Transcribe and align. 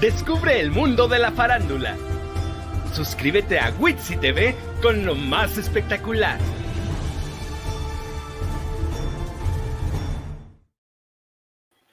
Descubre 0.00 0.60
el 0.60 0.70
mundo 0.70 1.08
de 1.08 1.18
la 1.18 1.32
farándula. 1.32 1.96
Suscríbete 2.92 3.58
a 3.58 3.74
Witsi 3.80 4.16
TV 4.16 4.54
con 4.80 5.04
lo 5.04 5.16
más 5.16 5.58
espectacular. 5.58 6.38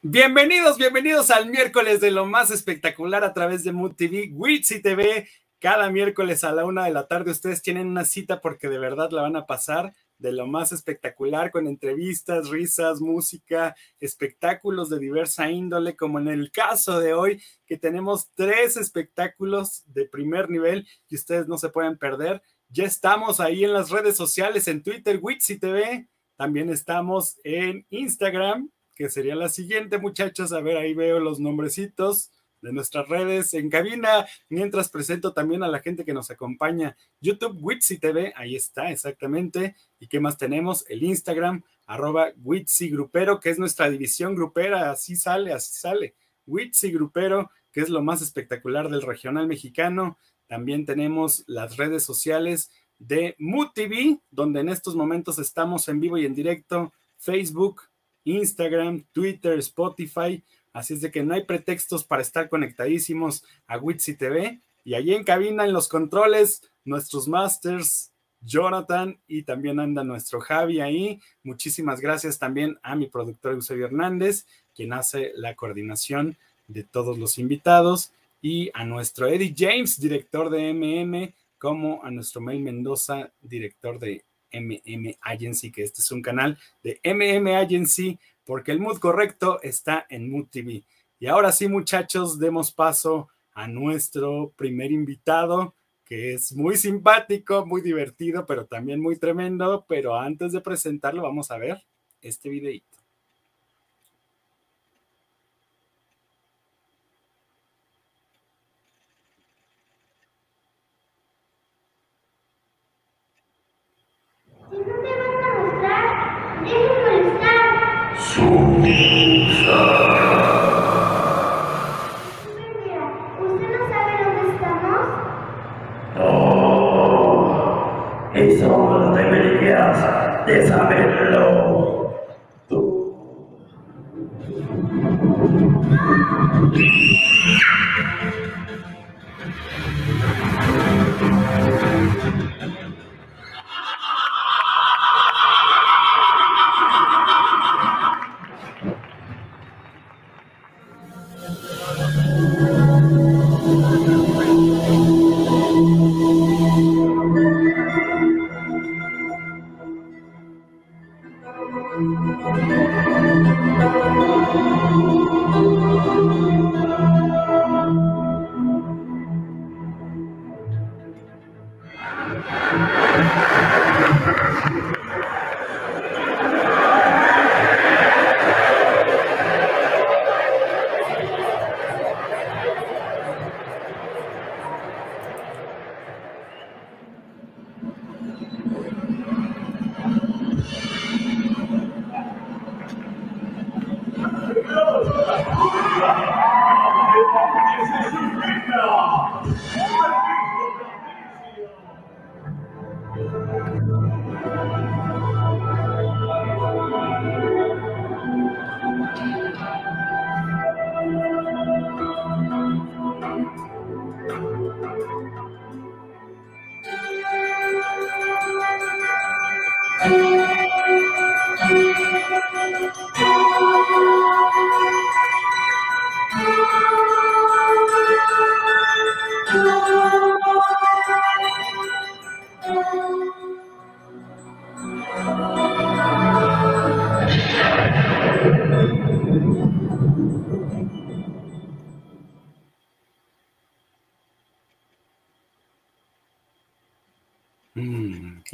Bienvenidos, 0.03 0.77
bienvenidos 0.77 1.31
al 1.31 1.49
miércoles 1.49 1.99
de 1.99 2.11
lo 2.11 2.27
más 2.27 2.51
espectacular 2.51 3.23
a 3.23 3.33
través 3.33 3.63
de 3.63 3.71
Mood 3.71 3.95
TV, 3.95 4.29
Witsi 4.33 4.83
TV. 4.83 5.27
Cada 5.57 5.89
miércoles 5.89 6.43
a 6.43 6.51
la 6.51 6.63
una 6.63 6.85
de 6.85 6.91
la 6.91 7.07
tarde 7.07 7.31
ustedes 7.31 7.63
tienen 7.63 7.87
una 7.87 8.05
cita 8.05 8.39
porque 8.39 8.69
de 8.69 8.77
verdad 8.77 9.09
la 9.09 9.23
van 9.23 9.35
a 9.35 9.47
pasar 9.47 9.95
de 10.25 10.31
lo 10.31 10.47
más 10.47 10.71
espectacular 10.71 11.51
con 11.51 11.67
entrevistas, 11.67 12.49
risas, 12.49 12.99
música, 12.99 13.75
espectáculos 13.99 14.89
de 14.89 14.97
diversa 14.97 15.51
índole, 15.51 15.95
como 15.95 16.19
en 16.19 16.27
el 16.27 16.51
caso 16.51 16.99
de 16.99 17.13
hoy, 17.13 17.43
que 17.67 17.77
tenemos 17.77 18.31
tres 18.33 18.75
espectáculos 18.75 19.83
de 19.85 20.05
primer 20.05 20.49
nivel 20.49 20.87
y 21.07 21.15
ustedes 21.15 21.47
no 21.47 21.59
se 21.59 21.69
pueden 21.69 21.99
perder. 21.99 22.41
Ya 22.69 22.85
estamos 22.85 23.39
ahí 23.39 23.63
en 23.63 23.73
las 23.73 23.91
redes 23.91 24.17
sociales, 24.17 24.67
en 24.67 24.81
Twitter, 24.81 25.19
Witsi 25.21 25.59
TV, 25.59 26.07
también 26.37 26.71
estamos 26.71 27.37
en 27.43 27.85
Instagram, 27.91 28.71
que 28.95 29.09
sería 29.09 29.35
la 29.35 29.49
siguiente, 29.49 29.99
muchachos. 29.99 30.53
A 30.53 30.59
ver, 30.61 30.77
ahí 30.77 30.95
veo 30.95 31.19
los 31.19 31.39
nombrecitos 31.39 32.31
de 32.61 32.73
nuestras 32.73 33.07
redes 33.07 33.53
en 33.53 33.69
cabina, 33.69 34.25
mientras 34.49 34.89
presento 34.89 35.33
también 35.33 35.63
a 35.63 35.67
la 35.67 35.79
gente 35.79 36.05
que 36.05 36.13
nos 36.13 36.31
acompaña. 36.31 36.97
YouTube, 37.21 37.57
Witsi 37.61 37.99
TV, 37.99 38.33
ahí 38.35 38.55
está, 38.55 38.91
exactamente. 38.91 39.75
¿Y 39.99 40.07
qué 40.07 40.19
más 40.19 40.37
tenemos? 40.37 40.85
El 40.89 41.03
Instagram, 41.03 41.63
arroba 41.85 42.31
Witsi 42.43 42.89
Grupero, 42.89 43.39
que 43.39 43.49
es 43.49 43.59
nuestra 43.59 43.89
división 43.89 44.35
grupera, 44.35 44.91
así 44.91 45.15
sale, 45.15 45.53
así 45.53 45.73
sale. 45.73 46.15
Witsi 46.47 46.91
Grupero, 46.91 47.51
que 47.71 47.81
es 47.81 47.89
lo 47.89 48.01
más 48.01 48.21
espectacular 48.21 48.89
del 48.89 49.01
regional 49.01 49.47
mexicano. 49.47 50.17
También 50.47 50.85
tenemos 50.85 51.43
las 51.47 51.77
redes 51.77 52.03
sociales 52.03 52.71
de 52.99 53.35
MUTV, 53.37 54.21
donde 54.31 54.61
en 54.61 54.69
estos 54.69 54.95
momentos 54.95 55.39
estamos 55.39 55.87
en 55.89 55.99
vivo 55.99 56.17
y 56.17 56.25
en 56.25 56.35
directo, 56.35 56.93
Facebook, 57.17 57.81
Instagram, 58.23 59.05
Twitter, 59.11 59.59
Spotify. 59.59 60.43
Así 60.75 60.93
es 60.93 60.99
de 60.99 61.09
que 61.09 61.23
no 61.23 61.33
hay 61.33 61.45
pretextos 61.45 62.03
para 62.03 62.21
estar 62.21 62.49
conectadísimos 62.49 63.45
a 63.65 63.77
Witsi 63.77 64.17
TV. 64.17 64.59
Y 64.83 64.95
allí 64.95 65.13
en 65.13 65.23
cabina, 65.23 65.63
en 65.63 65.71
los 65.71 65.87
controles, 65.87 66.69
nuestros 66.83 67.29
masters, 67.29 68.11
Jonathan, 68.41 69.17
y 69.25 69.43
también 69.43 69.79
anda 69.79 70.03
nuestro 70.03 70.41
Javi 70.41 70.81
ahí. 70.81 71.21
Muchísimas 71.43 72.01
gracias 72.01 72.39
también 72.39 72.77
a 72.83 72.97
mi 72.97 73.07
productor 73.07 73.53
Eusebio 73.53 73.85
Hernández, 73.85 74.47
quien 74.75 74.91
hace 74.91 75.31
la 75.35 75.55
coordinación 75.55 76.37
de 76.67 76.83
todos 76.83 77.17
los 77.17 77.39
invitados, 77.39 78.11
y 78.41 78.69
a 78.73 78.83
nuestro 78.83 79.27
Eddie 79.27 79.55
James, 79.57 79.97
director 79.97 80.49
de 80.49 80.73
MM, 80.73 81.33
como 81.57 82.03
a 82.03 82.11
nuestro 82.11 82.41
Mel 82.41 82.59
Mendoza, 82.59 83.31
director 83.41 83.97
de 83.97 84.25
MM 84.51 85.15
Agency, 85.21 85.71
que 85.71 85.83
este 85.83 86.01
es 86.01 86.11
un 86.11 86.21
canal 86.21 86.57
de 86.83 86.99
MM 87.01 87.55
Agency 87.55 88.19
porque 88.45 88.71
el 88.71 88.79
mood 88.79 88.99
correcto 88.99 89.59
está 89.61 90.05
en 90.09 90.29
Mood 90.29 90.47
TV. 90.49 90.83
Y 91.19 91.27
ahora 91.27 91.51
sí, 91.51 91.67
muchachos, 91.67 92.39
demos 92.39 92.71
paso 92.71 93.29
a 93.53 93.67
nuestro 93.67 94.53
primer 94.55 94.91
invitado, 94.91 95.75
que 96.03 96.33
es 96.33 96.53
muy 96.53 96.77
simpático, 96.77 97.65
muy 97.65 97.81
divertido, 97.81 98.45
pero 98.45 98.65
también 98.65 99.01
muy 99.01 99.17
tremendo. 99.17 99.85
Pero 99.87 100.15
antes 100.15 100.51
de 100.51 100.61
presentarlo, 100.61 101.23
vamos 101.23 101.51
a 101.51 101.57
ver 101.57 101.83
este 102.21 102.49
videito. 102.49 103.04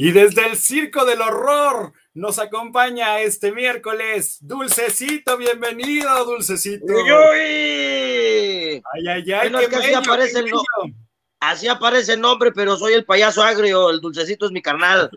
Y 0.04 0.12
desde 0.14 0.48
el 0.48 0.58
Circo 0.58 1.06
del 1.06 1.22
Horror 1.22 1.94
nos 2.16 2.40
acompaña 2.40 3.20
este 3.20 3.52
miércoles 3.52 4.40
Dulcecito, 4.42 5.38
bienvenido, 5.38 6.26
Dulcecito. 6.26 6.86
¡Uy, 6.88 7.12
uy! 7.12 8.82
Ay, 8.94 9.08
ay, 9.08 9.32
ay, 9.32 9.50
Bueno, 9.52 9.60
es 9.60 9.68
que 9.70 9.76
así 9.76 9.94
aparece 9.94 10.40
el 10.40 10.50
no- 10.50 10.64
Así 11.40 11.68
aparece 11.68 12.14
el 12.14 12.22
nombre, 12.22 12.52
pero 12.52 12.78
soy 12.78 12.94
el 12.94 13.06
payaso 13.06 13.44
agrio, 13.44 13.92
el 13.92 14.02
dulcecito 14.02 14.48
es 14.48 14.52
mi 14.52 14.64
carnal. 14.64 15.12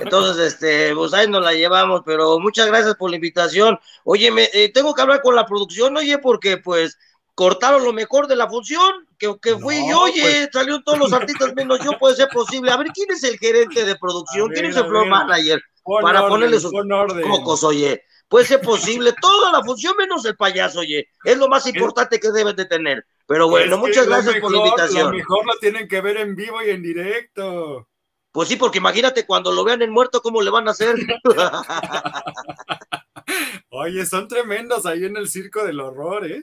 Entonces, 0.00 0.52
este, 0.54 0.94
pues 0.94 1.12
ahí 1.14 1.28
nos 1.28 1.42
la 1.42 1.52
llevamos, 1.52 2.02
pero 2.06 2.38
muchas 2.38 2.68
gracias 2.68 2.94
por 2.94 3.10
la 3.10 3.16
invitación. 3.16 3.76
Oye, 4.04 4.30
me, 4.30 4.48
eh, 4.52 4.70
tengo 4.72 4.94
que 4.94 5.02
hablar 5.02 5.20
con 5.20 5.34
la 5.34 5.46
producción, 5.46 5.96
oye, 5.96 6.18
porque 6.18 6.58
pues 6.58 6.96
cortaron 7.34 7.84
lo 7.84 7.92
mejor 7.92 8.26
de 8.26 8.36
la 8.36 8.48
función, 8.48 9.06
que, 9.18 9.34
que 9.40 9.58
fui 9.58 9.80
No, 9.80 9.90
yo, 9.90 10.00
oye, 10.02 10.22
pues. 10.22 10.48
salieron 10.52 10.82
todos 10.84 10.98
los 10.98 11.12
artistas 11.12 11.54
menos 11.54 11.80
yo, 11.84 11.98
puede 11.98 12.16
ser 12.16 12.28
posible. 12.28 12.70
A 12.70 12.76
ver, 12.76 12.88
¿quién 12.88 13.10
es 13.10 13.22
el 13.24 13.38
gerente 13.38 13.84
de 13.84 13.96
producción? 13.96 14.50
¿Quién 14.50 14.66
es 14.66 14.76
el 14.76 14.86
floor 14.86 15.08
manager? 15.08 15.62
Pon 15.82 16.02
para 16.02 16.20
orden, 16.20 16.30
ponerle 16.30 16.60
sus 16.60 16.72
orden. 16.74 17.28
cocos, 17.28 17.64
oye. 17.64 18.02
Puede 18.28 18.46
ser 18.46 18.62
posible, 18.62 19.12
toda 19.20 19.52
la 19.52 19.62
función 19.62 19.94
menos 19.98 20.24
el 20.24 20.36
payaso, 20.36 20.80
oye. 20.80 21.08
Es 21.24 21.36
lo 21.36 21.48
más 21.48 21.66
importante 21.66 22.18
que 22.18 22.30
deben 22.30 22.56
de 22.56 22.64
tener. 22.64 23.04
Pero 23.26 23.48
bueno, 23.48 23.76
muchas 23.76 24.06
gracias 24.06 24.36
por 24.40 24.52
la 24.52 24.58
invitación. 24.58 25.10
Lo 25.10 25.16
mejor 25.16 25.46
lo 25.46 25.52
tienen 25.60 25.86
que 25.86 26.00
ver 26.00 26.16
en 26.16 26.34
vivo 26.34 26.62
y 26.62 26.70
en 26.70 26.82
directo. 26.82 27.88
Pues 28.30 28.48
sí, 28.48 28.56
porque 28.56 28.78
imagínate 28.78 29.26
cuando 29.26 29.52
lo 29.52 29.62
vean 29.62 29.82
en 29.82 29.90
muerto, 29.90 30.22
¿cómo 30.22 30.40
le 30.40 30.50
van 30.50 30.66
a 30.66 30.70
hacer? 30.70 30.96
Oye, 33.68 34.06
son 34.06 34.26
tremendos 34.26 34.86
ahí 34.86 35.04
en 35.04 35.18
el 35.18 35.28
circo 35.28 35.64
del 35.64 35.80
horror, 35.80 36.26
¿eh? 36.26 36.42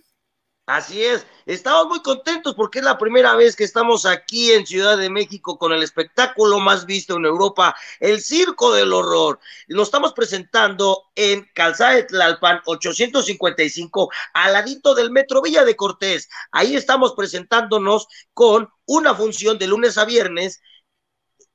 Así 0.70 1.04
es, 1.04 1.26
estamos 1.48 1.88
muy 1.88 2.04
contentos 2.04 2.54
porque 2.54 2.78
es 2.78 2.86
la 2.86 3.00
primera 3.00 3.34
vez 3.34 3.56
que 3.56 3.64
estamos 3.64 4.06
aquí 4.06 4.52
en 4.52 4.68
Ciudad 4.68 5.00
de 5.00 5.10
México 5.10 5.58
con 5.58 5.74
el 5.74 5.82
espectáculo 5.82 6.60
más 6.60 6.86
visto 6.86 7.18
en 7.18 7.26
Europa, 7.26 7.76
el 8.00 8.22
Circo 8.22 8.72
del 8.72 8.94
Horror. 8.94 9.40
Lo 9.66 9.82
estamos 9.82 10.14
presentando 10.14 11.06
en 11.16 11.50
Calzada 11.56 11.96
de 11.96 12.04
Tlalpan 12.04 12.62
855, 12.66 14.12
al 14.36 14.54
ladito 14.54 14.94
del 14.94 15.10
Metro 15.10 15.42
Villa 15.42 15.66
de 15.66 15.76
Cortés. 15.76 16.30
Ahí 16.52 16.76
estamos 16.76 17.14
presentándonos 17.14 18.08
con 18.36 18.70
una 18.86 19.16
función 19.16 19.58
de 19.58 19.66
lunes 19.66 19.98
a 19.98 20.06
viernes 20.06 20.62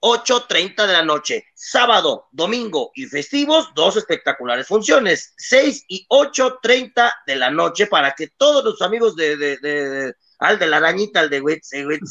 8.30 0.05 0.87
de 0.87 0.93
la 0.93 1.03
noche. 1.03 1.47
Sábado, 1.55 2.29
domingo 2.31 2.91
y 2.95 3.07
festivos, 3.07 3.71
dos 3.75 3.97
espectaculares 3.97 4.67
funciones. 4.67 5.33
6 5.39 5.87
y 5.89 6.07
8.30 6.09 7.11
de 7.27 7.37
la 7.37 7.51
noche 7.51 7.87
para 7.87 8.13
que 8.13 8.29
todos 8.37 8.63
los 8.63 8.83
amigos 8.83 9.17
de, 9.17 9.39
de, 9.39 9.57
de, 9.57 10.13
al 10.41 10.59
de 10.59 10.67
la 10.67 10.77
arañita, 10.77 11.21
al 11.21 11.31
de 11.31 11.41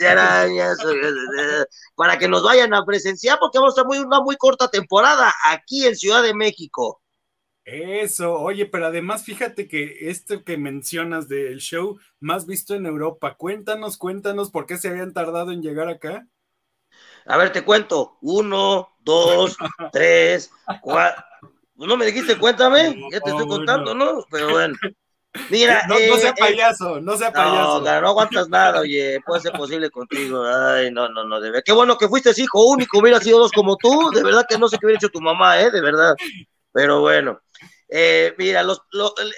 Arañas, 0.08 0.78
para 1.96 2.18
que 2.18 2.28
nos 2.28 2.42
vayan 2.42 2.74
a 2.74 2.84
presenciar 2.84 3.38
porque 3.40 3.60
vamos 3.60 3.78
a 3.78 3.82
estar 3.82 3.86
muy, 3.86 4.00
una 4.00 4.22
muy 4.22 4.38
corta 4.38 4.70
temporada 4.70 5.32
aquí 5.46 5.86
en 5.86 5.96
Ciudad 5.96 6.24
de 6.24 6.34
México. 6.34 7.00
Eso, 7.64 8.34
oye, 8.40 8.66
pero 8.66 8.88
además 8.88 9.24
fíjate 9.24 9.68
que 9.68 10.10
esto 10.10 10.44
que 10.44 10.58
mencionas 10.58 11.30
del 11.30 11.60
show 11.60 12.00
más 12.20 12.48
visto 12.48 12.74
en 12.74 12.88
Europa, 12.88 13.36
cuéntanos, 13.38 13.98
cuéntanos 13.98 14.50
por 14.50 14.66
qué 14.66 14.78
se 14.78 14.90
habían 14.90 15.14
tardado 15.14 15.52
en 15.52 15.62
llegar 15.62 15.90
acá. 15.90 16.28
A 17.26 17.38
ver, 17.38 17.52
te 17.52 17.64
cuento. 17.64 18.18
Uno, 18.22 18.90
dos, 19.00 19.58
tres, 19.92 20.52
cuatro. 20.82 21.24
No 21.76 21.98
me 21.98 22.06
dijiste, 22.06 22.38
cuéntame. 22.38 22.96
Ya 23.12 23.20
te 23.20 23.30
estoy 23.30 23.48
contando, 23.48 23.94
¿no? 23.94 24.26
Pero 24.30 24.52
bueno. 24.52 24.76
Mira, 25.50 25.82
no, 25.88 25.96
no 25.96 26.18
sea 26.18 26.30
eh, 26.30 26.34
eh, 26.38 26.40
payaso, 26.40 27.02
no 27.02 27.18
sea 27.18 27.32
payaso. 27.32 27.82
No, 27.82 28.02
no 28.02 28.08
aguantas 28.08 28.50
nada, 28.50 28.82
oye, 28.82 29.20
puede 29.26 29.42
ser 29.42 29.52
posible 29.54 29.90
contigo. 29.90 30.44
Ay, 30.46 30.92
no, 30.92 31.10
no, 31.10 31.24
no, 31.24 31.40
de 31.40 31.50
verdad. 31.50 31.64
Qué 31.66 31.74
bueno 31.74 31.98
que 31.98 32.08
fuiste 32.08 32.32
hijo 32.38 32.66
único, 32.68 33.00
hubiera 33.00 33.20
sido 33.20 33.40
dos 33.40 33.52
como 33.52 33.76
tú. 33.78 34.12
De 34.12 34.24
verdad 34.24 34.46
que 34.48 34.58
no 34.58 34.68
sé 34.68 34.78
qué 34.78 34.86
hubiera 34.86 35.00
hecho 35.00 35.10
tu 35.10 35.22
mamá, 35.22 35.60
¿eh? 35.60 35.72
De 35.72 35.82
verdad. 35.82 36.16
Pero 36.72 37.02
bueno. 37.02 37.40
Eh, 37.96 38.34
mira, 38.40 38.64
los, 38.64 38.82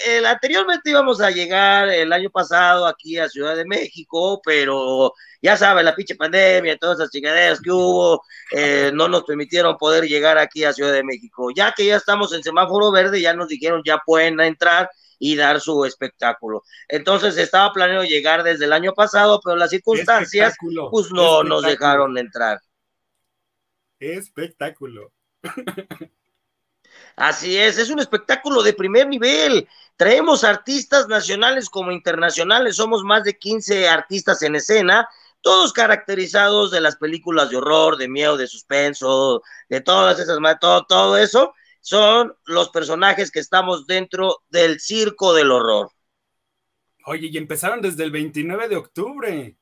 el, 0.08 0.26
anteriormente 0.26 0.90
íbamos 0.90 1.20
a 1.20 1.30
llegar 1.30 1.90
el 1.90 2.14
año 2.14 2.30
pasado 2.30 2.88
aquí 2.88 3.18
a 3.18 3.28
Ciudad 3.28 3.54
de 3.54 3.66
México, 3.66 4.42
pero 4.46 5.12
ya 5.42 5.58
sabes, 5.58 5.84
la 5.84 5.94
pinche 5.94 6.16
pandemia, 6.16 6.78
todas 6.78 7.00
esas 7.00 7.12
chingaderas 7.12 7.60
que 7.60 7.70
hubo, 7.70 8.24
eh, 8.54 8.92
no 8.94 9.10
nos 9.10 9.26
permitieron 9.26 9.76
poder 9.76 10.06
llegar 10.06 10.38
aquí 10.38 10.64
a 10.64 10.72
Ciudad 10.72 10.94
de 10.94 11.04
México. 11.04 11.50
Ya 11.54 11.74
que 11.74 11.86
ya 11.86 11.98
estamos 11.98 12.32
en 12.32 12.44
semáforo 12.44 12.94
verde, 12.94 13.20
ya 13.20 13.34
nos 13.34 13.50
dijeron 13.50 13.82
ya 13.86 14.02
pueden 14.06 14.40
entrar 14.40 14.90
y 15.20 15.36
dar 15.36 15.60
su 15.60 15.84
espectáculo. 15.84 16.64
Entonces 16.88 17.36
estaba 17.36 17.74
planeado 17.74 18.06
llegar 18.06 18.42
desde 18.42 18.64
el 18.64 18.72
año 18.72 18.94
pasado, 18.94 19.42
pero 19.44 19.58
las 19.58 19.72
circunstancias 19.72 20.56
pues 20.92 21.12
no 21.12 21.44
nos 21.44 21.62
dejaron 21.62 22.18
entrar. 22.18 22.62
Espectáculo. 24.00 25.12
Así 27.16 27.58
es, 27.58 27.78
es 27.78 27.90
un 27.90 28.00
espectáculo 28.00 28.62
de 28.62 28.74
primer 28.74 29.08
nivel. 29.08 29.68
Traemos 29.96 30.44
artistas 30.44 31.08
nacionales 31.08 31.70
como 31.70 31.92
internacionales, 31.92 32.76
somos 32.76 33.04
más 33.04 33.24
de 33.24 33.38
15 33.38 33.88
artistas 33.88 34.42
en 34.42 34.56
escena, 34.56 35.08
todos 35.42 35.72
caracterizados 35.72 36.72
de 36.72 36.82
las 36.82 36.98
películas 36.98 37.50
de 37.50 37.58
horror, 37.58 37.98
de 37.98 38.10
miedo, 38.10 38.36
de 38.36 38.48
suspenso, 38.48 39.42
de 39.70 39.80
todas 39.80 40.20
esas, 40.20 40.38
todo, 40.60 40.86
todo 40.86 41.18
eso, 41.18 41.54
son 41.80 42.36
los 42.46 42.70
personajes 42.70 43.32
que 43.32 43.40
estamos 43.40 43.86
dentro 43.88 44.44
del 44.50 44.80
circo 44.82 45.34
del 45.34 45.52
horror. 45.52 45.92
Oye, 47.06 47.28
y 47.28 47.38
empezaron 47.38 47.80
desde 47.82 48.04
el 48.04 48.12
29 48.12 48.68
de 48.68 48.76
octubre. 48.76 49.58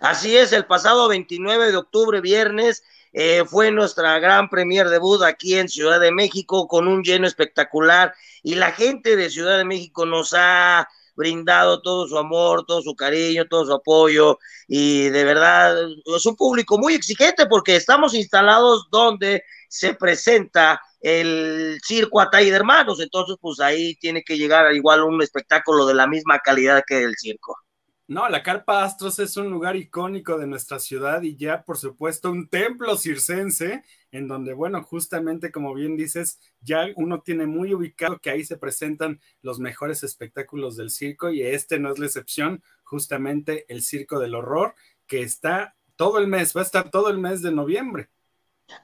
Así 0.00 0.36
es, 0.36 0.52
el 0.52 0.66
pasado 0.66 1.08
29 1.08 1.70
de 1.70 1.76
octubre, 1.76 2.20
viernes, 2.20 2.84
eh, 3.16 3.44
fue 3.46 3.70
nuestra 3.70 4.18
gran 4.18 4.50
premier 4.50 4.88
debut 4.88 5.22
aquí 5.22 5.54
en 5.54 5.68
Ciudad 5.68 6.00
de 6.00 6.10
México 6.10 6.66
con 6.66 6.88
un 6.88 7.04
lleno 7.04 7.28
espectacular 7.28 8.12
y 8.42 8.56
la 8.56 8.72
gente 8.72 9.14
de 9.14 9.30
Ciudad 9.30 9.56
de 9.56 9.64
México 9.64 10.04
nos 10.04 10.34
ha 10.36 10.88
brindado 11.14 11.80
todo 11.80 12.08
su 12.08 12.18
amor, 12.18 12.66
todo 12.66 12.82
su 12.82 12.96
cariño, 12.96 13.46
todo 13.48 13.66
su 13.66 13.72
apoyo 13.72 14.40
y 14.66 15.10
de 15.10 15.22
verdad 15.22 15.76
es 16.04 16.26
un 16.26 16.34
público 16.34 16.76
muy 16.76 16.94
exigente 16.94 17.46
porque 17.46 17.76
estamos 17.76 18.14
instalados 18.14 18.88
donde 18.90 19.44
se 19.68 19.94
presenta 19.94 20.80
el 21.00 21.78
circo 21.84 22.20
Atay 22.20 22.50
de 22.50 22.56
Hermanos, 22.56 22.98
entonces 23.00 23.36
pues 23.40 23.60
ahí 23.60 23.94
tiene 23.96 24.24
que 24.24 24.36
llegar 24.36 24.74
igual 24.74 25.04
un 25.04 25.22
espectáculo 25.22 25.86
de 25.86 25.94
la 25.94 26.08
misma 26.08 26.40
calidad 26.40 26.82
que 26.84 27.04
el 27.04 27.14
circo. 27.16 27.56
No, 28.06 28.28
la 28.28 28.42
Carpa 28.42 28.84
Astros 28.84 29.18
es 29.18 29.34
un 29.38 29.48
lugar 29.48 29.76
icónico 29.76 30.36
de 30.36 30.46
nuestra 30.46 30.78
ciudad 30.78 31.22
y 31.22 31.36
ya, 31.36 31.62
por 31.62 31.78
supuesto, 31.78 32.30
un 32.30 32.48
templo 32.48 32.98
circense, 32.98 33.82
en 34.12 34.28
donde, 34.28 34.52
bueno, 34.52 34.82
justamente 34.82 35.50
como 35.50 35.72
bien 35.72 35.96
dices, 35.96 36.38
ya 36.60 36.86
uno 36.96 37.22
tiene 37.22 37.46
muy 37.46 37.72
ubicado 37.72 38.18
que 38.18 38.28
ahí 38.28 38.44
se 38.44 38.58
presentan 38.58 39.20
los 39.40 39.58
mejores 39.58 40.02
espectáculos 40.02 40.76
del 40.76 40.90
circo 40.90 41.30
y 41.30 41.42
este 41.42 41.78
no 41.78 41.90
es 41.90 41.98
la 41.98 42.04
excepción, 42.04 42.62
justamente 42.82 43.64
el 43.68 43.82
Circo 43.82 44.18
del 44.18 44.34
Horror, 44.34 44.74
que 45.06 45.22
está 45.22 45.74
todo 45.96 46.18
el 46.18 46.26
mes, 46.26 46.54
va 46.54 46.60
a 46.60 46.64
estar 46.64 46.90
todo 46.90 47.08
el 47.08 47.16
mes 47.16 47.40
de 47.40 47.52
noviembre. 47.52 48.10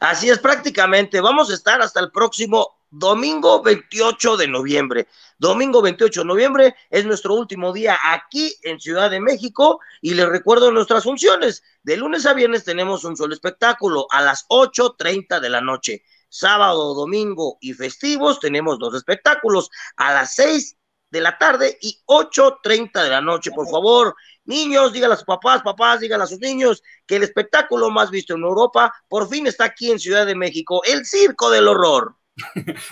Así 0.01 0.31
es, 0.31 0.39
prácticamente, 0.39 1.21
vamos 1.21 1.51
a 1.51 1.55
estar 1.55 1.83
hasta 1.83 2.01
el 2.01 2.11
próximo 2.11 2.80
domingo 2.91 3.63
28 3.63 4.37
de 4.37 4.49
noviembre. 4.49 5.09
Domingo 5.39 5.81
28 5.81 6.21
de 6.21 6.27
noviembre 6.27 6.77
es 6.91 7.05
nuestro 7.07 7.35
último 7.35 7.73
día 7.73 7.99
aquí 8.05 8.55
en 8.63 8.81
Ciudad 8.81 9.11
de 9.11 9.21
México 9.21 9.81
y 10.01 10.15
les 10.15 10.29
recuerdo 10.29 10.73
nuestras 10.73 11.05
funciones. 11.05 11.63
De 11.83 11.97
lunes 11.97 12.27
a 12.27 12.35
viernes 12.35 12.65
tenemos 12.65 13.05
un 13.05 13.17
solo 13.17 13.33
espectáculo 13.33 14.07
a 14.11 14.23
las 14.23 14.47
8.30 14.49 15.41
de 15.41 15.49
la 15.49 15.61
noche. 15.61 16.03
Sábado, 16.29 16.95
domingo 16.95 17.59
y 17.61 17.73
festivos 17.75 18.41
tenemos 18.41 18.79
dos 18.79 18.95
espectáculos 18.95 19.71
a 19.97 20.13
las 20.13 20.35
6 20.35 20.77
de 21.11 21.21
la 21.21 21.39
tarde 21.39 21.77
y 21.81 22.01
8.30 22.07 23.03
de 23.03 23.11
la 23.11 23.21
noche. 23.21 23.51
Por 23.51 23.69
favor, 23.69 24.15
niños, 24.45 24.93
díganle 24.93 25.15
a 25.15 25.17
sus 25.17 25.27
papás, 25.27 25.63
papás, 25.63 26.01
díganle 26.01 26.25
a 26.25 26.29
sus 26.29 26.39
niños 26.39 26.83
que 27.07 27.17
el 27.17 27.25
espectáculo 27.25 27.91
más 27.91 28.11
visto 28.11 28.35
en 28.35 28.43
Europa 28.43 28.95
por 29.09 29.29
fin 29.29 29.47
está 29.47 29.65
aquí 29.65 29.91
en 29.91 29.99
Ciudad 29.99 30.27
de 30.27 30.37
México, 30.37 30.83
el 30.85 31.05
Circo 31.05 31.51
del 31.51 31.67
Horror. 31.67 32.20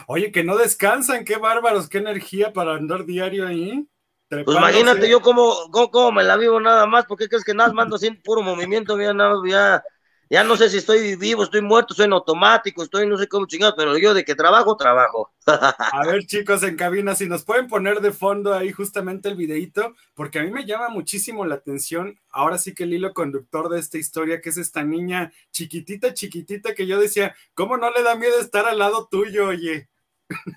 Oye, 0.06 0.32
que 0.32 0.44
no 0.44 0.56
descansan, 0.56 1.24
qué 1.24 1.36
bárbaros, 1.36 1.88
qué 1.88 1.98
energía 1.98 2.52
para 2.52 2.74
andar 2.74 3.04
diario 3.04 3.46
ahí. 3.46 3.86
Pues 4.28 4.56
imagínate 4.56 5.08
yo 5.08 5.20
cómo, 5.20 5.54
cómo, 5.70 6.12
me 6.12 6.22
la 6.22 6.36
vivo 6.36 6.60
nada 6.60 6.86
más, 6.86 7.06
porque 7.06 7.28
crees 7.28 7.44
que 7.44 7.54
nada 7.54 7.68
más 7.68 7.74
mando 7.74 7.96
así 7.96 8.10
puro 8.10 8.42
movimiento, 8.42 8.98
ya, 8.98 9.14
ya, 9.46 9.82
ya 10.30 10.44
no 10.44 10.56
sé 10.56 10.68
si 10.68 10.78
estoy 10.78 11.16
vivo, 11.16 11.42
estoy 11.42 11.62
muerto, 11.62 11.94
soy 11.94 12.06
en 12.06 12.12
automático, 12.12 12.82
estoy 12.82 13.06
no 13.06 13.16
sé 13.16 13.28
cómo 13.28 13.46
chingado, 13.46 13.74
pero 13.76 13.96
yo 13.96 14.12
de 14.12 14.24
que 14.24 14.34
trabajo, 14.34 14.76
trabajo. 14.76 15.32
A 15.46 16.06
ver, 16.06 16.26
chicos 16.26 16.62
en 16.62 16.76
cabina, 16.76 17.14
si 17.14 17.28
nos 17.28 17.44
pueden 17.44 17.66
poner 17.66 18.00
de 18.00 18.12
fondo 18.12 18.52
ahí 18.52 18.70
justamente 18.70 19.28
el 19.28 19.36
videito, 19.36 19.94
porque 20.14 20.38
a 20.38 20.42
mí 20.42 20.50
me 20.50 20.66
llama 20.66 20.90
muchísimo 20.90 21.46
la 21.46 21.54
atención, 21.54 22.18
ahora 22.30 22.58
sí 22.58 22.74
que 22.74 22.84
el 22.84 22.92
hilo 22.92 23.14
conductor 23.14 23.70
de 23.70 23.80
esta 23.80 23.96
historia, 23.96 24.40
que 24.40 24.50
es 24.50 24.58
esta 24.58 24.84
niña 24.84 25.32
chiquitita, 25.50 26.12
chiquitita, 26.12 26.74
que 26.74 26.86
yo 26.86 27.00
decía, 27.00 27.34
¿cómo 27.54 27.78
no 27.78 27.90
le 27.90 28.02
da 28.02 28.14
miedo 28.14 28.38
estar 28.38 28.66
al 28.66 28.78
lado 28.78 29.08
tuyo, 29.10 29.48
oye? 29.48 29.88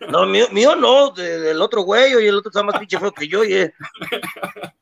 No, 0.09 0.25
mío, 0.25 0.47
mío 0.51 0.75
no, 0.75 1.11
del 1.11 1.61
otro 1.61 1.83
güey, 1.83 2.13
oye, 2.13 2.27
el 2.27 2.35
otro 2.35 2.49
está 2.49 2.61
más 2.61 2.77
pinche 2.77 2.99
feo 2.99 3.13
que 3.13 3.27
yo, 3.27 3.39
oye. 3.39 3.73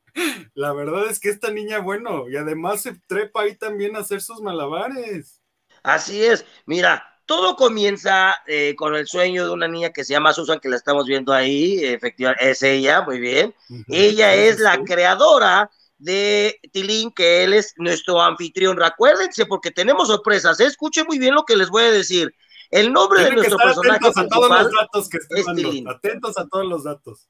La 0.54 0.74
verdad 0.74 1.08
es 1.10 1.20
que 1.20 1.30
esta 1.30 1.52
niña, 1.52 1.80
bueno, 1.80 2.30
y 2.30 2.36
además 2.36 2.82
se 2.82 2.94
trepa 3.08 3.42
ahí 3.42 3.56
también 3.56 3.96
a 3.96 4.00
hacer 4.00 4.22
sus 4.22 4.42
malabares. 4.42 5.42
Así 5.84 6.24
es, 6.24 6.46
mira, 6.66 7.04
todo 7.26 7.56
comienza 7.56 8.36
eh, 8.48 8.76
con 8.76 8.96
el 8.96 9.08
sueño 9.08 9.46
de 9.46 9.52
una 9.52 9.68
niña 9.68 9.92
que 9.92 10.04
se 10.04 10.14
llama 10.14 10.34
Susan, 10.34 10.60
que 10.60 10.68
la 10.68 10.76
estamos 10.76 11.06
viendo 11.06 11.32
ahí, 11.32 11.86
efectivamente, 11.86 12.50
es 12.50 12.64
ella, 12.64 13.02
muy 13.04 13.20
bien. 13.20 13.54
Ella 13.88 14.34
es 14.34 14.60
la 14.60 14.84
creadora 14.84 15.70
de 16.00 16.60
Tilín, 16.72 17.12
que 17.12 17.44
él 17.44 17.54
es 17.54 17.76
nuestro 17.78 18.20
anfitrión. 18.22 18.78
Recuérdense, 18.78 19.46
porque 19.46 19.70
tenemos 19.70 20.08
sorpresas, 20.08 20.60
¿eh? 20.60 20.66
escuchen 20.66 21.06
muy 21.08 21.20
bien 21.20 21.36
lo 21.36 21.46
que 21.46 21.56
les 21.56 21.70
voy 21.70 21.84
a 21.84 21.92
decir. 21.92 22.34
El 22.72 22.92
nombre 22.92 23.24
de 23.24 23.32
nuestro 23.32 23.58
personaje 23.58 24.08
atentos 24.08 24.18
a 24.18 24.28
todos 24.28 24.50
los 24.50 24.72
datos 24.72 25.10
que 25.10 25.18
es 25.18 25.48
Atentos 25.88 26.38
a 26.38 26.48
todos 26.48 26.66
los 26.66 26.84
datos. 26.84 27.30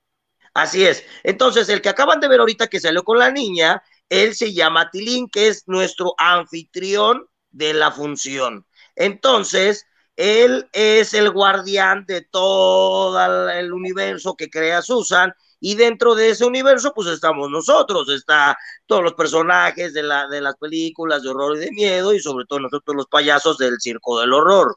Así 0.54 0.86
es. 0.86 1.04
Entonces, 1.24 1.70
el 1.70 1.82
que 1.82 1.90
acaban 1.90 2.20
de 2.20 2.28
ver 2.28 2.40
ahorita 2.40 2.68
que 2.68 2.80
salió 2.80 3.04
con 3.04 3.20
la 3.20 3.32
niña, 3.32 3.84
él 4.10 4.36
se 4.36 4.54
llama 4.54 4.90
Tilín, 4.90 5.30
que 5.30 5.48
es 5.48 5.64
nuestro 5.68 6.14
anfitrión 6.18 7.26
de 7.52 7.74
la 7.74 7.92
función. 7.92 8.66
Entonces, 8.96 9.86
él 10.16 10.70
es 10.74 11.14
el 11.14 11.32
guardián 11.32 12.06
de 12.06 12.22
todo 12.22 13.50
el 13.52 13.72
universo 13.72 14.36
que 14.36 14.50
crea 14.50 14.82
Susan 14.82 15.34
y 15.62 15.76
dentro 15.76 16.16
de 16.16 16.32
ese 16.32 16.46
universo 16.46 16.94
pues 16.94 17.08
estamos 17.08 17.50
nosotros, 17.50 18.10
está 18.10 18.58
todos 18.86 19.04
los 19.04 19.14
personajes 19.14 19.94
de, 19.94 20.04
la, 20.04 20.28
de 20.28 20.42
las 20.42 20.56
películas 20.58 21.24
de 21.24 21.30
horror 21.30 21.58
y 21.58 21.60
de 21.60 21.72
miedo 21.72 22.14
y 22.14 22.20
sobre 22.20 22.46
todo 22.46 22.60
nosotros 22.60 22.96
los 22.96 23.08
payasos 23.08 23.58
del 23.58 23.80
circo 23.80 24.20
del 24.20 24.34
horror. 24.34 24.76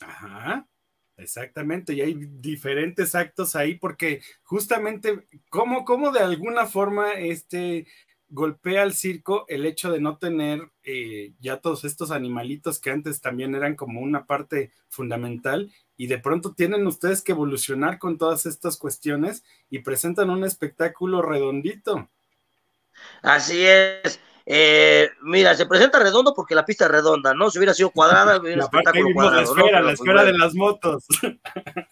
Ajá, 0.00 0.66
exactamente, 1.16 1.94
y 1.94 2.00
hay 2.00 2.14
diferentes 2.14 3.14
actos 3.14 3.56
ahí 3.56 3.74
porque 3.74 4.20
justamente, 4.42 5.26
¿cómo, 5.48 5.84
cómo 5.84 6.12
de 6.12 6.20
alguna 6.20 6.66
forma 6.66 7.12
este 7.12 7.86
golpea 8.28 8.82
al 8.82 8.92
circo 8.92 9.44
el 9.48 9.66
hecho 9.66 9.92
de 9.92 10.00
no 10.00 10.18
tener 10.18 10.70
eh, 10.82 11.32
ya 11.38 11.58
todos 11.58 11.84
estos 11.84 12.10
animalitos 12.10 12.80
que 12.80 12.90
antes 12.90 13.20
también 13.20 13.54
eran 13.54 13.76
como 13.76 14.00
una 14.00 14.26
parte 14.26 14.72
fundamental 14.88 15.72
y 15.96 16.08
de 16.08 16.18
pronto 16.18 16.52
tienen 16.52 16.86
ustedes 16.86 17.22
que 17.22 17.32
evolucionar 17.32 17.98
con 17.98 18.18
todas 18.18 18.46
estas 18.46 18.76
cuestiones 18.76 19.44
y 19.70 19.80
presentan 19.80 20.30
un 20.30 20.44
espectáculo 20.44 21.22
redondito. 21.22 22.10
Así 23.22 23.64
es. 23.64 24.20
Eh, 24.48 25.10
mira, 25.22 25.56
se 25.56 25.66
presenta 25.66 25.98
redondo 25.98 26.32
porque 26.32 26.54
la 26.54 26.64
pista 26.64 26.84
es 26.84 26.90
redonda, 26.92 27.34
¿no? 27.34 27.50
Si 27.50 27.58
hubiera 27.58 27.74
sido 27.74 27.90
cuadrada, 27.90 28.36
hubiera 28.40 28.58
la 28.58 28.64
espectáculo 28.64 29.08
cuadrado. 29.12 29.36
La 29.36 29.42
esfera, 29.42 29.80
la 29.80 29.86
pues 29.88 30.00
esfera 30.00 30.24
de 30.24 30.38
las 30.38 30.54
motos. 30.54 31.04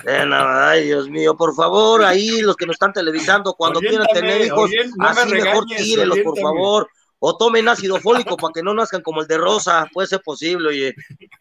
Eh, 0.07 0.31
ay, 0.33 0.85
Dios 0.85 1.09
mío, 1.09 1.37
por 1.37 1.55
favor, 1.55 2.05
ahí 2.05 2.41
los 2.43 2.55
que 2.57 2.67
nos 2.67 2.75
están 2.75 2.93
televisando, 2.93 3.55
cuando 3.55 3.81
quieran 3.81 4.07
tener 4.13 4.41
hijos, 4.43 4.71
así 5.01 5.33
mejor 5.33 5.67
tírelos, 5.67 6.19
por 6.21 6.39
favor 6.39 6.89
o 7.26 7.38
tomen 7.38 7.66
ácido 7.69 7.99
fólico 8.00 8.37
para 8.37 8.52
que 8.52 8.62
no 8.62 8.75
nazcan 8.75 9.00
como 9.00 9.23
el 9.23 9.26
de 9.26 9.38
Rosa, 9.38 9.88
puede 9.95 10.09
ser 10.09 10.21
posible, 10.21 10.69
oye, 10.69 10.95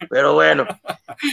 pero 0.08 0.32
bueno, 0.32 0.66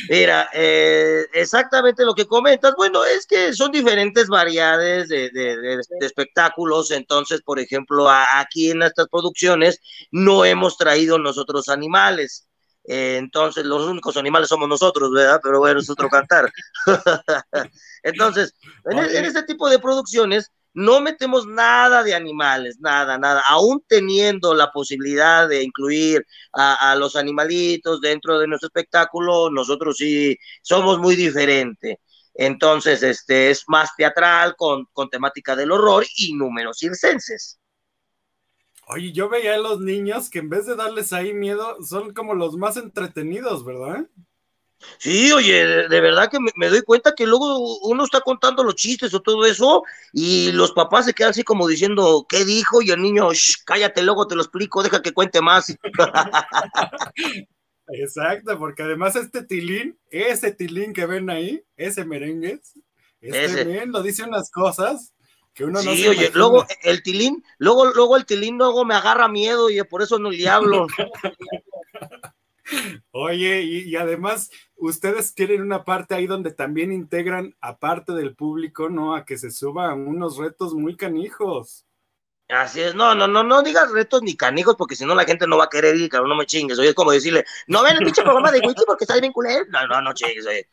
mira, 0.09 0.49
eh, 0.53 1.25
exactamente 1.31 2.03
lo 2.03 2.13
que 2.13 2.25
comentas, 2.25 2.73
bueno, 2.75 3.05
es 3.05 3.25
que 3.25 3.53
son 3.53 3.71
diferentes 3.71 4.27
variedades 4.27 5.07
de, 5.07 5.79
espectáculos, 6.01 6.91
entonces, 6.91 7.41
por 7.41 7.61
ejemplo, 7.61 8.09
aquí 8.09 8.71
en 8.71 8.81
estas 8.83 9.07
producciones 9.07 9.79
no 10.11 10.43
hemos 10.43 10.77
traído 10.77 11.17
nosotros 11.17 11.69
animales, 11.69 12.49
eh, 12.83 13.15
entonces 13.19 13.63
los 13.63 13.87
únicos 13.87 14.17
animales 14.17 14.49
somos 14.49 14.67
nosotros, 14.67 15.13
¿verdad? 15.13 15.39
Pero 15.41 15.59
bueno, 15.59 15.79
es 15.79 15.89
otro 15.89 16.09
cantar. 16.09 16.51
entonces, 18.03 18.53
en, 18.83 18.99
en 18.99 19.23
este 19.23 19.43
tipo 19.43 19.69
de 19.69 19.79
producciones, 19.79 20.51
no 20.73 21.01
metemos 21.01 21.45
nada 21.45 22.03
de 22.03 22.13
animales, 22.15 22.79
nada, 22.79 23.17
nada, 23.17 23.43
aún 23.47 23.83
teniendo 23.87 24.53
la 24.53 24.71
posibilidad 24.71 25.47
de 25.47 25.63
incluir 25.63 26.25
a, 26.53 26.95
los 26.95 27.15
animalitos 27.15 28.01
dentro 28.01 28.39
de 28.39 28.47
nuestro 28.47 28.67
espectáculo, 28.67 29.49
nosotros 29.49 29.97
sí 29.97 30.37
somos 30.61 30.99
muy 30.99 31.15
diferentes. 31.15 31.97
Entonces, 32.33 33.03
este 33.03 33.49
es 33.49 33.63
más 33.67 33.95
teatral 33.97 34.55
con, 34.55 34.85
con 34.93 35.09
temática 35.09 35.55
del 35.55 35.71
horror 35.71 36.05
y 36.15 36.33
números 36.33 36.77
circenses. 36.79 37.59
Oye, 38.87 39.11
yo 39.11 39.29
veía 39.29 39.55
a 39.55 39.57
los 39.57 39.79
niños 39.79 40.29
que 40.29 40.39
en 40.39 40.49
vez 40.49 40.65
de 40.65 40.75
darles 40.75 41.13
ahí 41.13 41.33
miedo, 41.33 41.77
son 41.83 42.13
como 42.13 42.33
los 42.33 42.57
más 42.57 42.77
entretenidos, 42.77 43.63
¿verdad? 43.65 44.07
Sí, 44.97 45.31
oye, 45.31 45.87
de 45.87 46.01
verdad 46.01 46.29
que 46.29 46.37
me, 46.55 46.69
doy 46.69 46.81
cuenta 46.83 47.13
que 47.15 47.25
luego 47.25 47.79
uno 47.81 48.03
está 48.03 48.21
contando 48.21 48.63
los 48.63 48.75
chistes 48.75 49.13
o 49.13 49.21
todo 49.21 49.45
eso 49.45 49.83
y 50.13 50.51
los 50.51 50.71
papás 50.71 51.05
se 51.05 51.13
quedan 51.13 51.31
así 51.31 51.43
como 51.43 51.67
diciendo, 51.67 52.25
¿qué 52.27 52.45
dijo? 52.45 52.81
Y 52.81 52.91
el 52.91 53.01
niño, 53.01 53.29
cállate, 53.65 54.03
luego 54.03 54.27
te 54.27 54.35
lo 54.35 54.41
explico, 54.41 54.83
deja 54.83 55.01
que 55.01 55.13
cuente 55.13 55.41
más. 55.41 55.75
Exacto, 57.87 58.57
porque 58.57 58.83
además 58.83 59.15
este 59.15 59.43
tilín, 59.43 59.99
ese 60.09 60.51
tilín 60.51 60.93
que 60.93 61.05
ven 61.05 61.29
ahí, 61.29 61.63
ese 61.75 62.05
merengue, 62.05 62.61
este 63.19 63.65
bien 63.65 63.91
lo 63.91 64.01
dice 64.01 64.23
unas 64.23 64.49
cosas 64.49 65.13
que 65.53 65.65
uno 65.65 65.81
no 65.81 65.93
Sí, 65.93 66.07
oye, 66.07 66.31
luego 66.33 66.65
el 66.83 67.03
tilín, 67.03 67.43
luego, 67.57 67.91
luego 67.93 68.15
el 68.17 68.25
tilín 68.25 68.57
luego 68.57 68.85
me 68.85 68.95
agarra 68.95 69.27
miedo 69.27 69.69
y 69.69 69.83
por 69.83 70.01
eso 70.01 70.17
no 70.19 70.31
le 70.31 70.47
hablo. 70.47 70.87
Oye, 73.11 73.61
y, 73.61 73.95
además 73.95 74.49
ustedes 74.77 75.33
tienen 75.33 75.61
una 75.61 75.83
parte 75.83 76.15
ahí 76.15 76.27
donde 76.27 76.51
también 76.51 76.91
integran, 76.91 77.55
aparte 77.61 78.13
del 78.13 78.35
público, 78.35 78.89
¿no? 78.89 79.15
A 79.15 79.25
que 79.25 79.37
se 79.37 79.51
suban 79.51 80.07
unos 80.07 80.37
retos 80.37 80.73
muy 80.73 80.95
canijos. 80.95 81.85
Así 82.49 82.81
es, 82.81 82.95
no, 82.95 83.15
no, 83.15 83.27
no, 83.27 83.43
no 83.43 83.63
digas 83.63 83.91
retos 83.91 84.21
ni 84.23 84.35
canijos, 84.35 84.75
porque 84.75 84.95
si 84.95 85.05
no 85.05 85.15
la 85.15 85.23
gente 85.23 85.47
no 85.47 85.57
va 85.57 85.65
a 85.65 85.69
querer 85.69 85.95
ir, 85.95 86.09
cabrón, 86.09 86.31
no 86.31 86.35
me 86.35 86.45
chingues. 86.45 86.77
Oye, 86.79 86.89
es 86.89 86.95
como 86.95 87.11
decirle, 87.11 87.45
no 87.67 87.81
ven 87.81 87.95
el 87.97 88.03
pinche 88.03 88.23
programa 88.23 88.51
de 88.51 88.59
Wiki 88.59 88.83
porque 88.85 89.05
está 89.05 89.17
bien 89.19 89.31
culero. 89.31 89.65
No, 89.69 89.87
no, 89.87 90.01
no 90.01 90.13
chingues, 90.13 90.45
oye. 90.45 90.67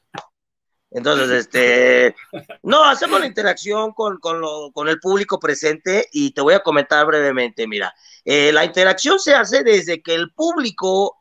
Entonces, 0.91 1.31
este, 1.31 2.17
no, 2.63 2.85
hacemos 2.85 3.21
la 3.21 3.27
interacción 3.27 3.93
con, 3.93 4.19
con, 4.19 4.41
lo, 4.41 4.73
con 4.73 4.89
el 4.89 4.99
público 5.01 5.39
presente 5.39 6.09
y 6.13 6.33
te 6.33 6.41
voy 6.41 6.55
a 6.55 6.63
comentar 6.63 7.07
brevemente, 7.07 7.67
mira, 7.67 7.95
eh, 8.25 8.53
la 8.53 8.65
interacción 8.65 9.19
se 9.19 9.35
hace 9.35 9.63
desde 9.63 10.03
que 10.03 10.15
el 10.15 10.33
público 10.33 11.18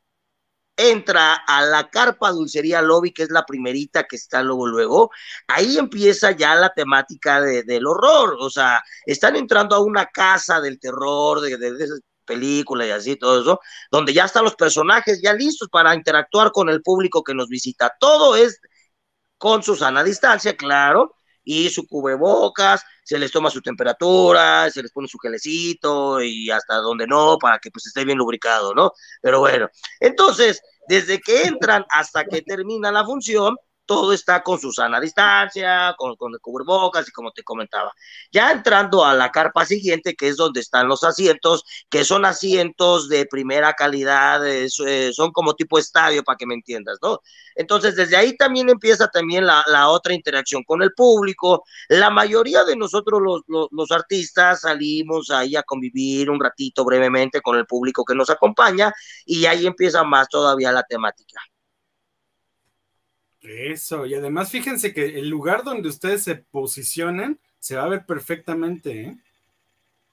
entra 0.77 1.35
a 1.35 1.63
la 1.63 1.89
carpa 1.89 2.31
dulcería 2.31 2.81
lobby, 2.81 3.11
que 3.11 3.23
es 3.23 3.31
la 3.31 3.45
primerita 3.45 4.05
que 4.05 4.15
está 4.15 4.43
luego, 4.43 4.67
luego, 4.67 5.11
ahí 5.47 5.77
empieza 5.77 6.31
ya 6.31 6.55
la 6.55 6.73
temática 6.73 7.41
del 7.41 7.87
horror, 7.87 8.37
o 8.39 8.49
sea, 8.49 8.81
están 9.05 9.35
entrando 9.35 9.75
a 9.75 9.79
una 9.81 10.05
casa 10.07 10.61
del 10.61 10.79
terror, 10.79 11.41
de, 11.41 11.57
de, 11.57 11.73
de 11.73 11.87
películas 12.25 12.87
y 12.87 12.91
así, 12.91 13.15
todo 13.15 13.41
eso, 13.41 13.59
donde 13.91 14.13
ya 14.13 14.25
están 14.25 14.43
los 14.43 14.55
personajes 14.55 15.21
ya 15.21 15.33
listos 15.33 15.69
para 15.71 15.95
interactuar 15.95 16.51
con 16.51 16.69
el 16.69 16.81
público 16.83 17.23
que 17.23 17.33
nos 17.33 17.47
visita. 17.47 17.91
Todo 17.99 18.35
es 18.35 18.59
con 19.37 19.63
su 19.63 19.75
sana 19.75 20.03
distancia, 20.03 20.57
claro, 20.57 21.15
y 21.47 21.69
su 21.69 21.87
cubrebocas, 21.87 22.83
se 23.03 23.17
les 23.17 23.31
toma 23.31 23.49
su 23.49 23.61
temperatura, 23.61 24.69
se 24.69 24.81
les 24.81 24.91
pone 24.91 25.07
su 25.07 25.17
gelecito 25.17 26.21
y 26.21 26.51
hasta 26.51 26.75
donde 26.75 27.07
no, 27.07 27.37
para 27.39 27.57
que 27.57 27.71
pues 27.71 27.87
esté 27.87 28.03
bien 28.03 28.17
lubricado, 28.17 28.73
¿no? 28.73 28.91
Pero 29.21 29.39
bueno, 29.39 29.69
entonces, 30.01 30.61
desde 30.89 31.21
que 31.21 31.43
entran 31.43 31.85
hasta 31.89 32.25
que 32.25 32.41
termina 32.41 32.91
la 32.91 33.05
función, 33.05 33.55
todo 33.87 34.13
está 34.13 34.43
con 34.43 34.59
su 34.59 34.71
sana 34.71 34.99
distancia, 34.99 35.95
con, 35.97 36.15
con 36.17 36.33
el 36.33 36.39
cubrebocas 36.39 37.07
y 37.07 37.11
como 37.11 37.31
te 37.31 37.43
comentaba. 37.43 37.91
Ya 38.31 38.51
entrando 38.51 39.03
a 39.03 39.15
la 39.15 39.31
carpa 39.31 39.65
siguiente, 39.65 40.15
que 40.15 40.27
es 40.27 40.37
donde 40.37 40.59
están 40.59 40.87
los 40.87 41.03
asientos, 41.03 41.63
que 41.89 42.03
son 42.03 42.25
asientos 42.25 43.09
de 43.09 43.25
primera 43.25 43.73
calidad, 43.73 44.45
eh, 44.45 44.69
son 45.13 45.31
como 45.31 45.55
tipo 45.55 45.79
estadio, 45.79 46.23
para 46.23 46.37
que 46.37 46.45
me 46.45 46.53
entiendas, 46.53 46.99
¿no? 47.01 47.21
Entonces, 47.55 47.95
desde 47.95 48.17
ahí 48.17 48.37
también 48.37 48.69
empieza 48.69 49.07
también 49.07 49.45
la, 49.45 49.63
la 49.67 49.89
otra 49.89 50.13
interacción 50.13 50.63
con 50.63 50.83
el 50.83 50.93
público. 50.93 51.63
La 51.89 52.09
mayoría 52.09 52.63
de 52.63 52.75
nosotros 52.75 53.21
los, 53.21 53.41
los, 53.47 53.67
los 53.71 53.91
artistas 53.91 54.61
salimos 54.61 55.31
ahí 55.31 55.55
a 55.55 55.63
convivir 55.63 56.29
un 56.29 56.39
ratito 56.39 56.85
brevemente 56.85 57.41
con 57.41 57.57
el 57.57 57.65
público 57.65 58.05
que 58.05 58.15
nos 58.15 58.29
acompaña 58.29 58.93
y 59.25 59.45
ahí 59.45 59.65
empieza 59.65 60.03
más 60.03 60.27
todavía 60.29 60.71
la 60.71 60.83
temática. 60.83 61.41
Eso, 63.47 64.05
y 64.05 64.13
además 64.13 64.51
fíjense 64.51 64.93
que 64.93 65.19
el 65.19 65.29
lugar 65.29 65.63
donde 65.63 65.89
ustedes 65.89 66.23
se 66.23 66.35
posicionan 66.35 67.39
se 67.59 67.75
va 67.75 67.83
a 67.83 67.89
ver 67.89 68.05
perfectamente, 68.05 69.01
¿eh? 69.01 69.17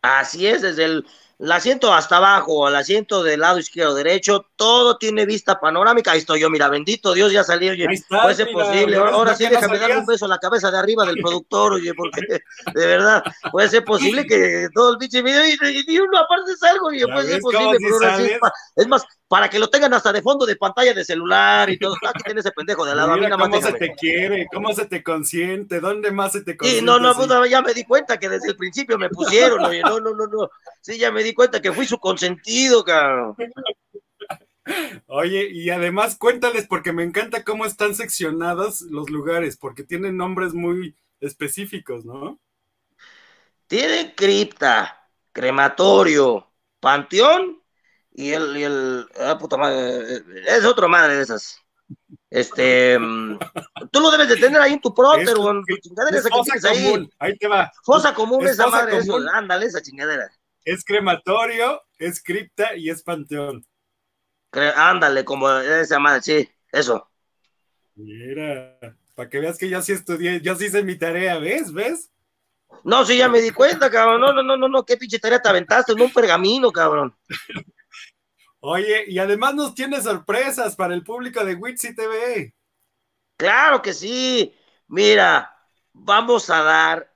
Así 0.02 0.46
es, 0.46 0.60
desde 0.60 0.84
el, 0.84 1.06
el 1.38 1.50
asiento 1.50 1.92
hasta 1.92 2.18
abajo, 2.18 2.68
el 2.68 2.76
asiento 2.76 3.22
del 3.22 3.40
lado 3.40 3.58
izquierdo, 3.58 3.94
derecho, 3.94 4.46
todo 4.54 4.98
tiene 4.98 5.26
vista 5.26 5.58
panorámica. 5.58 6.12
Ahí 6.12 6.18
estoy 6.18 6.40
yo, 6.40 6.50
mira, 6.50 6.68
bendito 6.68 7.12
Dios, 7.12 7.32
ya 7.32 7.42
salí, 7.42 7.68
oye, 7.68 7.86
puede 8.08 8.34
ser 8.34 8.52
posible. 8.52 8.96
Ahora, 8.96 9.34
sí, 9.34 9.46
déjame 9.48 9.78
darle 9.78 9.98
un 9.98 10.06
beso 10.06 10.26
a 10.26 10.28
la 10.28 10.38
cabeza 10.38 10.70
de 10.70 10.78
arriba 10.78 11.04
del 11.04 11.16
productor, 11.22 11.72
oye, 11.72 11.92
porque 11.94 12.20
de 12.20 12.86
verdad, 12.86 13.24
puede 13.50 13.68
ser 13.68 13.84
posible 13.84 14.26
que 14.26 14.68
todo 14.74 14.92
el 14.92 14.98
pinche 14.98 15.22
video 15.22 15.42
y, 15.46 15.98
uno 15.98 16.18
aparte 16.18 16.56
salgo, 16.56 16.88
oye, 16.88 17.06
puede 17.06 17.32
ser 17.32 17.40
posible, 17.40 17.78
pero 17.80 18.52
es 18.76 18.86
más, 18.86 19.04
para 19.28 19.48
que 19.48 19.58
lo 19.58 19.68
tengan 19.68 19.94
hasta 19.94 20.12
de 20.12 20.22
fondo 20.22 20.46
de 20.46 20.56
pantalla 20.56 20.92
de 20.92 21.04
celular 21.04 21.70
y 21.70 21.78
todo. 21.78 21.94
Aquí 22.08 22.22
tiene 22.24 22.40
ese 22.40 22.52
pendejo 22.52 22.84
de 22.84 22.94
lado. 22.94 23.16
Mira 23.16 23.36
¿Cómo 23.36 23.60
se 23.60 23.72
te 23.72 23.94
quiere? 23.94 24.46
¿Cómo 24.52 24.72
se 24.72 24.86
te 24.86 25.02
consiente? 25.02 25.80
¿Dónde 25.80 26.10
más 26.10 26.32
se 26.32 26.42
te 26.42 26.56
consiente? 26.56 26.80
Sí, 26.80 26.84
no, 26.84 26.98
no, 26.98 27.46
ya 27.46 27.62
me 27.62 27.74
di 27.74 27.84
cuenta 27.84 28.18
que 28.18 28.28
desde 28.28 28.50
el 28.50 28.56
principio 28.56 28.98
me 28.98 29.08
pusieron, 29.08 29.64
oye, 29.64 29.82
no, 29.82 30.00
no, 30.00 30.14
no, 30.14 30.26
no. 30.26 30.50
Sí, 30.80 30.98
ya 30.98 31.10
me 31.10 31.22
di 31.22 31.32
cuenta 31.32 31.60
que 31.60 31.72
fui 31.72 31.86
su 31.86 31.98
consentido, 31.98 32.84
cabrón. 32.84 33.36
Oye, 35.06 35.48
y 35.50 35.68
además 35.70 36.16
cuéntales, 36.16 36.66
porque 36.66 36.92
me 36.92 37.02
encanta 37.02 37.44
cómo 37.44 37.66
están 37.66 37.94
seccionados 37.94 38.80
los 38.82 39.10
lugares, 39.10 39.56
porque 39.56 39.84
tienen 39.84 40.16
nombres 40.16 40.54
muy 40.54 40.96
específicos, 41.20 42.04
¿no? 42.04 42.40
Tienen 43.66 44.12
cripta, 44.14 45.10
crematorio, 45.32 46.50
panteón 46.80 47.63
y 48.14 48.30
el, 48.30 48.56
y 48.56 48.62
el 48.62 49.08
ah, 49.20 49.36
puta 49.36 49.56
madre, 49.56 50.22
es 50.46 50.64
otro 50.64 50.88
madre 50.88 51.16
de 51.16 51.22
esas. 51.22 51.60
Este, 52.30 52.98
mm, 52.98 53.38
tú 53.90 54.00
lo 54.00 54.10
debes 54.10 54.28
de 54.28 54.36
tener 54.36 54.60
ahí 54.60 54.74
en 54.74 54.80
tu 54.80 54.94
próter 54.94 55.36
o 55.36 55.50
en 55.50 55.64
tu 55.64 55.76
chingadera 55.78 56.18
esa 56.18 56.28
que 56.30 56.40
tienes 56.44 56.64
ahí. 56.64 57.08
Ahí 57.18 57.36
te 57.36 57.48
va. 57.48 57.72
Fosa 57.82 58.14
común, 58.14 58.46
esa 58.46 58.68
madre, 58.68 58.98
eso, 58.98 59.18
ándale, 59.32 59.66
esa 59.66 59.82
chingadera. 59.82 60.30
Es 60.64 60.84
crematorio, 60.84 61.82
es 61.98 62.22
cripta 62.22 62.76
y 62.76 62.88
es 62.88 63.02
panteón. 63.02 63.66
Ándale, 64.52 65.24
como 65.24 65.50
esa 65.50 65.98
madre, 65.98 66.22
sí. 66.22 66.48
Eso. 66.70 67.10
Mira, 67.96 68.78
para 69.14 69.28
que 69.28 69.40
veas 69.40 69.58
que 69.58 69.68
yo 69.68 69.82
sí 69.82 69.92
estudié, 69.92 70.40
yo 70.40 70.54
sí 70.54 70.66
hice 70.66 70.82
mi 70.84 70.96
tarea, 70.96 71.38
¿ves? 71.38 71.72
¿Ves? 71.72 72.10
No, 72.84 73.04
sí, 73.04 73.16
ya 73.16 73.28
me 73.28 73.40
di 73.40 73.50
cuenta, 73.50 73.90
cabrón. 73.90 74.20
No, 74.20 74.32
no, 74.32 74.42
no, 74.42 74.56
no, 74.56 74.68
no, 74.68 74.84
qué 74.84 74.96
pinche 74.96 75.18
tarea 75.18 75.42
te 75.42 75.48
aventaste 75.48 75.92
en 75.92 76.00
un 76.00 76.12
pergamino, 76.12 76.70
cabrón. 76.70 77.14
Oye, 78.66 79.04
y 79.08 79.18
además 79.18 79.54
nos 79.54 79.74
tiene 79.74 80.00
sorpresas 80.00 80.74
para 80.74 80.94
el 80.94 81.04
público 81.04 81.44
de 81.44 81.54
Witsi 81.54 81.94
TV. 81.94 82.54
Claro 83.36 83.82
que 83.82 83.92
sí. 83.92 84.54
Mira, 84.88 85.54
vamos 85.92 86.48
a 86.48 86.62
dar 86.62 87.14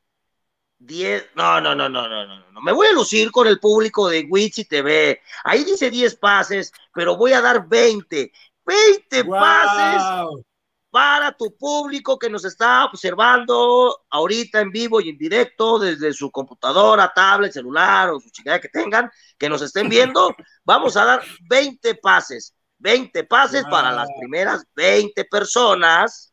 10. 0.79 1.31
No, 1.37 1.59
no, 1.59 1.75
no, 1.75 1.89
no, 1.89 2.07
no, 2.07 2.27
no, 2.27 2.51
no. 2.51 2.61
Me 2.61 2.73
voy 2.73 2.89
a 2.89 2.93
lucir 2.93 3.31
con 3.31 3.47
el 3.47 3.59
público 3.59 4.11
de 4.11 4.27
Witsi 4.29 4.67
TV. 4.67 5.23
Ahí 5.43 5.65
dice 5.65 5.91
10 5.91 6.17
pases, 6.17 6.71
pero 6.93 7.17
voy 7.17 7.33
a 7.33 7.41
dar 7.41 7.67
20. 7.67 8.31
20 8.67 9.25
pases 9.25 10.45
para 10.91 11.33
tu 11.33 11.57
público 11.57 12.19
que 12.19 12.31
nos 12.31 12.45
está 12.45 12.85
observando 12.85 14.05
ahorita 14.11 14.61
en 14.61 14.71
vivo 14.71 15.01
y 15.01 15.11
en 15.11 15.19
directo 15.19 15.79
desde 15.79 16.13
su 16.13 16.31
computadora, 16.31 17.13
tablet, 17.15 17.53
celular 17.53 18.11
o 18.11 18.21
su 18.21 18.31
chingada 18.31 18.61
que 18.61 18.69
tengan, 18.69 19.11
que 19.39 19.49
nos 19.49 19.63
estén 19.63 19.89
viendo, 19.89 20.35
vamos 20.65 20.97
a 20.97 21.05
dar 21.05 21.23
20 21.49 21.95
pases, 21.97 22.55
20 22.79 23.25
pases 23.25 23.65
para 23.71 23.93
las 23.93 24.09
primeras 24.19 24.65
20 24.75 25.25
personas 25.27 26.33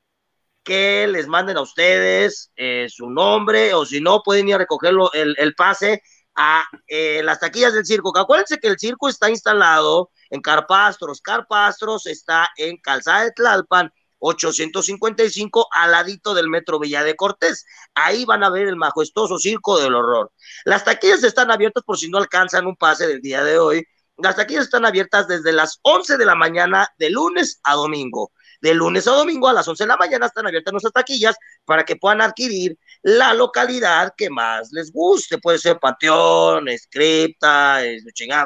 que 0.64 1.06
les 1.08 1.28
manden 1.28 1.58
a 1.58 1.62
ustedes 1.62 2.52
eh, 2.56 2.88
su 2.90 3.10
nombre 3.10 3.74
o 3.74 3.86
si 3.86 4.02
no 4.02 4.24
pueden 4.24 4.50
ir 4.50 4.56
a 4.56 4.60
recogerlo 4.60 5.12
el, 5.14 5.36
el 5.38 5.54
pase 5.54 6.02
a 6.36 6.64
eh, 6.88 7.22
las 7.24 7.40
taquillas 7.40 7.74
del 7.74 7.86
circo. 7.86 8.16
Acuérdense 8.18 8.58
que 8.58 8.68
el 8.68 8.78
circo 8.78 9.08
está 9.08 9.30
instalado 9.30 10.12
en 10.30 10.42
Carpastros. 10.42 11.22
Carpastros 11.22 12.08
está 12.08 12.50
en 12.58 12.78
Calzada 12.78 13.26
de 13.26 13.32
Tlalpan 13.32 13.92
855 14.26 15.68
al 15.72 15.92
ladito 15.92 16.34
del 16.34 16.50
Metro 16.50 16.80
Villa 16.80 17.04
de 17.04 17.16
Cortés. 17.16 17.66
Ahí 17.94 18.26
van 18.26 18.44
a 18.44 18.50
ver 18.50 18.68
el 18.68 18.76
majestuoso 18.76 19.38
circo 19.38 19.80
del 19.80 19.94
horror. 19.94 20.32
Las 20.66 20.84
taquillas 20.84 21.24
están 21.24 21.52
abiertas 21.52 21.84
por 21.84 21.98
si 21.98 22.10
no 22.10 22.18
alcanzan 22.18 22.66
un 22.66 22.76
pase 22.76 23.08
del 23.08 23.22
día 23.22 23.44
de 23.44 23.60
hoy. 23.60 23.86
Las 24.18 24.36
taquillas 24.38 24.64
están 24.64 24.86
abiertas 24.86 25.28
desde 25.28 25.52
las 25.52 25.80
11 25.84 26.18
de 26.18 26.26
la 26.26 26.36
mañana 26.36 26.88
de 26.98 27.10
lunes 27.10 27.60
a 27.64 27.76
domingo. 27.76 28.32
De 28.62 28.74
lunes 28.74 29.08
a 29.08 29.12
domingo 29.12 29.48
a 29.48 29.54
las 29.54 29.68
11 29.68 29.84
de 29.84 29.88
la 29.88 29.98
mañana 29.98 30.26
están 30.26 30.48
abiertas 30.48 30.72
nuestras 30.72 30.94
taquillas 30.94 31.36
para 31.66 31.84
que 31.84 31.98
puedan 31.98 32.22
adquirir 32.22 32.78
la 33.04 33.34
localidad 33.34 34.14
que 34.18 34.30
más 34.30 34.72
les 34.72 34.92
guste. 34.92 35.38
Puede 35.38 35.60
ser 35.60 35.80
Panteón, 35.80 36.66
Scripta, 36.78 37.82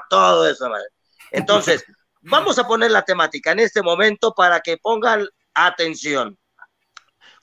todo 0.10 0.48
eso. 0.50 0.68
Entonces, 1.32 1.86
vamos 2.22 2.58
a 2.58 2.68
poner 2.68 2.92
la 2.92 3.04
temática 3.04 3.52
en 3.52 3.60
este 3.60 3.82
momento 3.82 4.34
para 4.34 4.60
que 4.62 4.78
pongan 4.78 5.28
Atención. 5.66 6.38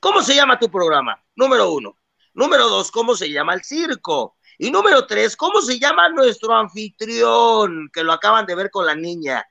¿Cómo 0.01 0.23
se 0.23 0.35
llama 0.35 0.59
tu 0.59 0.71
programa? 0.71 1.23
Número 1.35 1.71
uno. 1.71 1.99
Número 2.33 2.69
dos, 2.69 2.91
¿cómo 2.91 3.15
se 3.15 3.31
llama 3.31 3.55
el 3.55 3.63
circo? 3.63 4.37
Y 4.59 4.71
número 4.71 5.07
tres, 5.07 5.37
¿cómo 5.37 5.61
se 5.61 5.79
llama 5.79 6.09
nuestro 6.09 6.55
anfitrión? 6.55 7.91
Que 7.93 8.05
lo 8.05 8.13
acaban 8.13 8.47
de 8.47 8.55
ver 8.55 8.71
con 8.71 8.87
la 8.87 8.95
niña. 8.95 9.45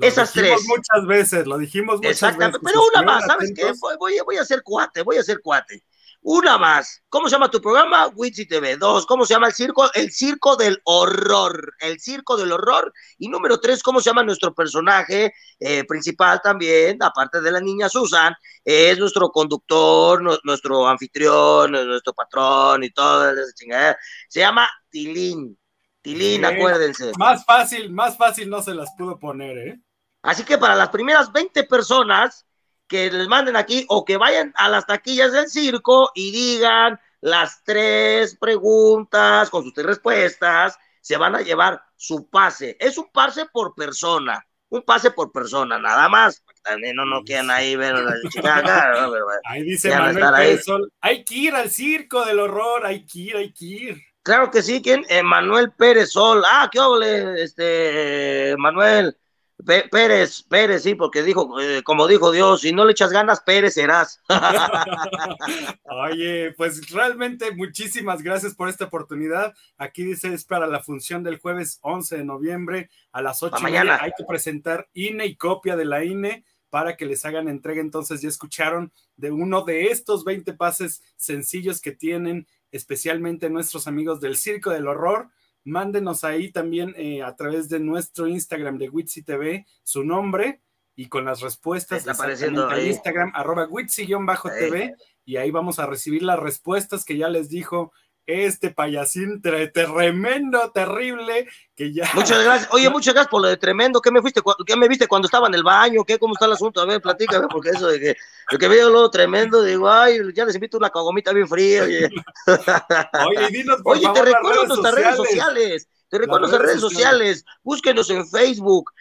Esas 0.00 0.32
tres. 0.32 0.64
Muchas 0.66 1.06
veces, 1.06 1.46
lo 1.46 1.58
dijimos 1.58 1.96
muchas 1.96 2.12
Exactamente, 2.12 2.58
pero 2.62 2.80
una 2.92 3.02
más, 3.02 3.24
¿sabes 3.26 3.52
qué? 3.54 3.72
Voy, 3.98 4.18
voy, 4.24 4.36
a 4.36 4.42
hacer 4.42 4.62
cuate, 4.62 5.02
voy 5.02 5.16
a 5.16 5.20
hacer 5.20 5.40
cuate. 5.42 5.84
Una 6.24 6.56
más. 6.56 7.02
¿Cómo 7.08 7.28
se 7.28 7.32
llama 7.32 7.50
tu 7.50 7.60
programa? 7.60 8.06
Witchy 8.14 8.46
TV. 8.46 8.76
Dos. 8.76 9.06
¿Cómo 9.06 9.26
se 9.26 9.34
llama 9.34 9.48
el 9.48 9.54
circo? 9.54 9.92
El 9.92 10.12
circo 10.12 10.54
del 10.54 10.80
horror. 10.84 11.74
El 11.80 11.98
circo 11.98 12.36
del 12.36 12.52
horror. 12.52 12.92
Y 13.18 13.28
número 13.28 13.58
tres, 13.58 13.82
¿cómo 13.82 14.00
se 14.00 14.10
llama 14.10 14.22
nuestro 14.22 14.54
personaje 14.54 15.34
eh, 15.58 15.84
principal 15.84 16.40
también? 16.40 17.02
Aparte 17.02 17.40
de 17.40 17.50
la 17.50 17.60
niña 17.60 17.88
Susan, 17.88 18.32
es 18.64 18.96
nuestro 19.00 19.30
conductor, 19.30 20.22
nuestro 20.44 20.86
anfitrión, 20.86 21.72
nuestro 21.72 22.12
patrón 22.12 22.84
y 22.84 22.90
todo 22.90 23.28
esa 23.28 23.52
chingada. 23.54 23.98
Se 24.28 24.40
llama 24.40 24.68
Tilín. 24.90 25.58
Tilín, 26.02 26.44
acuérdense. 26.44 27.10
Más 27.18 27.44
fácil, 27.44 27.92
más 27.92 28.16
fácil 28.16 28.48
no 28.48 28.62
se 28.62 28.74
las 28.74 28.92
pudo 28.96 29.18
poner, 29.18 29.58
¿eh? 29.58 29.80
Así 30.22 30.44
que 30.44 30.56
para 30.56 30.76
las 30.76 30.90
primeras 30.90 31.32
20 31.32 31.64
personas 31.64 32.46
que 32.86 33.10
les 33.10 33.28
manden 33.28 33.56
aquí 33.56 33.86
o 33.88 34.04
que 34.04 34.16
vayan 34.16 34.52
a 34.56 34.68
las 34.68 34.86
taquillas 34.86 35.32
del 35.32 35.48
circo 35.48 36.10
y 36.14 36.30
digan 36.30 37.00
las 37.20 37.62
tres 37.64 38.36
preguntas 38.36 39.48
con 39.48 39.62
sus 39.62 39.72
tres 39.72 39.86
respuestas, 39.86 40.78
se 41.00 41.16
van 41.16 41.34
a 41.34 41.40
llevar 41.40 41.82
su 41.96 42.28
pase. 42.28 42.76
Es 42.80 42.98
un 42.98 43.10
pase 43.12 43.46
por 43.46 43.74
persona, 43.74 44.44
un 44.68 44.82
pase 44.82 45.10
por 45.12 45.32
persona, 45.32 45.78
nada 45.78 46.08
más. 46.08 46.42
También 46.62 46.96
no, 46.96 47.04
no 47.04 47.22
quieran 47.22 47.50
ahí 47.50 47.74
ver 47.76 47.94
la 47.94 48.14
chica 48.30 48.62
Ahí 49.44 49.62
dice 49.62 49.90
Manuel 49.90 50.62
Sol, 50.62 50.92
hay 51.00 51.24
que 51.24 51.34
ir 51.34 51.54
al 51.54 51.70
circo 51.70 52.24
del 52.24 52.38
horror, 52.38 52.86
hay 52.86 53.06
que 53.06 53.18
ir, 53.18 53.36
hay 53.36 53.52
que 53.52 53.64
ir. 53.64 54.02
Claro 54.22 54.50
que 54.50 54.62
sí, 54.62 54.80
¿quién? 54.80 55.04
Manuel 55.24 55.72
Pérez 55.72 56.12
Sol. 56.12 56.44
Ah, 56.46 56.68
qué 56.70 56.78
ole, 56.78 57.42
este, 57.42 58.54
Manuel. 58.56 59.16
Pérez, 59.64 60.42
Pérez, 60.42 60.82
sí, 60.82 60.94
porque 60.94 61.22
dijo, 61.22 61.60
eh, 61.60 61.82
como 61.82 62.06
dijo 62.06 62.30
Dios, 62.32 62.62
si 62.62 62.72
no 62.72 62.84
le 62.84 62.92
echas 62.92 63.12
ganas, 63.12 63.40
Pérez 63.40 63.74
serás. 63.74 64.20
Oye, 65.84 66.52
pues 66.56 66.90
realmente 66.90 67.52
muchísimas 67.52 68.22
gracias 68.22 68.54
por 68.54 68.68
esta 68.68 68.86
oportunidad. 68.86 69.54
Aquí 69.78 70.04
dice, 70.04 70.32
es 70.32 70.44
para 70.44 70.66
la 70.66 70.80
función 70.80 71.22
del 71.22 71.38
jueves 71.38 71.78
11 71.82 72.18
de 72.18 72.24
noviembre 72.24 72.90
a 73.12 73.22
las 73.22 73.42
8 73.42 73.56
mañana. 73.60 73.98
Hay 74.00 74.12
que 74.16 74.24
presentar 74.24 74.88
INE 74.94 75.26
y 75.26 75.36
copia 75.36 75.76
de 75.76 75.84
la 75.84 76.04
INE 76.04 76.44
para 76.70 76.96
que 76.96 77.06
les 77.06 77.24
hagan 77.24 77.48
entrega. 77.48 77.80
Entonces 77.80 78.22
ya 78.22 78.28
escucharon 78.28 78.92
de 79.16 79.30
uno 79.30 79.62
de 79.62 79.88
estos 79.88 80.24
20 80.24 80.54
pases 80.54 81.02
sencillos 81.16 81.80
que 81.80 81.92
tienen 81.92 82.46
especialmente 82.70 83.50
nuestros 83.50 83.86
amigos 83.86 84.20
del 84.20 84.36
Circo 84.36 84.70
del 84.70 84.88
Horror 84.88 85.28
mándenos 85.64 86.24
ahí 86.24 86.50
también 86.50 86.94
eh, 86.96 87.22
a 87.22 87.34
través 87.36 87.68
de 87.68 87.80
nuestro 87.80 88.26
Instagram 88.26 88.78
de 88.78 88.88
Witsi 88.88 89.22
TV 89.22 89.66
su 89.82 90.04
nombre 90.04 90.60
y 90.94 91.08
con 91.08 91.24
las 91.24 91.40
respuestas 91.40 92.00
Está 92.00 92.12
apareciendo 92.12 92.70
en 92.70 92.88
Instagram 92.88 93.32
arroba 93.34 93.66
Witsi-TV 93.68 94.94
y 95.24 95.36
ahí 95.36 95.50
vamos 95.50 95.78
a 95.78 95.86
recibir 95.86 96.22
las 96.22 96.38
respuestas 96.38 97.04
que 97.04 97.16
ya 97.16 97.28
les 97.28 97.48
dijo 97.48 97.92
este 98.26 98.70
payasín 98.70 99.42
tremendo, 99.42 100.70
terrible, 100.72 101.48
que 101.74 101.92
ya. 101.92 102.08
Muchas 102.14 102.42
gracias. 102.42 102.72
Oye, 102.72 102.88
muchas 102.90 103.14
gracias 103.14 103.30
por 103.30 103.42
lo 103.42 103.48
de 103.48 103.56
tremendo. 103.56 104.00
¿Qué 104.00 104.10
me 104.10 104.20
fuiste? 104.20 104.40
¿Qué 104.66 104.76
me 104.76 104.88
viste 104.88 105.08
cuando 105.08 105.26
estaba 105.26 105.48
en 105.48 105.54
el 105.54 105.62
baño? 105.62 106.04
¿Qué? 106.04 106.18
¿Cómo 106.18 106.34
está 106.34 106.46
el 106.46 106.52
asunto? 106.52 106.80
A 106.80 106.86
ver, 106.86 107.00
platícame, 107.00 107.48
porque 107.48 107.70
eso 107.70 107.88
de 107.88 107.98
que, 107.98 108.16
de 108.50 108.58
que 108.58 108.68
veo 108.68 108.90
lo 108.90 109.10
tremendo, 109.10 109.62
digo, 109.62 109.90
ay, 109.90 110.18
ya 110.34 110.44
les 110.44 110.54
invito 110.54 110.78
una 110.78 110.90
cagomita 110.90 111.32
bien 111.32 111.48
fría. 111.48 111.84
Oye, 111.84 112.08
oye 113.28 113.48
dinos 113.48 113.80
Oye, 113.84 114.08
te 114.14 114.22
recuerdo 114.22 114.66
nuestras 114.66 114.94
redes 114.94 115.16
sociales. 115.16 115.88
Te 116.08 116.18
recuerdo 116.18 116.40
nuestras 116.40 116.62
redes 116.62 116.80
sociales. 116.80 117.44
Búsquenos 117.62 118.10
en 118.10 118.28
Facebook. 118.28 118.92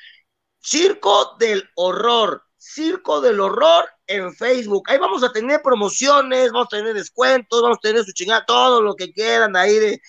Circo 0.59 1.35
del 1.39 1.69
Horror. 1.75 2.43
Circo 2.57 3.21
del 3.21 3.39
Horror 3.39 3.85
en 4.11 4.33
Facebook. 4.33 4.83
Ahí 4.87 4.97
vamos 4.97 5.23
a 5.23 5.31
tener 5.31 5.61
promociones, 5.61 6.51
vamos 6.51 6.67
a 6.67 6.77
tener 6.77 6.93
descuentos, 6.93 7.61
vamos 7.61 7.77
a 7.77 7.87
tener 7.87 8.03
su 8.03 8.11
chingada, 8.11 8.45
todo 8.45 8.81
lo 8.81 8.95
que 8.95 9.11
quieran 9.13 9.55
ahí, 9.55 9.73
de, 9.79 10.01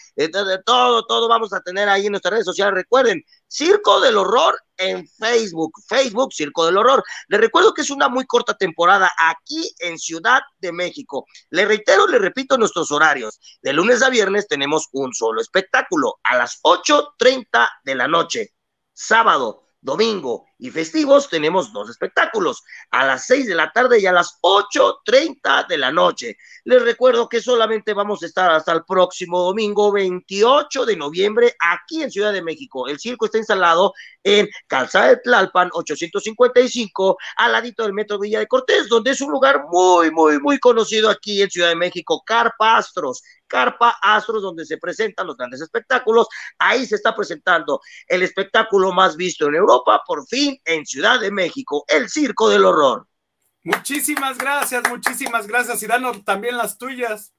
todo, 0.65 1.05
todo 1.07 1.29
vamos 1.29 1.53
a 1.53 1.61
tener 1.61 1.89
ahí 1.89 2.07
en 2.07 2.13
nuestras 2.13 2.33
redes 2.33 2.47
sociales. 2.47 2.75
Recuerden, 2.75 3.23
Circo 3.47 4.01
del 4.01 4.17
Horror 4.17 4.57
en 4.77 5.07
Facebook. 5.07 5.73
Facebook, 5.89 6.33
Circo 6.33 6.67
del 6.67 6.79
Horror. 6.79 7.05
Les 7.29 7.41
recuerdo 7.41 7.73
que 7.73 7.83
es 7.83 7.91
una 7.91 8.09
muy 8.09 8.27
corta 8.27 8.55
temporada 8.55 9.11
aquí 9.19 9.73
en 9.79 9.99
Ciudad 9.99 10.41
de 10.59 10.73
México. 10.73 11.27
Le 11.51 11.65
reitero, 11.65 12.07
le 12.07 12.19
repito 12.19 12.59
nuestros 12.59 12.91
horarios. 12.91 13.39
De 13.63 13.73
lunes 13.73 14.03
a 14.03 14.11
viernes 14.11 14.49
tenemos 14.49 14.89
un 14.93 15.15
solo 15.15 15.41
espectáculo 15.41 16.19
a 16.25 16.37
las 16.37 16.61
8.30 16.63 17.69
de 17.85 17.95
la 17.95 18.09
noche. 18.09 18.55
Sábado 18.93 19.63
domingo 19.81 20.47
y 20.63 20.71
festivos 20.71 21.29
tenemos 21.29 21.73
dos 21.73 21.91
espectáculos, 21.91 22.63
a 22.93 23.05
las 23.05 23.27
6 23.27 23.49
de 23.49 23.57
la 23.57 23.73
tarde 23.73 23.99
y 23.99 24.07
a 24.07 24.13
las 24.13 24.39
8.30 24.43 25.67
de 25.67 25.77
la 25.77 25.91
noche. 25.91 26.37
Les 26.63 26.81
recuerdo 26.81 27.29
que 27.29 27.41
solamente 27.41 27.95
vamos 27.95 28.23
a 28.23 28.27
estar 28.27 28.49
hasta 28.49 28.71
el 28.71 28.85
próximo 28.85 29.41
domingo 29.41 29.91
28 29.91 30.87
de 30.87 30.97
noviembre 30.97 31.57
aquí 31.59 32.05
en 32.05 32.13
Ciudad 32.13 32.33
de 32.33 32.43
México. 32.43 32.87
El 32.87 33.01
circo 33.01 33.25
está 33.25 33.39
instalado 33.39 33.93
en 34.23 34.49
Calzada 34.69 35.09
de 35.09 35.17
Tlalpan 35.17 35.71
855, 35.73 37.19
al 37.39 37.51
ladito 37.51 37.83
del 37.83 37.93
Metro 37.93 38.21
Villa 38.21 38.39
de 38.39 38.47
Cortés, 38.47 38.89
donde 38.89 39.11
es 39.11 39.21
un 39.21 39.33
lugar 39.33 39.65
muy, 39.69 40.13
muy, 40.13 40.39
muy 40.39 40.61
conocido 40.61 41.11
aquí 41.11 41.43
en 41.43 41.51
Ciudad 41.51 41.71
de 41.71 41.77
México, 41.77 42.23
Carpa 42.25 42.77
Astros. 42.77 43.21
Carpa 43.49 43.99
Astros, 44.01 44.41
donde 44.41 44.65
se 44.65 44.79
presentan 44.79 45.27
los 45.27 45.37
grandes 45.37 45.61
espectáculos. 45.61 46.27
Ahí 46.59 46.87
se 46.87 46.95
está 46.95 47.15
presentando 47.15 47.83
el 48.07 48.23
espectáculo 48.23 48.93
más 48.93 49.15
visto 49.15 49.47
en 49.47 49.57
Europa, 49.57 50.03
por 50.07 50.27
fin 50.27 50.52
en 50.65 50.87
Ciudad 50.87 51.21
de 51.21 51.31
México, 51.31 51.85
el 51.89 52.09
Circo 52.09 52.49
del 52.49 52.65
Horror. 52.65 53.07
Muchísimas 53.65 54.39
gracias, 54.39 54.83
muchísimas 54.89 55.47
gracias. 55.47 55.83
Y 55.83 55.87
danos 55.87 56.25
también 56.25 56.57
las 56.57 56.79
tuyas. 56.79 57.33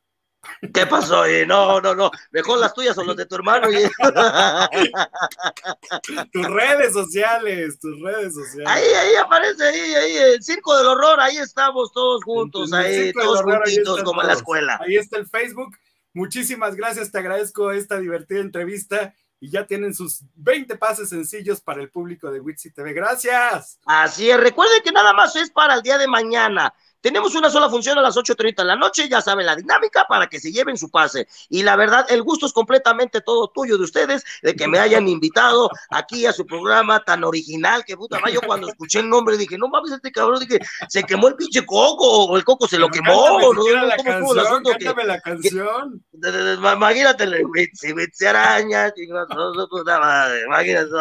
¿Qué 0.73 0.85
pasó? 0.85 1.25
Eh? 1.25 1.45
No, 1.45 1.79
no, 1.79 1.95
no. 1.95 2.11
Mejor 2.31 2.59
las 2.59 2.73
tuyas 2.73 2.97
o 2.97 3.03
los 3.03 3.15
de 3.15 3.25
tu 3.25 3.35
hermano. 3.35 3.67
Tus 6.31 6.45
redes 6.45 6.93
sociales, 6.93 7.79
tus 7.79 8.01
redes 8.01 8.35
sociales. 8.35 8.67
Ahí, 8.67 8.83
ahí 8.83 9.15
aparece, 9.15 9.63
ahí, 9.63 9.79
ahí, 9.79 10.17
el 10.17 10.43
Circo 10.43 10.77
del 10.77 10.87
Horror, 10.87 11.19
ahí 11.19 11.37
estamos 11.37 11.91
todos 11.93 12.23
juntos, 12.23 12.73
ahí, 12.73 13.13
todos 13.13 13.41
juntitos 13.41 14.03
como 14.03 14.21
en 14.21 14.27
la 14.27 14.33
escuela. 14.33 14.79
Ahí 14.81 14.97
está 14.97 15.17
el 15.17 15.27
Facebook. 15.27 15.75
Muchísimas 16.13 16.75
gracias, 16.75 17.11
te 17.11 17.19
agradezco 17.19 17.71
esta 17.71 17.97
divertida 17.97 18.39
entrevista 18.39 19.15
y 19.43 19.49
ya 19.49 19.67
tienen 19.67 19.93
sus 19.93 20.21
20 20.35 20.77
pases 20.77 21.09
sencillos 21.09 21.59
para 21.59 21.81
el 21.81 21.89
público 21.89 22.31
de 22.31 22.39
Witsi 22.39 22.71
TV. 22.71 22.93
Gracias. 22.93 23.77
Así 23.85 24.31
es, 24.31 24.39
recuerden 24.39 24.81
que 24.81 24.93
nada 24.93 25.11
más 25.11 25.35
es 25.35 25.51
para 25.51 25.73
el 25.73 25.81
día 25.81 25.97
de 25.97 26.07
mañana. 26.07 26.73
Tenemos 27.03 27.35
una 27.35 27.49
sola 27.49 27.69
función 27.69 27.97
a 27.97 28.01
las 28.01 28.15
8.30 28.15 28.55
de 28.55 28.63
la 28.63 28.77
noche, 28.77 29.09
ya 29.09 29.19
saben 29.19 29.45
la 29.45 29.57
dinámica 29.57 30.05
para 30.07 30.27
que 30.27 30.39
se 30.39 30.53
lleven 30.53 30.77
su 30.77 30.89
pase. 30.89 31.27
Y 31.49 31.61
la 31.61 31.75
verdad, 31.75 32.05
el 32.07 32.23
gusto 32.23 32.45
es 32.45 32.53
completamente 32.53 33.19
todo 33.19 33.49
tuyo 33.49 33.77
de 33.77 33.83
ustedes, 33.83 34.23
de 34.41 34.55
que 34.55 34.69
me 34.69 34.79
hayan 34.79 35.09
invitado 35.09 35.69
aquí 35.89 36.25
a 36.25 36.31
su 36.31 36.45
programa 36.45 37.03
tan 37.03 37.25
original 37.25 37.83
que 37.83 37.97
puta. 37.97 38.21
Yo 38.31 38.39
cuando 38.39 38.69
escuché 38.69 38.99
el 38.99 39.09
nombre 39.09 39.35
dije, 39.35 39.57
no 39.57 39.67
mames, 39.67 39.91
este 39.91 40.13
cabrón, 40.13 40.39
dije, 40.39 40.59
se 40.87 41.03
quemó 41.03 41.27
el 41.27 41.35
pinche 41.35 41.65
coco, 41.65 42.07
o 42.07 42.37
el 42.37 42.45
coco 42.45 42.69
se 42.69 42.79
lo 42.79 42.87
quemó. 42.87 43.37
¿no? 43.51 43.85
La 43.85 43.97
canción, 43.97 44.63
cántame 44.63 45.03
la 45.03 45.19
canción. 45.19 46.01
Imagínate, 46.13 47.27
se 48.13 48.27
araña, 48.29 48.93
imagínate, 50.47 50.93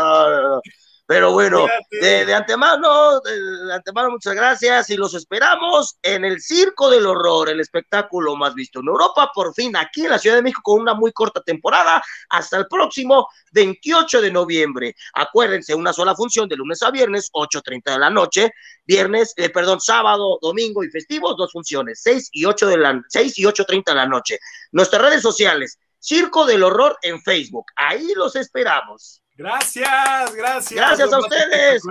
pero 1.07 1.33
bueno, 1.33 1.67
de, 1.91 2.33
antemano, 2.33 3.21
de, 3.21 3.75
antemano, 3.75 4.11
muchas 4.12 4.35
gracias 4.35 4.88
y 4.91 4.97
los 4.97 5.15
esperamos 5.15 5.99
en 6.01 6.25
el 6.25 6.41
Circo 6.41 6.88
del 6.88 7.07
Horror, 7.07 7.51
el 7.51 7.61
espectáculo 7.61 8.37
más 8.37 8.55
visto 8.55 8.81
en 8.81 8.87
Europa, 8.87 9.31
por 9.35 9.53
fin 9.53 9.77
aquí 9.77 10.05
en 10.05 10.11
la 10.11 10.19
Ciudad 10.19 10.37
de 10.37 10.43
México 10.43 10.62
con 10.62 10.81
una 10.81 10.95
muy 10.95 11.12
corta 11.12 11.43
temporada, 11.43 12.03
hasta 12.31 12.57
el 12.57 12.67
próximo 12.69 13.29
28 13.53 14.21
de 14.23 14.31
noviembre. 14.31 14.95
Acuérdense, 15.15 15.75
una 15.75 15.93
sola 15.93 16.15
función 16.15 16.49
de 16.49 16.57
lunes 16.57 16.83
a 16.83 16.91
viernes, 16.91 17.31
8.30 17.33 17.93
de 17.93 17.99
la 17.99 18.11
noche, 18.11 18.53
viernes, 18.87 19.35
eh, 19.37 19.51
perdón, 19.51 19.81
sábado, 19.81 20.38
domingo 20.41 20.85
y 20.85 20.91
festivos, 20.91 21.37
dos 21.37 21.53
funciones, 21.53 22.01
6 22.03 22.31
y 22.33 22.45
8 22.45 22.67
de 22.69 22.77
la 22.79 23.03
6 23.09 23.38
y 23.38 23.43
8.30 23.43 23.85
de 23.87 23.95
la 23.95 24.07
noche. 24.07 24.38
Nuestras 24.71 25.03
redes 25.03 25.23
sociales, 25.23 25.79
Circo 25.99 26.47
del 26.47 26.62
Horror 26.62 26.97
en 27.03 27.21
Facebook, 27.23 27.67
ahí 27.77 28.12
los 28.17 28.37
esperamos. 28.37 29.22
Gracias, 29.35 30.35
gracias. 30.35 30.75
Gracias 30.75 31.12
a 31.12 31.18
ustedes. 31.18 31.83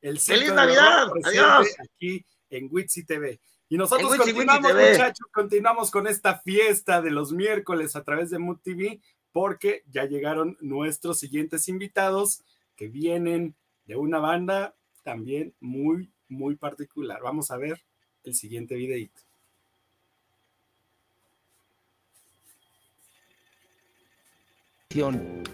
El 0.00 0.18
Feliz 0.20 0.52
Navidad. 0.52 1.08
Adiós. 1.24 1.68
Aquí 1.78 2.24
en 2.50 2.68
Witsi 2.70 3.04
TV. 3.04 3.40
Y 3.68 3.76
nosotros 3.76 4.16
continuamos, 4.16 4.72
muchachos, 4.72 5.26
continuamos 5.30 5.90
con 5.90 6.06
esta 6.06 6.38
fiesta 6.38 7.02
de 7.02 7.10
los 7.10 7.32
miércoles 7.32 7.96
a 7.96 8.02
través 8.02 8.30
de 8.30 8.38
Mood 8.38 8.58
TV, 8.62 9.00
porque 9.30 9.82
ya 9.90 10.06
llegaron 10.06 10.56
nuestros 10.60 11.18
siguientes 11.18 11.68
invitados 11.68 12.42
que 12.76 12.88
vienen 12.88 13.54
de 13.84 13.96
una 13.96 14.20
banda 14.20 14.74
también 15.02 15.54
muy, 15.60 16.10
muy 16.28 16.56
particular. 16.56 17.20
Vamos 17.22 17.50
a 17.50 17.58
ver 17.58 17.82
el 18.24 18.34
siguiente 18.34 18.74
videito. 18.74 19.27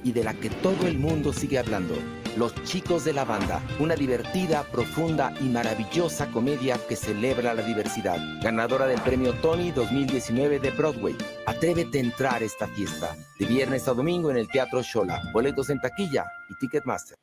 Y 0.02 0.12
de 0.12 0.24
la 0.24 0.32
que 0.32 0.48
todo 0.48 0.86
el 0.86 0.98
mundo 0.98 1.32
sigue 1.32 1.58
hablando. 1.58 1.94
Los 2.38 2.54
chicos 2.64 3.04
de 3.04 3.12
la 3.12 3.24
banda, 3.24 3.60
una 3.78 3.94
divertida, 3.94 4.62
profunda 4.64 5.34
y 5.38 5.44
maravillosa 5.44 6.30
comedia 6.30 6.80
que 6.88 6.96
celebra 6.96 7.52
la 7.52 7.62
diversidad. 7.62 8.18
Ganadora 8.42 8.86
del 8.86 9.00
premio 9.02 9.34
Tony 9.34 9.70
2019 9.70 10.60
de 10.60 10.70
Broadway. 10.70 11.14
Atrévete 11.46 11.98
a 11.98 12.00
entrar 12.00 12.42
a 12.42 12.46
esta 12.46 12.66
fiesta. 12.68 13.14
De 13.38 13.44
viernes 13.44 13.86
a 13.86 13.92
domingo 13.92 14.30
en 14.30 14.38
el 14.38 14.48
Teatro 14.48 14.80
Shola. 14.82 15.20
Boletos 15.32 15.68
en 15.68 15.80
taquilla 15.80 16.24
y 16.48 16.58
Ticketmaster. 16.58 17.18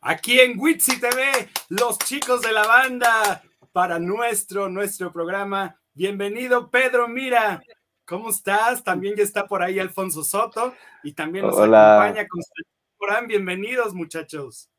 Aquí 0.00 0.38
en 0.38 0.58
Witsi 0.58 1.00
TV, 1.00 1.48
los 1.70 1.98
chicos 1.98 2.40
de 2.40 2.52
la 2.52 2.64
banda 2.64 3.42
para 3.72 3.98
nuestro, 3.98 4.68
nuestro 4.68 5.12
programa. 5.12 5.76
Bienvenido, 5.92 6.70
Pedro 6.70 7.08
Mira. 7.08 7.60
¿Cómo 8.06 8.30
estás? 8.30 8.84
También 8.84 9.16
ya 9.16 9.24
está 9.24 9.48
por 9.48 9.62
ahí 9.62 9.80
Alfonso 9.80 10.22
Soto 10.22 10.72
y 11.02 11.12
también 11.12 11.44
nos 11.44 11.54
acompaña 11.54 12.28
Constantino 12.28 12.70
Morán. 13.00 13.26
Bienvenidos, 13.26 13.94
muchachos. 13.94 14.70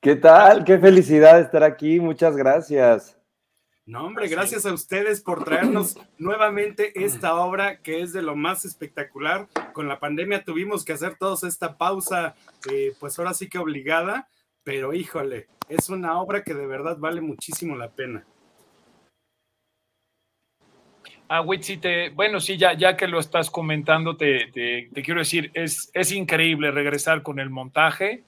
¿Qué 0.00 0.14
tal? 0.14 0.64
Qué 0.64 0.78
felicidad 0.78 1.40
estar 1.40 1.64
aquí. 1.64 1.98
Muchas 1.98 2.36
gracias. 2.36 3.18
No, 3.84 4.06
hombre, 4.06 4.28
gracias 4.28 4.64
a 4.64 4.72
ustedes 4.72 5.22
por 5.22 5.42
traernos 5.42 5.98
nuevamente 6.18 7.04
esta 7.04 7.34
obra 7.34 7.82
que 7.82 8.00
es 8.00 8.12
de 8.12 8.22
lo 8.22 8.36
más 8.36 8.64
espectacular. 8.64 9.48
Con 9.72 9.88
la 9.88 9.98
pandemia 9.98 10.44
tuvimos 10.44 10.84
que 10.84 10.92
hacer 10.92 11.16
todos 11.18 11.42
esta 11.42 11.76
pausa, 11.76 12.36
eh, 12.70 12.94
pues 13.00 13.18
ahora 13.18 13.34
sí 13.34 13.48
que 13.48 13.58
obligada, 13.58 14.28
pero 14.62 14.92
híjole, 14.92 15.48
es 15.68 15.88
una 15.88 16.20
obra 16.20 16.44
que 16.44 16.54
de 16.54 16.68
verdad 16.68 16.96
vale 16.96 17.20
muchísimo 17.20 17.74
la 17.74 17.90
pena. 17.90 18.24
Ah, 21.28 21.44
te, 21.80 22.10
bueno, 22.10 22.38
sí, 22.38 22.56
ya, 22.56 22.74
ya 22.74 22.96
que 22.96 23.08
lo 23.08 23.18
estás 23.18 23.50
comentando, 23.50 24.16
te, 24.16 24.52
quiero 25.04 25.20
decir, 25.20 25.50
es, 25.54 25.90
es, 25.92 26.12
increíble 26.12 26.70
regresar 26.70 27.22
con 27.22 27.40
el 27.40 27.50
montaje 27.50 28.22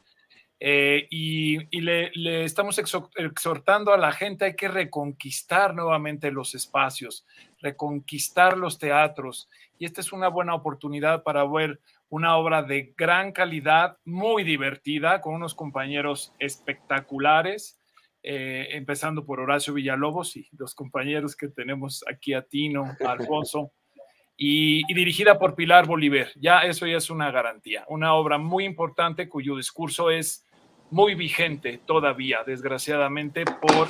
eh, 0.59 1.07
y, 1.09 1.81
le, 1.81 2.11
estamos 2.45 2.77
exhortando 2.79 3.93
a 3.93 3.99
la 3.99 4.11
gente, 4.11 4.47
hay 4.47 4.57
que 4.57 4.67
reconquistar 4.67 5.77
nuevamente 5.77 6.33
los 6.33 6.57
espacios, 6.57 7.25
reconquistar 7.61 8.59
los 8.59 8.79
teatros 8.79 9.49
y 9.79 9.85
esta 9.85 10.01
es 10.01 10.13
una 10.13 10.27
buena 10.27 10.57
oportunidad 10.57 11.23
para 11.23 11.45
ver 11.45 11.79
una 12.09 12.37
obra 12.37 12.65
de 12.65 12.95
gran 12.97 13.31
calidad, 13.31 13.99
muy 14.05 14.43
divertida, 14.43 15.21
con 15.21 15.35
unos 15.35 15.55
compañeros 15.55 16.35
espectaculares 16.41 17.78
eh, 18.31 18.77
empezando 18.77 19.25
por 19.25 19.41
Horacio 19.41 19.73
Villalobos 19.73 20.37
y 20.37 20.47
los 20.59 20.75
compañeros 20.75 21.35
que 21.35 21.49
tenemos 21.49 22.05
aquí 22.07 22.35
a 22.35 22.43
Tino, 22.43 22.85
Alfonso, 23.09 23.73
y, 24.37 24.85
dirigida 24.93 25.39
por 25.39 25.55
Pilar 25.55 25.87
Bolívar. 25.87 26.27
Ya 26.37 26.61
eso 26.61 26.87
ya 26.87 26.99
es 26.99 27.09
una 27.09 27.31
garantía, 27.31 27.87
una 27.89 28.13
obra 28.13 28.37
muy 28.37 28.67
importante 28.67 29.31
cuyo 29.31 29.57
discurso 29.57 30.11
es 30.11 30.45
muy 30.91 31.15
vigente 31.15 31.81
todavía, 31.87 32.41
desgraciadamente, 32.45 33.47
por, 33.47 33.89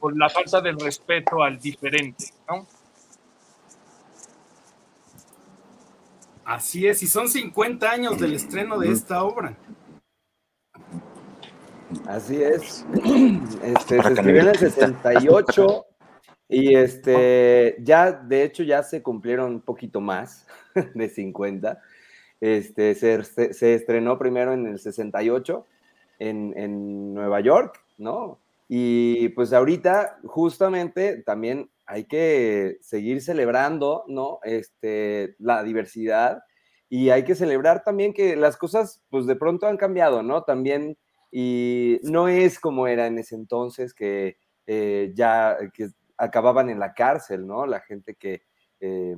por 0.00 0.16
la 0.16 0.30
falta 0.30 0.62
del 0.62 0.80
respeto 0.80 1.42
al 1.42 1.58
diferente, 1.60 2.24
Así 6.46 6.86
es, 6.86 7.02
y 7.02 7.06
son 7.06 7.28
50 7.28 7.90
años 7.90 8.18
del 8.18 8.32
estreno 8.32 8.78
de 8.78 8.90
esta 8.90 9.22
obra. 9.22 9.58
Así 12.06 12.42
es. 12.42 12.86
Este, 13.62 14.02
se 14.02 14.12
escribió 14.12 14.40
en 14.42 14.48
el 14.48 14.58
68 14.58 15.86
y 16.48 16.74
este, 16.76 17.76
ya, 17.80 18.12
de 18.12 18.44
hecho, 18.44 18.62
ya 18.62 18.82
se 18.82 19.02
cumplieron 19.02 19.54
un 19.54 19.60
poquito 19.60 20.00
más 20.00 20.46
de 20.94 21.08
50. 21.08 21.80
Este, 22.40 22.94
se, 22.94 23.74
estrenó 23.74 24.18
primero 24.18 24.52
en 24.52 24.66
el 24.66 24.78
68 24.78 25.66
en, 26.18 26.52
en 26.56 27.14
Nueva 27.14 27.40
York, 27.40 27.80
¿no? 27.98 28.38
Y 28.68 29.28
pues 29.30 29.52
ahorita 29.52 30.18
justamente 30.24 31.22
también 31.22 31.70
hay 31.86 32.04
que 32.04 32.78
seguir 32.80 33.20
celebrando, 33.20 34.04
¿no? 34.08 34.40
Este, 34.44 35.36
la 35.38 35.62
diversidad 35.62 36.42
y 36.88 37.10
hay 37.10 37.24
que 37.24 37.34
celebrar 37.34 37.84
también 37.84 38.12
que 38.12 38.36
las 38.36 38.56
cosas, 38.56 39.02
pues 39.08 39.26
de 39.26 39.36
pronto 39.36 39.66
han 39.66 39.76
cambiado, 39.76 40.22
¿no? 40.22 40.44
También 40.44 40.98
y 41.32 41.98
no 42.02 42.28
es 42.28 42.60
como 42.60 42.86
era 42.86 43.06
en 43.06 43.18
ese 43.18 43.34
entonces 43.34 43.94
que 43.94 44.36
eh, 44.66 45.12
ya 45.14 45.56
que 45.72 45.88
acababan 46.18 46.68
en 46.68 46.78
la 46.78 46.92
cárcel, 46.92 47.46
¿no? 47.46 47.66
La 47.66 47.80
gente 47.80 48.14
que 48.14 48.42
eh, 48.80 49.16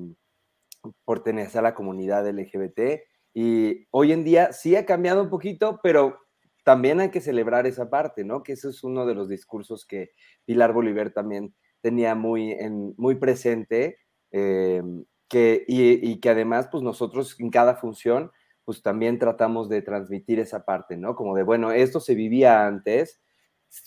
pertenece 1.04 1.58
a 1.58 1.62
la 1.62 1.74
comunidad 1.74 2.26
LGBT. 2.26 3.02
Y 3.34 3.86
hoy 3.90 4.12
en 4.12 4.22
día 4.22 4.52
sí 4.52 4.76
ha 4.76 4.86
cambiado 4.86 5.22
un 5.22 5.28
poquito, 5.28 5.80
pero 5.82 6.20
también 6.64 7.00
hay 7.00 7.10
que 7.10 7.20
celebrar 7.20 7.66
esa 7.66 7.90
parte, 7.90 8.24
¿no? 8.24 8.44
Que 8.44 8.52
ese 8.52 8.68
es 8.68 8.84
uno 8.84 9.04
de 9.06 9.14
los 9.14 9.28
discursos 9.28 9.84
que 9.84 10.12
Pilar 10.44 10.72
Bolívar 10.72 11.10
también 11.10 11.54
tenía 11.80 12.14
muy, 12.14 12.56
muy 12.96 13.16
presente, 13.16 13.98
eh, 14.30 14.82
que, 15.28 15.64
y, 15.66 16.10
y, 16.10 16.20
que 16.20 16.30
además, 16.30 16.68
pues 16.70 16.82
nosotros 16.82 17.38
en 17.40 17.50
cada 17.50 17.74
función 17.74 18.30
pues 18.64 18.82
también 18.82 19.18
tratamos 19.18 19.68
de 19.68 19.82
transmitir 19.82 20.40
esa 20.40 20.64
parte, 20.64 20.96
¿no? 20.96 21.14
Como 21.14 21.36
de, 21.36 21.42
bueno, 21.42 21.72
esto 21.72 22.00
se 22.00 22.14
vivía 22.14 22.66
antes, 22.66 23.20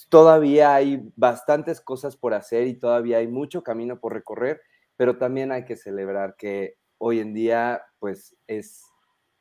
todavía 0.10 0.76
hay 0.76 1.12
bastantes 1.16 1.82
cosas 1.82 2.18
por 2.18 2.34
hacer 2.34 2.68
y 2.68 2.76
todavía 2.80 3.18
hay 3.18 3.28
mucho 3.28 3.64
camino 3.64 4.00
por 4.00 4.14
recorrer, 4.14 4.62
pero 4.96 5.18
también 5.18 5.52
hay 5.52 5.66
que 5.66 5.76
celebrar 5.78 6.36
que 6.38 6.78
hoy 6.98 7.20
en 7.20 7.34
día, 7.34 7.82
pues, 8.00 8.36
es 8.48 8.84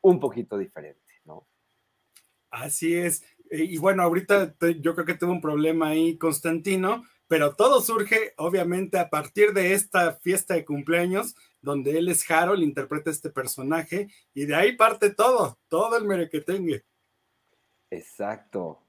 un 0.03 0.21
poquito 0.21 0.59
diferente, 0.59 1.15
¿no? 1.25 1.47
Así 2.51 2.95
es. 2.95 3.25
Y 3.51 3.79
bueno, 3.79 4.03
ahorita 4.03 4.55
yo 4.81 4.95
creo 4.95 5.07
que 5.07 5.15
tuvo 5.15 5.33
un 5.33 5.41
problema 5.41 5.89
ahí, 5.89 6.19
Constantino, 6.19 7.03
pero 7.29 7.55
todo 7.55 7.81
surge 7.81 8.35
obviamente 8.37 8.99
a 8.99 9.11
partir 9.11 9.53
de 9.53 9.75
esta 9.75 10.15
fiesta 10.15 10.55
de 10.55 10.65
cumpleaños 10.65 11.35
donde 11.61 11.99
él 11.99 12.09
es 12.09 12.31
Harold, 12.31 12.63
interpreta 12.63 13.11
este 13.11 13.31
personaje 13.31 14.09
y 14.33 14.45
de 14.47 14.55
ahí 14.55 14.77
parte 14.77 15.11
todo, 15.11 15.59
todo 15.69 15.97
el 15.97 16.05
merequetengue. 16.05 16.85
Exacto. 17.91 18.83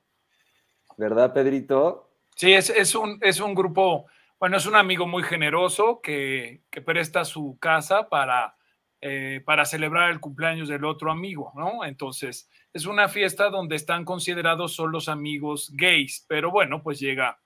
¿Verdad, 0.98 1.34
Pedrito? 1.34 2.10
Sí, 2.36 2.54
es, 2.54 2.70
es, 2.70 2.94
un, 2.94 3.18
es 3.22 3.40
un 3.40 3.56
grupo, 3.56 4.06
bueno, 4.40 4.58
es 4.58 4.66
un 4.66 4.76
amigo 4.76 5.08
muy 5.08 5.24
generoso 5.24 6.02
que, 6.02 6.62
que 6.70 6.82
presta 6.82 7.26
su 7.26 7.58
casa 7.60 8.10
para, 8.10 8.56
eh, 9.02 9.42
para 9.46 9.66
celebrar 9.66 10.12
el 10.12 10.20
cumpleaños 10.20 10.70
del 10.70 10.86
otro 10.86 11.12
amigo, 11.12 11.52
¿no? 11.56 11.86
Entonces, 11.86 12.50
es 12.74 12.86
una 12.86 13.08
fiesta 13.08 13.50
donde 13.50 13.76
están 13.76 14.06
considerados 14.06 14.74
solo 14.74 14.94
los 14.94 15.10
amigos 15.10 15.72
gays, 15.74 16.26
pero 16.28 16.52
bueno, 16.52 16.82
pues 16.82 17.00
llega, 17.00 17.40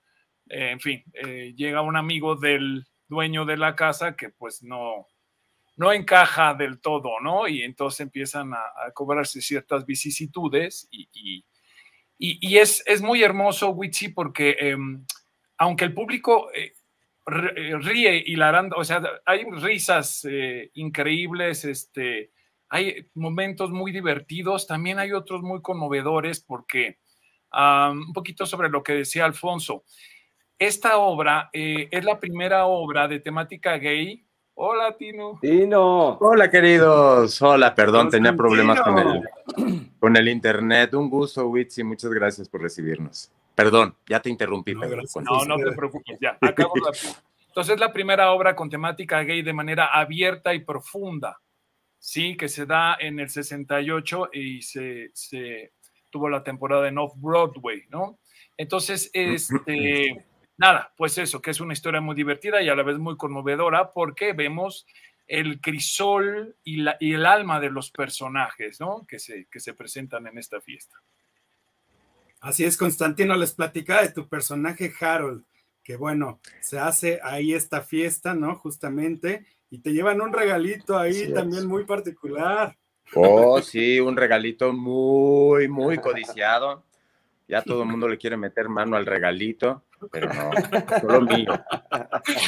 eh, 0.52 0.70
en 0.70 0.80
fin, 0.80 1.02
eh, 1.14 1.54
llega 1.56 1.80
un 1.80 1.96
amigo 1.96 2.36
del 2.36 2.84
dueño 3.08 3.46
de 3.46 3.56
la 3.56 3.74
casa 3.74 4.14
que 4.14 4.28
pues 4.28 4.62
no, 4.62 5.08
no 5.76 5.92
encaja 5.94 6.52
del 6.52 6.78
todo, 6.78 7.20
¿no? 7.20 7.48
Y 7.48 7.62
entonces 7.62 8.00
empiezan 8.00 8.52
a, 8.52 8.60
cobrarse 8.92 9.40
ciertas 9.40 9.86
vicisitudes 9.86 10.88
y, 10.90 11.08
y, 12.18 12.56
es, 12.58 12.84
es, 12.86 13.00
muy 13.00 13.22
hermoso, 13.22 13.70
Witchy, 13.70 14.08
porque 14.08 14.54
em, 14.60 15.06
aunque 15.56 15.86
el 15.86 15.94
público 15.94 16.50
eh, 16.52 16.74
ríe 17.24 18.22
hilarando, 18.26 18.76
o 18.76 18.84
sea, 18.84 19.02
hay 19.24 19.44
risas 19.50 20.26
increíbles, 20.74 21.64
este, 21.64 22.30
hay 22.68 23.08
momentos 23.14 23.70
muy 23.70 23.90
divertidos, 23.90 24.66
también 24.66 24.98
hay 24.98 25.12
otros 25.12 25.40
muy 25.42 25.62
conmovedores 25.62 26.40
porque 26.40 26.98
un 27.54 28.12
poquito 28.12 28.44
sobre 28.44 28.68
lo 28.68 28.82
que 28.82 28.92
decía 28.92 29.24
Alfonso. 29.24 29.84
Esta 30.62 30.98
obra 30.98 31.50
es 31.52 32.04
la 32.04 32.20
primera 32.20 32.66
obra 32.66 33.08
de 33.08 33.18
temática 33.18 33.78
gay 33.78 34.24
Hola, 34.54 34.96
Tino. 34.96 35.40
Tino. 35.40 36.18
Hola, 36.20 36.48
queridos. 36.48 37.42
Hola, 37.42 37.74
perdón, 37.74 38.10
tenía 38.10 38.36
problemas 38.36 38.80
con 38.80 38.96
el, 38.96 39.90
con 39.98 40.16
el 40.16 40.28
internet. 40.28 40.94
Un 40.94 41.10
gusto, 41.10 41.48
Witsi. 41.48 41.82
Muchas 41.82 42.12
gracias 42.12 42.48
por 42.48 42.62
recibirnos. 42.62 43.32
Perdón, 43.56 43.96
ya 44.06 44.20
te 44.20 44.30
interrumpí. 44.30 44.72
No, 44.72 44.82
no, 44.86 45.44
no, 45.44 45.56
te 45.56 45.72
preocupes, 45.72 46.16
ya. 46.20 46.38
Acabo 46.40 46.76
la... 46.76 46.92
Entonces, 47.48 47.80
la 47.80 47.92
primera 47.92 48.30
obra 48.30 48.54
con 48.54 48.70
temática 48.70 49.24
gay 49.24 49.42
de 49.42 49.52
manera 49.52 49.86
abierta 49.86 50.54
y 50.54 50.60
profunda, 50.60 51.40
sí, 51.98 52.36
que 52.36 52.48
se 52.48 52.66
da 52.66 52.96
en 53.00 53.18
el 53.18 53.30
68 53.30 54.28
y 54.32 54.62
se, 54.62 55.10
se 55.12 55.72
tuvo 56.08 56.28
la 56.28 56.44
temporada 56.44 56.86
en 56.86 56.98
Off-Broadway, 56.98 57.86
¿no? 57.88 58.20
Entonces, 58.56 59.10
este 59.12 60.24
nada, 60.62 60.94
pues 60.96 61.18
eso, 61.18 61.42
que 61.42 61.50
es 61.50 61.60
una 61.60 61.72
historia 61.72 62.00
muy 62.00 62.14
divertida 62.14 62.62
y 62.62 62.68
a 62.68 62.76
la 62.76 62.84
vez 62.84 62.96
muy 62.96 63.16
conmovedora 63.16 63.92
porque 63.92 64.32
vemos 64.32 64.86
el 65.26 65.60
crisol 65.60 66.56
y, 66.62 66.76
la, 66.76 66.96
y 67.00 67.14
el 67.14 67.26
alma 67.26 67.58
de 67.58 67.68
los 67.68 67.90
personajes, 67.90 68.80
¿no? 68.80 69.04
Que 69.08 69.18
se, 69.18 69.46
que 69.50 69.58
se 69.58 69.74
presentan 69.74 70.28
en 70.28 70.38
esta 70.38 70.60
fiesta. 70.60 70.96
Así 72.40 72.64
es, 72.64 72.76
Constantino, 72.76 73.36
les 73.36 73.54
platicaba 73.54 74.02
de 74.02 74.12
tu 74.12 74.28
personaje 74.28 74.92
Harold, 75.00 75.44
que 75.82 75.96
bueno, 75.96 76.40
se 76.60 76.78
hace 76.78 77.18
ahí 77.24 77.54
esta 77.54 77.82
fiesta, 77.82 78.34
¿no? 78.34 78.54
Justamente, 78.56 79.44
y 79.68 79.80
te 79.80 79.92
llevan 79.92 80.20
un 80.20 80.32
regalito 80.32 80.96
ahí 80.96 81.32
también 81.32 81.66
muy 81.66 81.84
particular. 81.84 82.76
Oh, 83.14 83.60
sí, 83.60 83.98
un 83.98 84.16
regalito 84.16 84.72
muy, 84.72 85.66
muy 85.66 85.98
codiciado. 85.98 86.84
Ya 87.52 87.60
todo 87.60 87.82
el 87.82 87.88
mundo 87.90 88.08
le 88.08 88.16
quiere 88.16 88.38
meter 88.38 88.70
mano 88.70 88.96
al 88.96 89.04
regalito 89.04 89.84
pero 90.10 90.32
no, 90.32 90.50
solo 91.00 91.20
mío. 91.20 91.52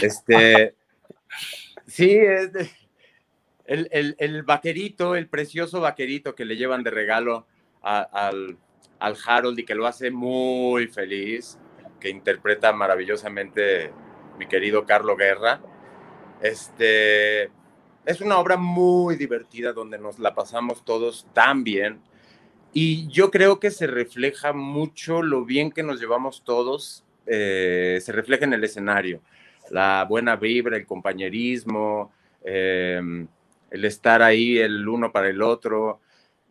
Este, 0.02 0.74
sí, 1.86 2.16
el, 3.66 4.16
el, 4.18 4.42
vaquerito, 4.42 5.14
el 5.14 5.28
precioso 5.28 5.80
vaquerito 5.80 6.34
que 6.34 6.46
le 6.46 6.56
llevan 6.56 6.82
de 6.82 6.90
regalo 6.90 7.46
al, 7.82 8.56
al 8.98 9.16
Harold 9.26 9.58
y 9.58 9.64
que 9.64 9.74
lo 9.74 9.86
hace 9.86 10.10
muy 10.10 10.88
feliz, 10.88 11.58
que 12.00 12.08
interpreta 12.08 12.72
maravillosamente 12.72 13.92
mi 14.38 14.46
querido 14.46 14.86
Carlo 14.86 15.16
Guerra. 15.16 15.60
Este, 16.40 17.50
es 18.04 18.20
una 18.20 18.38
obra 18.38 18.56
muy 18.56 19.16
divertida 19.16 19.74
donde 19.74 19.98
nos 19.98 20.18
la 20.18 20.34
pasamos 20.34 20.82
todos 20.82 21.26
tan 21.34 21.62
bien. 21.62 22.00
Y 22.74 23.08
yo 23.08 23.30
creo 23.30 23.60
que 23.60 23.70
se 23.70 23.86
refleja 23.86 24.52
mucho 24.52 25.22
lo 25.22 25.44
bien 25.44 25.70
que 25.70 25.82
nos 25.82 26.00
llevamos 26.00 26.42
todos 26.44 27.04
eh, 27.26 27.98
se 28.02 28.12
refleja 28.12 28.44
en 28.44 28.52
el 28.54 28.64
escenario. 28.64 29.20
La 29.70 30.04
buena 30.08 30.36
vibra, 30.36 30.76
el 30.76 30.86
compañerismo, 30.86 32.12
em, 32.42 33.26
el 33.70 33.84
estar 33.84 34.22
ahí 34.22 34.58
el 34.58 34.86
uno 34.86 35.10
para 35.10 35.28
el 35.28 35.42
otro, 35.42 36.00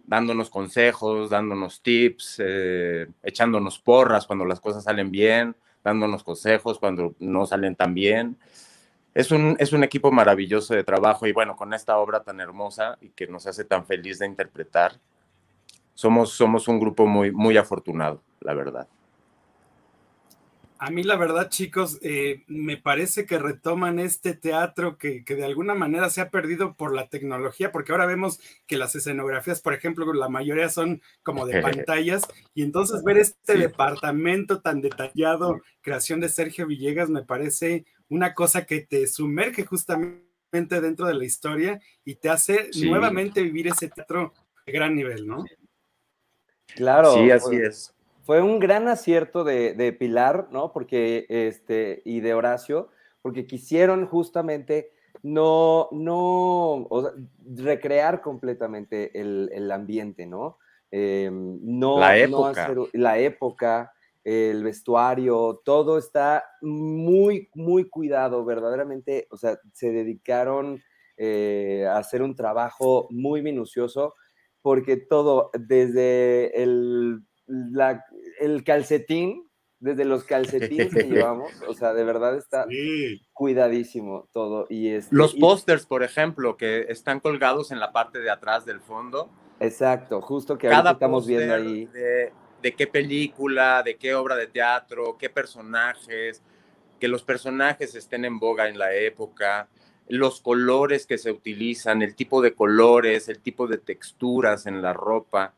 dándonos 0.05 0.49
consejos, 0.49 1.29
dándonos 1.29 1.81
tips, 1.81 2.37
eh, 2.43 3.07
echándonos 3.23 3.79
porras 3.79 4.25
cuando 4.25 4.45
las 4.45 4.59
cosas 4.59 4.83
salen 4.83 5.11
bien, 5.11 5.55
dándonos 5.83 6.23
consejos 6.23 6.79
cuando 6.79 7.15
no 7.19 7.45
salen 7.45 7.75
tan 7.75 7.93
bien. 7.93 8.37
Es 9.13 9.31
un, 9.31 9.55
es 9.59 9.73
un 9.73 9.83
equipo 9.83 10.11
maravilloso 10.11 10.73
de 10.73 10.83
trabajo 10.83 11.27
y 11.27 11.33
bueno, 11.33 11.55
con 11.55 11.73
esta 11.73 11.97
obra 11.97 12.23
tan 12.23 12.39
hermosa 12.39 12.97
y 12.99 13.09
que 13.09 13.27
nos 13.27 13.45
hace 13.45 13.63
tan 13.63 13.85
feliz 13.85 14.19
de 14.19 14.25
interpretar, 14.25 14.99
somos, 15.93 16.33
somos 16.33 16.67
un 16.67 16.79
grupo 16.79 17.05
muy, 17.05 17.31
muy 17.31 17.57
afortunado, 17.57 18.21
la 18.41 18.53
verdad. 18.53 18.87
A 20.83 20.89
mí 20.89 21.01
la 21.01 21.15
verdad, 21.15 21.47
chicos, 21.47 21.97
eh, 22.01 22.43
me 22.47 22.75
parece 22.75 23.25
que 23.25 23.39
retoman 23.39 23.99
este 23.99 24.33
teatro 24.33 24.97
que, 24.97 25.23
de 25.25 25.45
alguna 25.45 25.75
manera 25.75 26.09
se 26.09 26.19
ha 26.19 26.29
perdido 26.29 26.73
por 26.73 26.93
la 26.93 27.07
tecnología, 27.07 27.71
porque 27.71 27.93
ahora 27.93 28.05
vemos 28.05 28.41
que 28.67 28.75
las 28.75 28.93
escenografías, 28.93 29.61
por 29.61 29.73
ejemplo, 29.73 30.11
la 30.11 30.27
mayoría 30.27 30.67
son 30.67 31.01
como 31.23 31.45
de 31.45 31.61
pantallas, 31.61 32.23
y 32.53 32.63
entonces 32.63 33.01
ver 33.01 33.17
este 33.17 33.57
departamento 33.57 34.59
tan 34.59 34.81
detallado, 34.81 35.61
creación 35.79 36.19
de 36.19 36.27
Sergio 36.27 36.67
Villegas, 36.67 37.09
me 37.09 37.23
parece 37.23 37.85
una 38.09 38.33
cosa 38.33 38.65
que 38.65 38.81
te 38.81 39.07
sumerge 39.07 39.63
justamente 39.63 40.21
dentro 40.81 41.07
de 41.07 41.13
la 41.13 41.23
historia 41.23 41.79
y 42.03 42.15
te 42.15 42.27
hace 42.27 42.71
nuevamente 42.81 43.41
vivir 43.41 43.67
ese 43.67 43.87
teatro 43.87 44.33
de 44.65 44.73
gran 44.73 44.95
nivel, 44.95 45.25
¿no? 45.25 45.45
Claro. 46.75 47.13
Sí, 47.13 47.31
así 47.31 47.55
es 47.55 47.93
fue 48.25 48.41
un 48.41 48.59
gran 48.59 48.87
acierto 48.87 49.43
de, 49.43 49.95
Pilar, 49.99 50.47
¿no? 50.51 50.71
Porque, 50.71 51.25
este, 51.29 52.01
y 52.05 52.21
de 52.21 52.33
Horacio, 52.33 52.89
porque 53.21 53.45
quisieron 53.45 54.07
justamente 54.07 54.91
no, 55.21 55.89
no, 55.91 56.87
recrear 57.55 58.21
completamente 58.21 59.11
el, 59.19 59.71
ambiente, 59.71 60.25
¿no? 60.25 60.57
Em, 60.89 61.59
no, 61.61 61.99
la 61.99 62.17
época. 62.17 62.73
la 62.93 63.17
época, 63.17 63.93
el 64.23 64.63
vestuario, 64.63 65.61
todo 65.65 65.97
está 65.97 66.45
muy, 66.61 67.49
muy 67.55 67.89
cuidado, 67.89 68.45
verdaderamente, 68.45 69.27
o 69.31 69.37
sea, 69.37 69.59
se 69.73 69.91
dedicaron 69.91 70.81
eh, 71.17 71.85
a 71.89 71.97
hacer 71.97 72.21
un 72.21 72.35
trabajo 72.35 73.07
muy 73.09 73.41
minucioso, 73.41 74.13
porque 74.63 74.97
todo, 74.97 75.51
desde 75.53 76.63
el 76.63 77.21
el 78.39 78.63
calcetín, 78.63 79.49
desde 79.79 80.05
los 80.05 80.23
calcetines 80.23 80.93
que 80.93 81.03
llevamos, 81.09 81.51
o 81.67 81.73
sea, 81.73 81.93
de 81.93 82.03
verdad 82.03 82.37
está 82.37 82.65
cuidadísimo 83.33 84.29
todo. 84.31 84.65
Y 84.69 84.89
este, 84.89 85.15
los 85.15 85.35
pósters, 85.35 85.85
por 85.85 86.03
ejemplo, 86.03 86.57
que 86.57 86.85
están 86.89 87.19
colgados 87.19 87.71
en 87.71 87.79
la 87.79 87.91
parte 87.91 88.19
de 88.19 88.31
atrás 88.31 88.65
del 88.65 88.79
fondo. 88.79 89.29
Exacto, 89.59 90.21
justo 90.21 90.57
que 90.57 90.69
ahora 90.69 90.91
estamos 90.91 91.27
viendo 91.27 91.53
ahí. 91.53 91.85
De, 91.87 92.31
de 92.61 92.73
qué 92.73 92.87
película, 92.87 93.83
de 93.83 93.97
qué 93.97 94.15
obra 94.15 94.37
de 94.37 94.47
teatro, 94.47 95.17
qué 95.17 95.29
personajes, 95.29 96.41
que 96.99 97.09
los 97.09 97.23
personajes 97.23 97.93
estén 97.93 98.23
en 98.23 98.39
boga 98.39 98.69
en 98.69 98.79
la 98.79 98.95
época, 98.95 99.67
los 100.07 100.41
colores 100.41 101.05
que 101.05 101.17
se 101.17 101.31
utilizan, 101.31 102.01
el 102.01 102.15
tipo 102.15 102.41
de 102.41 102.53
colores, 102.53 103.29
el 103.29 103.39
tipo 103.39 103.67
de 103.67 103.77
texturas 103.77 104.65
en 104.65 104.81
la 104.81 104.93
ropa 104.93 105.53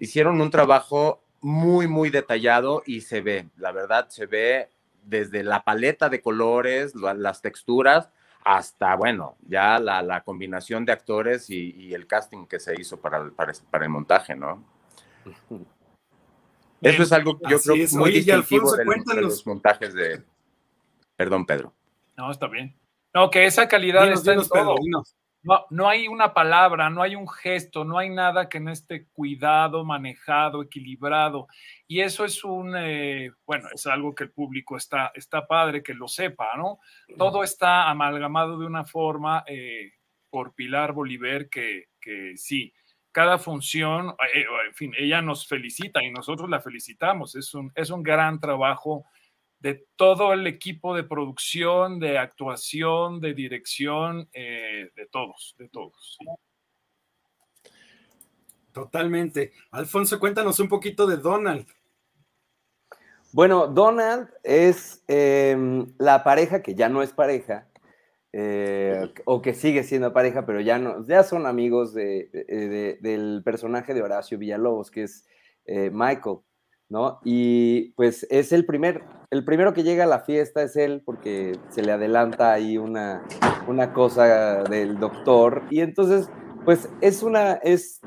hicieron 0.00 0.40
un 0.40 0.50
trabajo 0.50 1.22
muy, 1.40 1.86
muy 1.86 2.10
detallado 2.10 2.82
y 2.86 3.02
se 3.02 3.20
ve, 3.20 3.48
la 3.56 3.72
verdad, 3.72 4.08
se 4.08 4.26
ve 4.26 4.70
desde 5.04 5.42
la 5.42 5.62
paleta 5.62 6.08
de 6.08 6.20
colores, 6.20 6.94
las 6.94 7.40
texturas, 7.40 8.10
hasta, 8.44 8.94
bueno, 8.96 9.36
ya 9.46 9.78
la, 9.78 10.22
combinación 10.22 10.84
de 10.84 10.92
actores 10.92 11.50
y, 11.50 11.94
el 11.94 12.06
casting 12.06 12.46
que 12.46 12.60
se 12.60 12.74
hizo 12.80 13.00
para 13.00 13.18
el, 13.18 13.32
para, 13.32 13.52
el 13.84 13.90
montaje, 13.90 14.34
¿no? 14.34 14.64
Eso 16.80 17.02
es 17.02 17.12
algo 17.12 17.38
que 17.38 17.50
yo 17.50 17.58
creo 17.58 17.76
es. 17.76 17.94
muy 17.94 18.12
distintivo 18.12 18.76
de, 18.76 18.84
los 19.20 19.46
montajes 19.46 19.94
de... 19.94 20.22
Perdón, 21.16 21.46
Pedro. 21.46 21.72
No, 22.16 22.30
está 22.30 22.46
bien. 22.46 22.74
No, 23.16 23.30
que 23.30 23.46
esa 23.46 23.66
calidad 23.66 24.12
está 24.12 24.34
en 24.34 24.46
todo. 24.46 24.76
no, 25.70 25.88
hay 25.88 26.06
una 26.06 26.34
palabra, 26.34 26.90
no 26.90 27.00
hay 27.00 27.16
un 27.16 27.26
gesto, 27.26 27.82
no 27.82 27.96
hay 27.96 28.10
nada 28.10 28.50
que 28.50 28.60
no 28.60 28.70
esté 28.70 29.06
cuidado, 29.06 29.86
manejado, 29.86 30.62
equilibrado. 30.62 31.46
Y 31.88 32.00
eso 32.00 32.26
es 32.26 32.44
un, 32.44 32.74
eh, 32.76 33.30
bueno, 33.46 33.70
es 33.74 33.86
algo 33.86 34.14
que 34.14 34.24
el 34.24 34.32
público 34.32 34.76
está, 34.76 35.12
está 35.14 35.46
padre 35.46 35.82
que 35.82 35.94
lo 35.94 36.08
sepa, 36.08 36.58
¿no? 36.58 36.78
Todo 37.16 37.42
está 37.42 37.88
amalgamado 37.88 38.58
de 38.58 38.66
una 38.66 38.84
forma 38.84 39.44
eh, 39.46 39.94
por 40.28 40.54
Pilar 40.54 40.92
Bolívar 40.92 41.48
que, 41.48 41.84
que 41.98 42.36
sí, 42.36 42.70
cada 43.12 43.38
función, 43.38 44.14
eh, 44.34 44.44
en 44.68 44.74
fin, 44.74 44.92
ella 44.98 45.22
nos 45.22 45.48
felicita 45.48 46.04
y 46.04 46.10
nosotros 46.10 46.50
la 46.50 46.60
felicitamos. 46.60 47.34
Es 47.34 47.54
un, 47.54 47.72
es 47.74 47.88
un 47.88 48.02
gran 48.02 48.40
trabajo 48.40 49.06
de 49.58 49.86
todo 49.96 50.32
el 50.32 50.46
equipo 50.46 50.94
de 50.94 51.04
producción, 51.04 51.98
de 51.98 52.18
actuación, 52.18 53.20
de 53.20 53.34
dirección, 53.34 54.28
eh, 54.32 54.90
de 54.94 55.06
todos, 55.06 55.54
de 55.58 55.68
todos. 55.68 56.18
Totalmente. 58.72 59.52
Alfonso, 59.70 60.20
cuéntanos 60.20 60.60
un 60.60 60.68
poquito 60.68 61.06
de 61.06 61.16
Donald. 61.16 61.66
Bueno, 63.32 63.66
Donald 63.66 64.28
es 64.42 65.02
em, 65.08 65.86
la 65.98 66.22
pareja 66.22 66.62
que 66.62 66.74
ya 66.74 66.88
no 66.88 67.02
es 67.02 67.12
pareja, 67.12 67.68
eh, 68.32 69.12
o 69.24 69.40
que 69.40 69.54
sigue 69.54 69.82
siendo 69.82 70.12
pareja, 70.12 70.44
pero 70.44 70.60
ya 70.60 70.78
no, 70.78 71.06
ya 71.06 71.22
son 71.22 71.46
amigos 71.46 71.94
del 71.94 73.42
personaje 73.44 73.94
de 73.94 74.02
Horacio 74.02 74.38
Villalobos, 74.38 74.90
que 74.90 75.04
es 75.04 75.26
eh, 75.64 75.90
Michael. 75.90 76.38
¿No? 76.88 77.20
Y 77.24 77.90
pues 77.92 78.26
es 78.30 78.52
el 78.52 78.64
primer, 78.64 79.02
el 79.30 79.44
primero 79.44 79.72
que 79.72 79.82
llega 79.82 80.04
a 80.04 80.08
la 80.08 80.20
fiesta 80.20 80.62
es 80.62 80.76
él 80.76 81.02
porque 81.04 81.58
se 81.70 81.82
le 81.82 81.92
adelanta 81.92 82.52
ahí 82.52 82.78
una, 82.78 83.24
una 83.66 83.92
cosa 83.92 84.62
del 84.64 84.98
doctor 84.98 85.64
y 85.70 85.80
entonces 85.80 86.28
pues 86.64 86.88
es 87.00 87.22
una, 87.22 87.54
es 87.54 88.00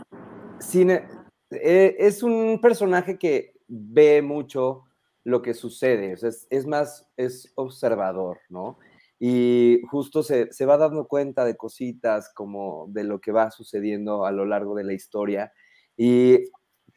cine, 0.60 1.08
eh, 1.52 1.96
es 2.00 2.24
un 2.24 2.60
personaje 2.62 3.18
que 3.18 3.54
ve 3.68 4.22
mucho 4.22 4.84
lo 5.24 5.42
que 5.42 5.54
sucede, 5.54 6.15
es, 6.22 6.68
más, 6.68 7.08
es 7.15 7.52
observador, 7.56 8.39
¿no? 8.50 8.80
Y 9.20 9.82
justo 9.89 10.24
se, 10.24 10.52
se 10.52 10.65
va 10.65 10.78
dando 10.78 11.08
cuenta 11.08 11.46
de 11.46 11.56
cositas 11.56 12.32
como 12.34 12.88
de 12.89 13.04
lo 13.04 13.20
que 13.20 13.32
va 13.32 13.52
sucediendo 13.52 14.26
a 14.26 14.32
lo 14.32 14.46
largo 14.46 14.76
de 14.76 14.86
la 14.86 14.94
historia. 14.94 15.52
Y 15.98 16.50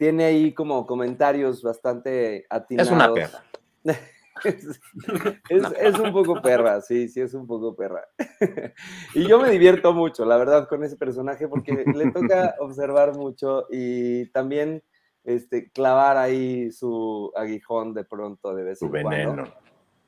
tiene 0.02 0.24
ahí 0.24 0.52
como 0.52 0.84
comentarios 0.84 1.62
bastante 1.62 2.44
atinados. 2.50 2.88
Es 2.88 2.92
una 2.92 3.14
perra. 3.14 3.44
es, 5.48 5.98
un 6.00 6.12
poco 6.12 6.42
perra, 6.42 6.80
sí, 6.80 7.08
sí, 7.08 7.20
es 7.20 7.34
un 7.34 7.46
poco 7.46 7.76
perra. 7.76 8.02
y 9.14 9.28
yo 9.28 9.38
me 9.38 9.48
divierto 9.48 9.92
mucho, 9.92 10.24
la 10.24 10.36
verdad, 10.38 10.68
con 10.68 10.82
ese 10.82 10.96
personaje 10.96 11.46
porque 11.46 11.84
le 11.86 12.10
toca 12.10 12.56
observar 12.58 13.16
mucho 13.16 13.68
y 13.70 14.26
también 14.32 14.82
este, 15.22 15.70
clavar 15.70 16.16
ahí 16.16 16.72
su 16.72 17.30
aguijón 17.36 17.94
de 17.94 18.02
pronto 18.02 18.56
de 18.56 18.64
vez 18.64 18.82
en 18.82 18.88
cuando. 18.88 19.08
veneno. 19.08 19.44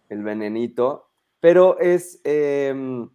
El 0.08 0.24
venenito. 0.24 1.08
Pero 1.38 1.78
es 1.78 2.20
em, 2.24 3.08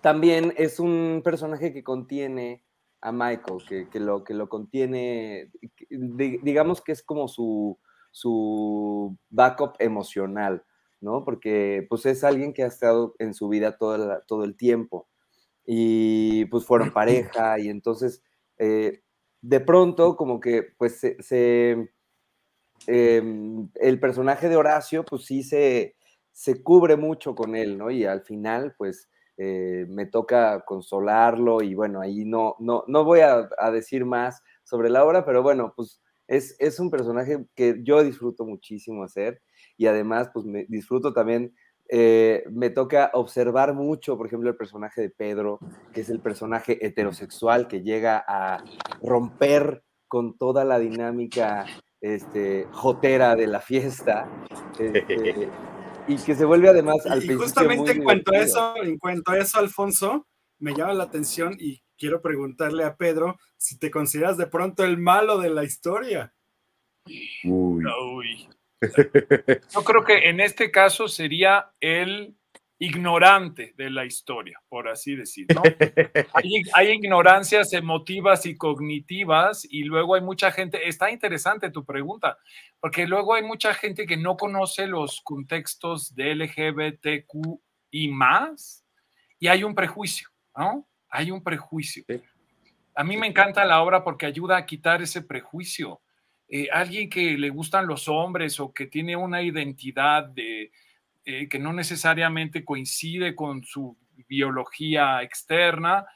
también 0.00 0.54
es 0.56 0.78
un 0.78 1.22
personaje 1.24 1.72
que 1.72 1.82
contiene 1.82 2.62
a 3.02 3.10
Michael, 3.10 3.88
que, 3.90 4.00
lo, 4.00 4.22
que 4.22 4.32
lo 4.32 4.48
contiene, 4.48 5.50
digamos 5.90 6.80
que 6.80 6.92
es 6.92 7.02
como 7.02 7.26
su, 7.26 7.78
su 8.12 9.18
backup 9.28 9.74
emocional, 9.80 10.64
¿no? 11.00 11.24
Porque 11.24 11.84
pues 11.90 12.06
es 12.06 12.22
alguien 12.22 12.54
que 12.54 12.62
ha 12.62 12.68
estado 12.68 13.14
en 13.18 13.34
su 13.34 13.48
vida 13.48 13.76
todo, 13.76 14.20
todo 14.28 14.44
el 14.44 14.56
tiempo 14.56 15.08
y 15.66 16.44
pues 16.46 16.64
fueron 16.64 16.90
pareja 16.94 17.58
y 17.58 17.68
entonces 17.68 18.22
eh, 18.58 19.02
de 19.40 19.60
pronto 19.60 20.16
como 20.16 20.38
que 20.38 20.62
pues 20.78 21.00
se, 21.00 21.90
em, 22.86 23.68
el 23.74 23.98
personaje 23.98 24.48
de 24.48 24.56
Horacio 24.56 25.04
pues 25.04 25.24
sí 25.24 25.42
se, 25.42 25.96
se 26.30 26.62
cubre 26.62 26.96
mucho 26.96 27.34
con 27.34 27.56
él, 27.56 27.76
¿no? 27.76 27.90
Y 27.90 28.04
al 28.04 28.22
final 28.22 28.76
pues 28.78 29.08
eh, 29.36 29.86
me 29.88 30.06
toca 30.06 30.60
consolarlo 30.64 31.62
y 31.62 31.74
bueno, 31.74 32.00
ahí 32.00 32.24
no, 32.24 32.56
no, 32.58 32.84
no 32.86 33.04
voy 33.04 33.20
a, 33.20 33.48
decir 33.72 34.04
más 34.04 34.42
sobre 34.62 34.90
la 34.90 35.04
obra, 35.04 35.24
pero 35.24 35.42
bueno, 35.42 35.72
pues 35.74 36.02
es, 36.28 36.54
es, 36.58 36.78
un 36.78 36.90
personaje 36.90 37.44
que 37.54 37.80
yo 37.82 38.02
disfruto 38.02 38.44
muchísimo 38.44 39.04
hacer 39.04 39.40
y 39.76 39.86
además 39.86 40.30
pues 40.32 40.44
me 40.44 40.66
disfruto 40.68 41.12
también, 41.12 41.54
eh, 41.88 42.44
me 42.50 42.70
toca 42.70 43.10
observar 43.14 43.74
mucho, 43.74 44.16
por 44.16 44.26
ejemplo, 44.26 44.50
el 44.50 44.56
personaje 44.56 45.00
de 45.00 45.10
Pedro, 45.10 45.58
que 45.92 46.02
es 46.02 46.10
el 46.10 46.20
personaje 46.20 46.84
heterosexual 46.84 47.68
que 47.68 47.82
llega 47.82 48.24
a 48.26 48.62
romper 49.02 49.82
con 50.08 50.36
toda 50.36 50.64
la 50.64 50.78
dinámica 50.78 51.66
este, 52.02 52.66
jotera 52.72 53.34
de 53.36 53.46
la 53.46 53.60
fiesta. 53.60 54.28
Este, 54.78 55.50
y 56.08 56.16
que 56.16 56.34
se 56.34 56.44
vuelve 56.44 56.68
además 56.68 57.06
al 57.06 57.22
Y 57.24 57.34
justamente 57.34 57.92
en 57.92 58.02
cuanto, 58.02 58.32
a 58.32 58.38
eso, 58.38 58.74
en 58.76 58.98
cuanto 58.98 59.32
a 59.32 59.38
eso, 59.38 59.58
Alfonso, 59.58 60.26
me 60.58 60.74
llama 60.74 60.94
la 60.94 61.04
atención 61.04 61.56
y 61.58 61.82
quiero 61.96 62.20
preguntarle 62.22 62.84
a 62.84 62.96
Pedro 62.96 63.38
si 63.56 63.78
te 63.78 63.90
consideras 63.90 64.36
de 64.36 64.46
pronto 64.46 64.84
el 64.84 64.98
malo 64.98 65.38
de 65.38 65.50
la 65.50 65.64
historia. 65.64 66.34
Uy. 67.44 68.48
Yo 68.80 69.84
creo 69.84 70.04
que 70.04 70.28
en 70.28 70.40
este 70.40 70.70
caso 70.70 71.08
sería 71.08 71.72
el 71.80 72.36
ignorante 72.82 73.74
de 73.76 73.90
la 73.90 74.04
historia, 74.04 74.60
por 74.68 74.88
así 74.88 75.14
decirlo. 75.14 75.62
Hay, 76.74 76.90
ignorancias 76.90 77.72
emotivas 77.74 78.44
y 78.44 78.56
cognitivas 78.56 79.64
y 79.70 79.84
luego 79.84 80.16
hay 80.16 80.20
mucha 80.20 80.50
gente, 80.50 80.88
está 80.88 81.08
interesante 81.08 81.70
tu 81.70 81.84
pregunta, 81.84 82.38
porque 82.80 83.06
luego 83.06 83.34
hay 83.34 83.44
mucha 83.44 83.72
gente 83.72 84.04
que 84.04 84.16
no 84.16 84.36
conoce 84.36 84.88
los 84.88 85.20
contextos 85.20 86.12
de 86.16 86.34
LGBTQ 86.34 87.60
y 87.92 88.08
más 88.08 88.84
y 89.38 89.46
hay 89.46 89.62
un 89.62 89.76
prejuicio, 89.76 90.28
¿no? 90.56 90.88
Hay 91.08 91.30
un 91.30 91.40
prejuicio. 91.40 92.04
A 92.96 93.04
mí 93.04 93.16
me 93.16 93.28
encanta 93.28 93.64
la 93.64 93.80
obra 93.80 94.02
porque 94.02 94.26
ayuda 94.26 94.56
a 94.56 94.66
quitar 94.66 95.02
ese 95.02 95.22
prejuicio. 95.22 96.00
Eh, 96.48 96.68
alguien 96.72 97.08
que 97.08 97.38
le 97.38 97.50
gustan 97.50 97.86
los 97.86 98.08
hombres 98.08 98.58
o 98.58 98.72
que 98.72 98.86
tiene 98.86 99.14
una 99.14 99.40
identidad 99.40 100.24
de 100.24 100.72
eh, 101.24 101.48
que 101.48 101.58
no 101.58 101.72
necesariamente 101.72 102.64
coincide 102.64 103.34
con 103.34 103.62
su 103.62 103.96
biología 104.28 105.22
externa, 105.22 106.06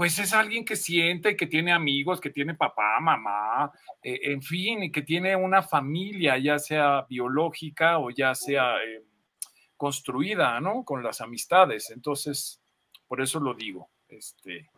pues 0.00 0.18
es 0.18 0.32
alguien 0.32 0.64
que 0.64 0.76
siente, 0.76 1.36
que 1.36 1.46
tiene 1.46 1.72
amigos, 1.72 2.22
que 2.22 2.30
tiene 2.30 2.54
papá, 2.54 2.98
mamá, 3.00 3.70
eh, 4.02 4.18
en 4.22 4.40
fin, 4.40 4.90
que 4.90 5.02
tiene 5.02 5.36
una 5.36 5.62
familia, 5.62 6.38
ya 6.38 6.58
sea 6.58 7.06
biológica 7.06 7.98
o 7.98 8.10
ya 8.10 8.34
sea 8.34 8.78
eh, 8.82 9.04
construida, 9.76 10.58
¿no? 10.58 10.84
Con 10.84 11.02
las 11.02 11.20
amistades. 11.20 11.90
Entonces, 11.90 12.62
por 13.06 13.20
eso 13.20 13.40
lo 13.40 13.52
digo. 13.52 13.90
Este, 14.08 14.70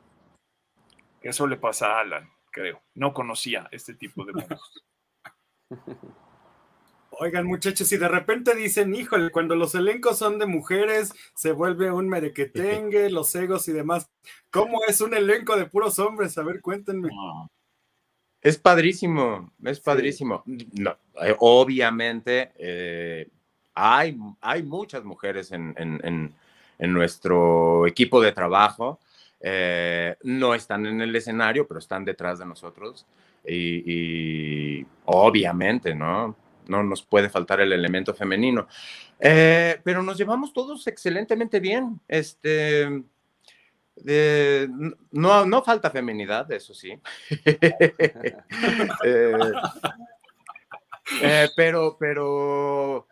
eso 1.22 1.46
le 1.46 1.56
pasa 1.56 1.98
a 1.98 2.00
Alan, 2.00 2.28
creo. 2.50 2.82
No 2.94 3.14
conocía 3.14 3.68
este 3.70 3.94
tipo 3.94 4.24
de 4.24 4.32
mundos. 4.32 4.84
Oigan, 7.22 7.46
muchachos, 7.46 7.86
si 7.86 7.98
de 7.98 8.08
repente 8.08 8.52
dicen, 8.56 8.92
híjole, 8.96 9.30
cuando 9.30 9.54
los 9.54 9.76
elencos 9.76 10.18
son 10.18 10.40
de 10.40 10.46
mujeres, 10.46 11.14
se 11.36 11.52
vuelve 11.52 11.88
un 11.92 12.08
merequetengue, 12.08 13.10
los 13.10 13.32
egos 13.36 13.68
y 13.68 13.72
demás. 13.72 14.10
¿Cómo 14.50 14.80
es 14.88 15.00
un 15.00 15.14
elenco 15.14 15.56
de 15.56 15.66
puros 15.66 16.00
hombres? 16.00 16.36
A 16.36 16.42
ver, 16.42 16.60
cuéntenme. 16.60 17.10
Es 18.40 18.58
padrísimo, 18.58 19.52
es 19.62 19.78
padrísimo. 19.78 20.42
No, 20.46 20.96
eh, 21.22 21.36
obviamente, 21.38 22.50
eh, 22.58 23.28
hay, 23.72 24.18
hay 24.40 24.64
muchas 24.64 25.04
mujeres 25.04 25.52
en, 25.52 26.34
nuestro 26.80 27.86
equipo 27.86 28.20
de 28.20 28.32
trabajo. 28.32 28.98
Eh, 29.38 30.16
no 30.24 30.56
están 30.56 30.86
en 30.86 31.00
el 31.00 31.14
escenario, 31.14 31.68
pero 31.68 31.78
están 31.78 32.04
detrás 32.04 32.40
de 32.40 32.46
nosotros. 32.46 33.06
y 33.46 34.84
obviamente, 35.04 35.94
¿no? 35.94 36.41
No 36.68 36.82
nos 36.82 37.02
puede 37.02 37.28
faltar 37.28 37.60
el 37.60 37.72
elemento 37.72 38.14
femenino. 38.14 38.66
Eh, 39.18 39.80
pero 39.84 40.02
nos 40.02 40.18
llevamos 40.18 40.52
todos 40.52 40.86
excelentemente 40.86 41.60
bien. 41.60 42.00
Este, 42.08 43.04
no, 45.12 45.46
no 45.46 45.62
falta 45.62 45.90
feminidad, 45.90 46.50
eso 46.52 46.74
sí. 46.74 46.98
Eh, 49.04 49.34
eh, 51.20 51.48
pero, 51.56 51.96
pero 51.98 53.08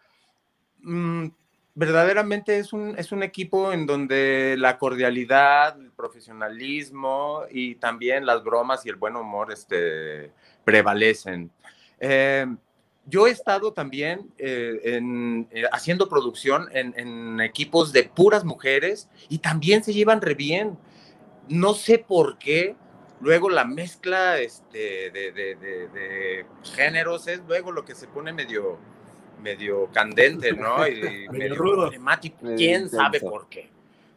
mm, 0.81 1.27
verdaderamente 1.75 2.59
es 2.59 2.73
un, 2.73 2.95
es 2.97 3.11
un 3.11 3.23
equipo 3.23 3.73
en 3.73 3.87
donde 3.87 4.55
la 4.59 4.79
cordialidad, 4.79 5.79
el 5.81 5.91
profesionalismo 5.91 7.43
y 7.51 7.75
también 7.77 8.25
las 8.25 8.45
bromas 8.45 8.87
y 8.87 8.91
el 8.91 8.97
buen 8.97 9.17
humor 9.17 9.53
este, 9.53 10.33
prevalecen. 10.65 11.51
Yo 13.07 13.27
he 13.27 13.31
estado 13.31 13.73
también 13.73 14.31
eh, 14.39 14.81
en, 14.85 15.49
eh, 15.51 15.65
haciendo 15.73 16.09
producción 16.09 16.69
en, 16.73 17.41
equipos 17.41 17.93
de 17.93 18.05
puras 18.05 18.45
mujeres 18.45 19.09
y 19.29 19.39
también 19.39 19.83
se 19.83 19.93
llevan 19.93 20.21
re 20.21 20.35
bien. 20.35 20.79
no 21.49 21.75
sé 21.75 21.99
por 21.99 22.39
qué, 22.39 22.77
luego 23.21 23.51
la 23.51 23.65
mezcla 23.65 24.39
este, 24.39 25.11
de, 25.11 25.33
de, 25.33 25.57
de, 25.57 25.89
de 25.89 26.47
géneros 26.75 27.27
es 27.27 27.41
luego 27.49 27.73
lo 27.73 27.85
que 27.85 27.95
se 27.95 28.07
pone 28.07 28.33
medio, 28.33 28.79
medio 29.43 29.89
candente, 29.93 30.53
¿no? 30.53 30.87
Y, 30.87 30.95
Medio 31.01 31.33
medio, 31.33 31.55
rudo. 31.57 31.77
problemático. 31.83 32.55
¿Quién 32.57 32.89
sabe 32.89 33.21
por 33.21 33.49
qué? 33.49 33.69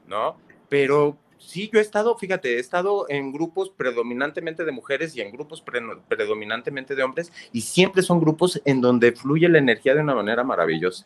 ¿No? 0.08 0.38
Pero 0.70 1.18
sí, 1.46 1.70
yo 1.72 1.80
he 1.80 1.82
estado, 1.82 2.18
fíjate, 2.18 2.56
he 2.56 2.60
estado 2.60 3.06
en 3.10 3.32
grupos 3.32 3.70
predominantemente 3.70 4.64
de 4.66 4.72
mujeres 4.72 5.16
y 5.16 5.22
en 5.22 5.32
grupos 5.32 5.62
pre- 5.62 5.82
predominantemente 6.08 6.96
de 6.96 7.04
hombres 7.04 7.32
y 7.52 7.62
siempre 7.62 8.02
son 8.02 8.20
grupos 8.20 8.62
en 8.66 8.82
donde 8.82 9.12
fluye 9.12 9.48
la 9.50 9.58
energía 9.60 9.94
de 9.96 10.02
una 10.02 10.16
manera 10.16 10.44
maravillosa. 10.44 11.06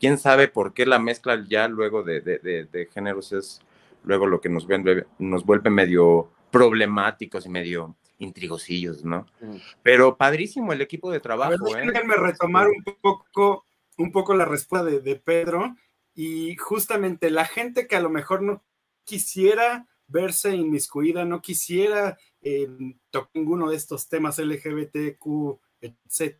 ¿Quién 0.00 0.18
sabe 0.18 0.48
por 0.48 0.74
qué 0.74 0.86
la 0.86 0.98
mezcla 0.98 1.44
ya 1.48 1.68
luego 1.68 2.02
de, 2.02 2.20
de- 2.20 2.38
de- 2.38 2.64
de 2.64 2.86
géneros 2.86 3.32
es 3.32 3.60
luego 4.04 4.26
lo 4.26 4.40
que 4.40 4.48
nos 4.48 4.66
vuelve, 4.66 5.06
nos 5.18 5.44
vuelve 5.44 5.70
medio 5.70 6.30
problemáticos 6.50 7.46
y 7.46 7.48
medio 7.48 7.96
intrigosillos, 8.18 9.04
¿no? 9.04 9.26
Mm. 9.40 9.56
Pero 9.82 10.16
padrísimo 10.16 10.72
el 10.72 10.80
equipo 10.80 11.10
de 11.10 11.16
A 11.16 11.18
ver, 11.18 11.22
trabajo, 11.22 11.76
¿eh? 11.76 11.86
déjenme 11.86 12.16
retomar 12.16 12.68
un 12.68 12.82
poco, 13.02 13.64
un 13.98 14.12
poco 14.12 14.34
la 14.34 14.44
respuesta 14.44 14.84
de, 14.88 15.00
de 15.00 15.16
Pedro 15.16 15.74
y 16.14 16.56
justamente 16.56 17.30
la 17.30 17.44
gente 17.44 17.86
que 17.86 17.96
a 17.96 18.00
lo 18.00 18.08
mejor 18.10 18.42
no 18.42 18.62
quisiera 19.06 19.86
verse 20.06 20.54
inmiscuida, 20.54 21.24
no 21.24 21.40
quisiera 21.40 22.18
eh, 22.42 22.68
tocar 23.10 23.30
ninguno 23.34 23.70
de 23.70 23.76
estos 23.76 24.08
temas 24.08 24.38
LGBTQ, 24.38 25.58
etc. 25.80 26.38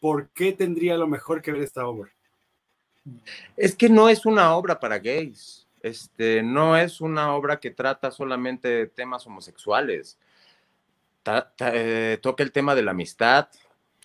¿Por 0.00 0.30
qué 0.30 0.52
tendría 0.52 0.96
lo 0.96 1.06
mejor 1.06 1.42
que 1.42 1.52
ver 1.52 1.62
esta 1.62 1.86
obra? 1.86 2.10
Es 3.56 3.74
que 3.74 3.88
no 3.88 4.08
es 4.08 4.26
una 4.26 4.54
obra 4.56 4.80
para 4.80 4.98
gays. 4.98 5.66
Este, 5.82 6.42
no 6.42 6.76
es 6.76 7.00
una 7.00 7.34
obra 7.34 7.60
que 7.60 7.70
trata 7.70 8.10
solamente 8.10 8.68
de 8.68 8.86
temas 8.86 9.26
homosexuales. 9.26 10.18
Eh, 11.60 12.18
toca 12.22 12.42
el 12.42 12.52
tema 12.52 12.74
de 12.74 12.82
la 12.82 12.92
amistad, 12.92 13.48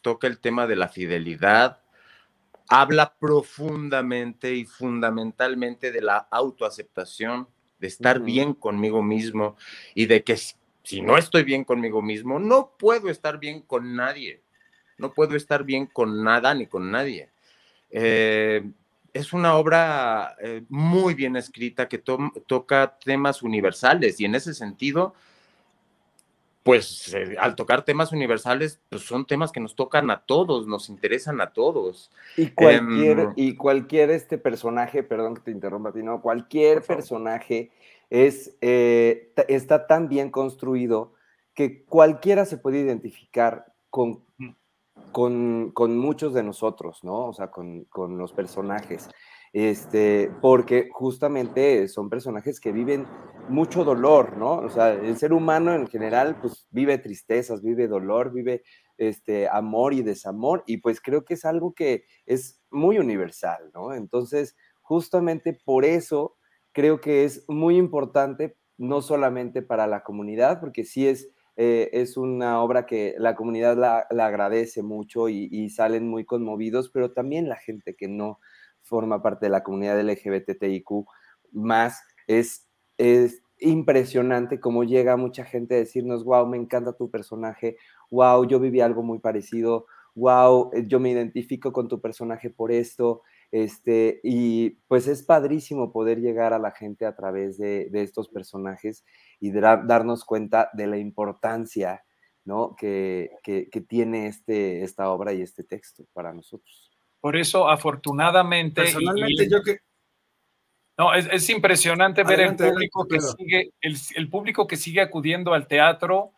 toca 0.01 0.27
el 0.27 0.39
tema 0.39 0.67
de 0.67 0.75
la 0.75 0.87
fidelidad, 0.87 1.81
habla 2.67 3.15
profundamente 3.19 4.53
y 4.53 4.65
fundamentalmente 4.65 5.91
de 5.91 6.01
la 6.01 6.17
autoaceptación, 6.17 7.47
de 7.81 7.87
estar 7.87 8.21
bien 8.21 8.53
conmigo 8.53 9.03
mismo 9.03 9.57
y 9.95 10.05
de 10.05 10.23
que 10.23 10.37
si, 10.37 10.55
si 10.83 11.01
no 11.01 11.17
estoy 11.17 11.43
bien 11.43 11.65
conmigo 11.65 12.01
mismo, 12.01 12.39
no 12.39 12.71
puedo 12.77 13.09
estar 13.09 13.39
bien 13.39 13.61
con 13.61 13.95
nadie. 13.95 14.41
No 14.97 15.13
puedo 15.13 15.35
estar 15.35 15.63
bien 15.63 15.87
con 15.87 16.23
nada 16.23 16.53
ni 16.53 16.67
con 16.67 16.91
nadie. 16.91 17.29
Eh, 17.89 18.63
es 19.13 19.33
una 19.33 19.55
obra 19.55 20.35
eh, 20.41 20.63
muy 20.69 21.15
bien 21.15 21.35
escrita 21.35 21.89
que 21.89 21.97
to- 21.97 22.31
toca 22.45 22.97
temas 23.03 23.41
universales 23.41 24.19
y 24.21 24.25
en 24.25 24.35
ese 24.35 24.53
sentido, 24.53 25.13
pues 26.63 27.13
eh, 27.13 27.35
al 27.39 27.55
tocar 27.55 27.83
temas 27.83 28.11
universales, 28.11 28.79
pues 28.89 29.01
son 29.03 29.25
temas 29.25 29.51
que 29.51 29.59
nos 29.59 29.75
tocan 29.75 30.11
a 30.11 30.21
todos, 30.21 30.67
nos 30.67 30.89
interesan 30.89 31.41
a 31.41 31.51
todos. 31.53 32.11
Y 32.37 32.49
cualquier, 32.49 33.19
Em, 33.19 33.33
y 33.35 33.55
cualquier 33.55 34.11
este 34.11 34.37
personaje, 34.37 35.01
perdón 35.01 35.35
que 35.35 35.41
te 35.41 35.51
interrumpa, 35.51 35.91
Tino, 35.91 36.21
cualquier 36.21 36.81
personaje 36.83 37.71
es, 38.09 38.55
eh, 38.61 39.33
está 39.47 39.87
tan 39.87 40.07
bien 40.07 40.29
construido 40.29 41.13
que 41.55 41.83
cualquiera 41.83 42.45
se 42.45 42.57
puede 42.57 42.79
identificar 42.79 43.73
con, 43.89 44.23
con, 45.11 45.71
con 45.71 45.97
muchos 45.97 46.33
de 46.33 46.43
nosotros, 46.43 47.03
¿no? 47.03 47.27
O 47.27 47.33
sea, 47.33 47.49
con, 47.49 47.85
con 47.85 48.17
los 48.17 48.33
personajes. 48.33 49.09
Este, 49.53 50.31
porque 50.41 50.89
justamente 50.91 51.87
son 51.89 52.09
personajes 52.09 52.61
que 52.61 52.71
viven 52.71 53.05
mucho 53.49 53.83
dolor, 53.83 54.37
¿no? 54.37 54.57
O 54.59 54.69
sea, 54.69 54.93
el 54.93 55.17
ser 55.17 55.33
humano 55.33 55.73
en 55.73 55.87
general, 55.87 56.37
pues 56.39 56.67
vive 56.71 56.97
tristezas, 56.97 57.61
vive 57.61 57.87
dolor, 57.87 58.31
vive 58.31 58.63
este, 58.97 59.49
amor 59.49 59.93
y 59.93 60.03
desamor, 60.03 60.63
y 60.67 60.77
pues 60.77 61.01
creo 61.01 61.25
que 61.25 61.33
es 61.33 61.43
algo 61.43 61.73
que 61.73 62.05
es 62.25 62.61
muy 62.69 62.97
universal, 62.97 63.71
¿no? 63.73 63.93
Entonces, 63.93 64.55
justamente 64.79 65.59
por 65.65 65.83
eso 65.83 66.37
creo 66.71 67.01
que 67.01 67.25
es 67.25 67.43
muy 67.49 67.75
importante, 67.77 68.55
no 68.77 69.01
solamente 69.01 69.61
para 69.61 69.85
la 69.85 70.03
comunidad, 70.03 70.61
porque 70.61 70.85
sí 70.85 71.07
es, 71.07 71.29
eh, 71.57 71.89
es 71.91 72.15
una 72.15 72.63
obra 72.63 72.85
que 72.85 73.15
la 73.17 73.35
comunidad 73.35 73.75
la, 73.77 74.07
agradece 74.25 74.81
mucho 74.81 75.27
y 75.27 75.69
salen 75.69 76.07
muy 76.07 76.23
conmovidos, 76.23 76.89
pero 76.89 77.11
también 77.11 77.49
la 77.49 77.57
gente 77.57 77.95
que 77.95 78.07
no 78.07 78.39
forma 78.83 79.21
parte 79.21 79.45
de 79.47 79.51
la 79.51 79.63
comunidad 79.63 79.99
LGBTIQ 79.99 81.05
más 81.51 82.01
es, 82.27 82.67
es 82.97 83.41
impresionante 83.59 84.59
cómo 84.59 84.83
llega 84.83 85.17
mucha 85.17 85.45
gente 85.45 85.75
a 85.75 85.79
decirnos, 85.79 86.23
wow, 86.23 86.47
me 86.47 86.57
encanta 86.57 86.93
tu 86.93 87.09
personaje, 87.11 87.77
wow, 88.09 88.45
yo 88.47 88.59
viví 88.59 88.81
algo 88.81 89.03
muy 89.03 89.19
parecido, 89.19 89.85
wow, 90.15 90.71
yo 90.87 90.99
me 90.99 91.11
identifico 91.11 91.71
con 91.71 91.87
tu 91.87 92.01
personaje 92.01 92.49
por 92.49 92.71
esto, 92.71 93.21
este, 93.51 94.19
y 94.23 94.71
pues 94.87 95.07
es 95.07 95.23
padrísimo 95.23 95.91
poder 95.91 96.19
llegar 96.21 96.53
a 96.53 96.59
la 96.59 96.71
gente 96.71 97.05
a 97.05 97.15
través 97.15 97.57
de, 97.57 97.89
de 97.91 98.01
estos 98.01 98.29
personajes 98.29 99.03
y 99.39 99.51
dar- 99.51 99.85
darnos 99.87 100.23
cuenta 100.25 100.69
de 100.73 100.87
la 100.87 100.97
importancia, 100.97 102.03
¿no? 102.45 102.75
Que, 102.77 103.31
que, 103.43 103.69
que 103.69 103.81
tiene 103.81 104.27
este, 104.27 104.83
esta 104.83 105.11
obra 105.11 105.33
y 105.33 105.41
este 105.41 105.63
texto 105.63 106.05
para 106.13 106.33
nosotros. 106.33 106.90
Por 107.21 107.37
eso, 107.37 107.69
afortunadamente, 107.69 108.81
Personalmente, 108.81 109.43
y- 109.45 109.49
yo 109.49 109.61
que 109.61 109.77
no, 110.97 111.13
es, 111.13 111.27
es 111.31 111.49
impresionante 111.49 112.23
ver 112.23 112.41
el 112.41 112.55
público 112.55 113.03
adelante, 113.03 113.35
que 113.37 113.43
sigue, 113.43 113.71
el, 113.81 113.95
el 114.15 114.29
público 114.29 114.67
que 114.67 114.75
sigue 114.75 115.01
acudiendo 115.01 115.53
al 115.53 115.65
teatro 115.67 116.33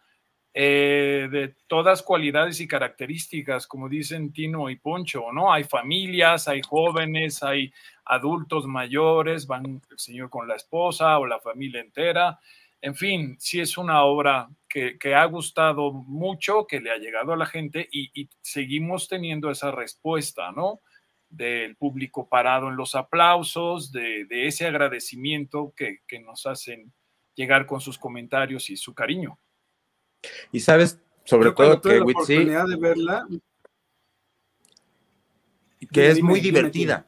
eh, 0.53 1.27
de 1.31 1.55
todas 1.67 2.03
cualidades 2.03 2.61
y 2.61 2.67
características, 2.67 3.65
como 3.65 3.89
dicen 3.89 4.31
Tino 4.31 4.69
y 4.69 4.75
Poncho, 4.75 5.31
¿no? 5.34 5.51
Hay 5.51 5.63
familias, 5.63 6.47
hay 6.47 6.61
jóvenes, 6.61 7.41
hay 7.41 7.73
adultos 8.05 8.67
mayores, 8.67 9.47
van 9.47 9.81
el 9.89 9.99
señor 9.99 10.29
con 10.29 10.47
la 10.47 10.55
esposa 10.55 11.17
o 11.17 11.25
la 11.25 11.39
familia 11.39 11.81
entera. 11.81 12.39
En 12.84 12.95
fin, 12.95 13.38
sí 13.39 13.61
es 13.61 13.77
una 13.77 14.03
obra 14.03 14.49
que, 14.67 14.97
que 14.99 15.15
ha 15.15 15.23
gustado 15.23 15.93
mucho, 15.93 16.67
que 16.67 16.81
le 16.81 16.91
ha 16.91 16.97
llegado 16.97 17.31
a 17.31 17.38
la 17.38 17.45
gente 17.45 17.88
y, 17.89 18.11
y 18.13 18.29
seguimos 18.41 19.07
teniendo 19.07 19.49
esa 19.49 19.71
respuesta, 19.71 20.51
¿no? 20.51 20.81
del 21.29 21.77
público 21.77 22.27
parado 22.27 22.67
en 22.67 22.75
los 22.75 22.93
aplausos, 22.93 23.91
de, 23.93 24.25
de 24.25 24.47
ese 24.47 24.67
agradecimiento 24.67 25.73
que, 25.75 25.99
que, 26.07 26.19
nos 26.19 26.45
hacen 26.45 26.93
llegar 27.36 27.65
con 27.65 27.81
sus 27.81 27.97
comentarios 27.97 28.69
y 28.69 28.75
su 28.75 28.93
cariño. 28.93 29.39
Y 30.51 30.59
sabes, 30.59 30.99
sobre 31.23 31.49
yo 31.49 31.55
todo 31.55 31.81
que 31.81 31.99
la 31.99 32.03
Witsi, 32.05 32.34
oportunidad 32.36 32.67
de 32.67 32.75
verla, 32.75 33.27
que 35.79 36.01
Dime, 36.01 36.07
es 36.09 36.21
muy 36.21 36.39
dime, 36.39 36.41
dime, 36.41 36.57
divertida, 36.59 37.07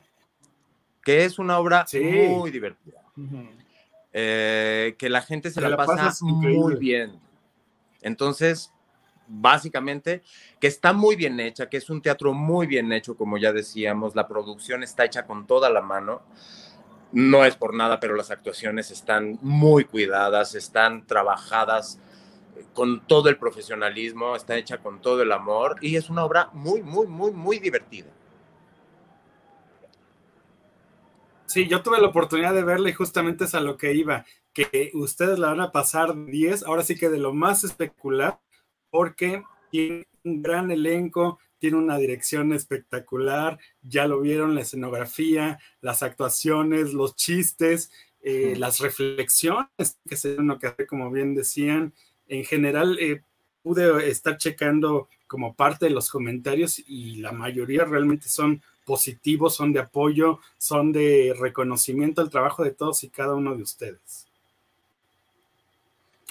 que 1.04 1.26
es 1.26 1.38
una 1.38 1.60
obra 1.60 1.86
Sí. 1.86 2.00
muy 2.00 2.50
divertida. 2.50 3.02
Eh, 4.18 4.96
que 4.98 5.10
la 5.10 5.22
gente 5.22 5.52
se 5.52 5.60
la, 5.60 5.68
la 5.68 5.76
pasa 5.76 6.14
muy 6.22 6.76
bien. 6.76 7.20
Entonces, 8.02 8.72
básicamente, 9.28 10.24
que 10.62 10.68
está 10.68 10.94
muy 10.94 11.18
bien 11.18 11.38
hecha, 11.42 11.68
que 11.68 11.76
es 11.76 11.90
un 11.90 12.02
teatro 12.02 12.34
muy 12.34 12.66
bien 12.66 12.94
hecho, 12.94 13.18
como 13.18 13.38
ya 13.38 13.52
decíamos, 13.52 14.16
la 14.16 14.26
producción 14.26 14.84
está 14.84 15.04
hecha 15.04 15.26
con 15.26 15.46
toda 15.46 15.70
la 15.70 15.82
mano. 15.82 16.22
No 17.12 17.44
es 17.44 17.58
por 17.58 17.74
nada, 17.74 18.00
pero 18.00 18.16
las 18.16 18.32
actuaciones 18.32 18.90
están 18.90 19.38
muy 19.42 19.84
cuidadas, 19.84 20.56
están 20.56 21.06
trabajadas 21.06 22.00
con 22.74 23.06
todo 23.06 23.28
el 23.28 23.36
profesionalismo, 23.36 24.38
está 24.38 24.56
hecha 24.56 24.78
con 24.78 25.02
todo 25.02 25.24
el 25.24 25.34
amor 25.34 25.76
y 25.82 25.98
es 25.98 26.10
una 26.10 26.24
obra 26.24 26.52
muy, 26.54 26.82
muy, 26.82 27.06
muy, 27.08 27.32
muy 27.32 27.60
divertida. 27.60 28.12
Sí, 31.56 31.70
yo 31.70 31.82
tuve 31.82 32.02
la 32.02 32.08
oportunidad 32.10 32.54
de 32.54 32.66
verla 32.66 32.90
y 32.90 32.94
justamente 32.94 33.46
es 33.46 33.56
a 33.56 33.62
lo 33.62 33.78
que 33.78 33.94
iba, 33.94 34.26
que 34.52 34.92
ustedes 34.94 35.40
la 35.40 35.48
van 35.52 35.62
a 35.62 35.72
pasar 35.72 36.26
10, 36.26 36.64
ahora 36.64 36.84
sí 36.84 36.98
que 36.98 37.08
de 37.08 37.18
lo 37.18 37.34
más 37.34 37.64
especular, 37.64 38.42
porque 38.90 39.42
tiene 39.72 40.06
un 40.26 40.42
gran 40.42 40.70
elenco, 40.70 41.40
tiene 41.58 41.78
una 41.78 41.98
dirección 41.98 42.52
espectacular, 42.52 43.58
ya 43.82 44.06
lo 44.06 44.20
vieron, 44.20 44.54
la 44.54 44.64
escenografía, 44.64 45.58
las 45.80 46.04
actuaciones, 46.04 46.94
los 46.94 47.16
chistes, 47.16 47.90
eh, 48.20 48.56
Mm. 48.58 48.60
las 48.60 48.80
reflexiones 48.82 49.98
que 50.10 50.18
se 50.18 50.36
uno 50.36 50.60
que 50.60 50.68
hace, 50.68 50.86
como 50.86 51.10
bien 51.10 51.36
decían, 51.36 51.94
en 52.28 52.44
general 52.44 52.98
eh, 53.00 53.22
pude 53.64 54.10
estar 54.10 54.36
checando 54.36 55.08
como 55.28 55.54
parte 55.56 55.86
de 55.86 55.92
los 55.92 56.10
comentarios 56.10 56.80
y 56.88 57.18
la 57.18 57.32
mayoría 57.32 57.86
realmente 57.86 58.28
son 58.30 58.62
positivos, 58.86 59.56
son 59.56 59.74
de 59.74 59.80
apoyo, 59.80 60.40
son 60.58 60.92
de 60.92 61.36
reconocimiento 61.40 62.22
al 62.22 62.30
trabajo 62.30 62.64
de 62.64 62.72
todos 62.72 63.04
y 63.04 63.10
cada 63.10 63.34
uno 63.34 63.56
de 63.56 63.64
ustedes. 63.64 64.28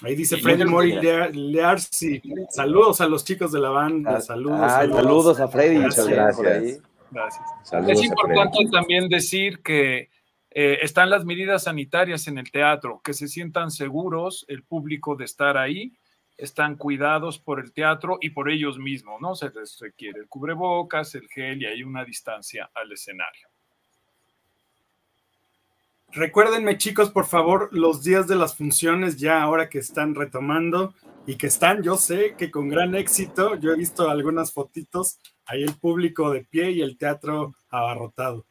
Ahí 0.03 0.15
dice 0.17 0.37
Sí, 0.37 0.43
Freddy 0.43 0.65
muchas 0.65 0.71
Mori. 0.71 1.53
Learsi. 1.53 2.23
Saludos 2.51 3.01
a 3.01 3.07
los 3.09 3.25
chicos 3.25 3.53
de 3.53 3.61
la 3.61 3.71
banda. 3.71 4.17
Ah, 4.17 4.21
Saludos. 4.21 4.61
saludos 4.61 5.41
a 5.41 5.49
Freddy 5.49 5.79
Gracias. 5.79 6.07
Por 6.07 6.15
Gracias. 6.45 6.83
Gracias. 7.11 7.45
Saludos 7.63 7.93
es 8.01 8.05
importante 8.05 8.59
también 8.73 9.09
decir 9.09 9.61
que 9.63 10.09
Eh, 10.57 10.79
están 10.83 11.11
las 11.11 11.25
medidas 11.25 11.65
sanitarias 11.65 12.29
en 12.29 12.39
el 12.39 12.49
teatro, 12.53 13.01
que 13.03 13.13
se 13.13 13.27
sientan 13.27 13.73
seguros 13.73 14.45
el 14.47 14.63
público 14.63 15.17
de 15.17 15.25
estar 15.25 15.57
ahí, 15.57 15.93
están 16.37 16.77
cuidados 16.77 17.39
por 17.39 17.61
el 17.61 17.73
teatro 17.73 18.19
y 18.21 18.31
por 18.31 18.51
ellos 18.51 18.79
mismos, 18.79 19.21
¿no? 19.21 19.35
Se 19.35 19.51
les 19.51 19.79
requiere 19.79 20.21
el 20.21 20.29
cubrebocas, 20.29 21.15
el 21.15 21.29
gel 21.29 21.63
y 21.63 21.67
hay 21.67 21.83
una 21.83 22.05
distancia 22.05 22.71
al 22.75 22.93
escenario. 22.93 23.49
Recuérdenme, 26.13 26.79
chicos, 26.79 27.11
por 27.11 27.27
favor, 27.27 27.69
los 27.73 28.05
días 28.05 28.29
de 28.29 28.37
las 28.37 28.57
funciones 28.57 29.17
ya 29.17 29.43
ahora 29.43 29.69
que 29.69 29.79
están 29.79 30.15
retomando 30.15 30.95
y 31.27 31.37
que 31.37 31.49
están, 31.49 31.83
yo 31.83 31.97
sé 31.97 32.37
que 32.37 32.53
con 32.53 32.69
gran 32.69 32.95
éxito, 32.95 33.57
yo 33.57 33.73
he 33.73 33.77
visto 33.77 34.09
algunas 34.09 34.53
fotitos, 34.53 35.19
ahí 35.45 35.65
el 35.65 35.75
público 35.75 36.31
de 36.31 36.45
pie 36.45 36.71
y 36.71 36.83
el 36.83 36.97
teatro 36.99 37.55
abarrotado. 37.69 38.47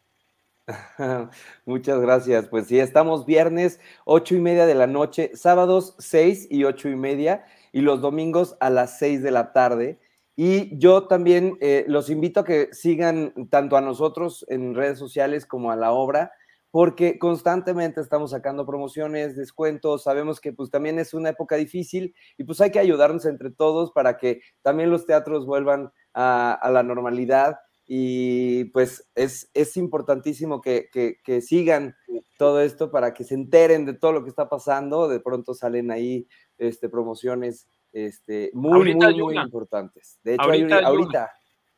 Muchas 1.66 2.00
gracias. 2.02 2.48
Pues 2.48 2.68
sí, 2.68 2.80
estamos 2.80 3.26
viernes, 3.26 3.80
ocho 4.06 4.36
y 4.36 4.40
media 4.40 4.66
de 4.66 4.76
la 4.76 4.88
noche, 4.88 5.32
sábados 5.34 5.96
seis 6.00 6.48
y 6.50 6.64
ocho 6.64 6.90
y 6.90 6.96
media, 6.96 7.46
y 7.74 7.82
los 7.82 8.00
domingos 8.00 8.56
a 8.62 8.70
las 8.70 8.98
seis 8.98 9.22
de 9.22 9.32
la 9.32 9.52
tarde. 9.52 10.00
Y 10.38 10.78
yo 10.80 11.08
también 11.08 11.58
eh, 11.60 11.84
los 11.90 12.10
invito 12.10 12.40
a 12.40 12.46
que 12.46 12.70
sigan 12.72 13.34
tanto 13.50 13.76
a 13.76 13.82
nosotros 13.82 14.46
en 14.48 14.74
redes 14.74 14.98
sociales 14.98 15.46
como 15.46 15.72
a 15.72 15.76
la 15.76 15.92
obra 15.92 16.32
porque 16.74 17.20
constantemente 17.20 18.02
estamos 18.02 18.32
sacando 18.32 18.66
promociones, 18.66 19.36
descuentos, 19.36 20.02
sabemos 20.02 20.42
que 20.42 20.54
pues 20.54 20.72
también 20.72 20.98
es 20.98 21.14
una 21.14 21.30
época 21.30 21.56
difícil 21.56 22.16
y 22.36 22.46
pues 22.46 22.62
hay 22.62 22.72
que 22.72 22.80
ayudarnos 22.80 23.28
entre 23.28 23.52
todos 23.52 23.92
para 23.92 24.18
que 24.18 24.42
también 24.64 24.90
los 24.90 25.06
teatros 25.06 25.46
vuelvan 25.46 25.92
a, 26.16 26.68
la 26.72 26.82
normalidad 26.82 27.58
y 27.86 28.66
pues 28.66 29.10
es, 29.16 29.50
es 29.54 29.78
importantísimo 29.78 30.62
que, 30.62 30.90
que, 30.92 31.42
sigan 31.42 31.96
todo 32.38 32.62
esto 32.62 32.92
para 32.92 33.14
que 33.14 33.24
se 33.24 33.36
enteren 33.36 33.86
de 33.86 33.94
todo 33.94 34.14
lo 34.14 34.24
que 34.24 34.30
está 34.30 34.50
pasando, 34.50 35.08
de 35.08 35.20
pronto 35.20 35.54
salen 35.54 35.92
ahí 35.92 36.28
este, 36.58 36.90
promociones 36.90 37.68
este, 37.92 38.52
muy, 38.54 38.96
muy, 38.96 39.22
muy 39.22 39.38
importantes. 39.38 40.20
De 40.24 40.36
hecho, 40.36 40.44
ahorita 40.44 41.32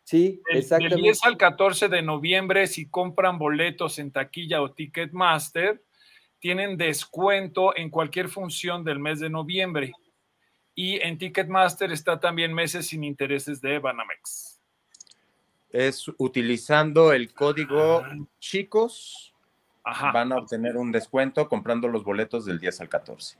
Sí, 0.05 0.39
exactamente. 0.49 0.95
Del 0.95 1.03
10 1.03 1.25
al 1.25 1.37
14 1.37 1.89
de 1.89 2.03
noviembre, 2.03 2.67
si 2.67 2.87
compran 2.87 3.39
boletos 3.39 3.97
en 3.97 4.11
taquilla 4.11 4.61
o 4.61 4.71
Ticketmaster, 4.71 5.83
tienen 6.37 6.77
descuento 6.77 7.75
en 7.75 7.89
cualquier 7.89 8.29
función 8.29 8.83
del 8.83 8.99
mes 8.99 9.19
de 9.19 9.31
noviembre. 9.31 9.93
Y 10.75 11.01
en 11.01 11.17
Ticketmaster 11.17 11.91
está 11.91 12.19
también 12.19 12.53
meses 12.53 12.87
sin 12.87 13.03
intereses 13.03 13.61
de 13.61 13.79
Banamex. 13.79 14.54
Es 15.69 16.05
utilizando 16.17 17.11
el 17.11 17.33
código 17.33 18.03
ah. 18.05 18.15
chicos, 18.39 19.33
van 20.13 20.31
a 20.31 20.37
obtener 20.37 20.77
un 20.77 20.91
descuento 20.91 21.47
comprando 21.47 21.87
los 21.87 22.03
boletos 22.03 22.45
del 22.45 22.59
10 22.59 22.81
al 22.81 22.89
14. 22.89 23.37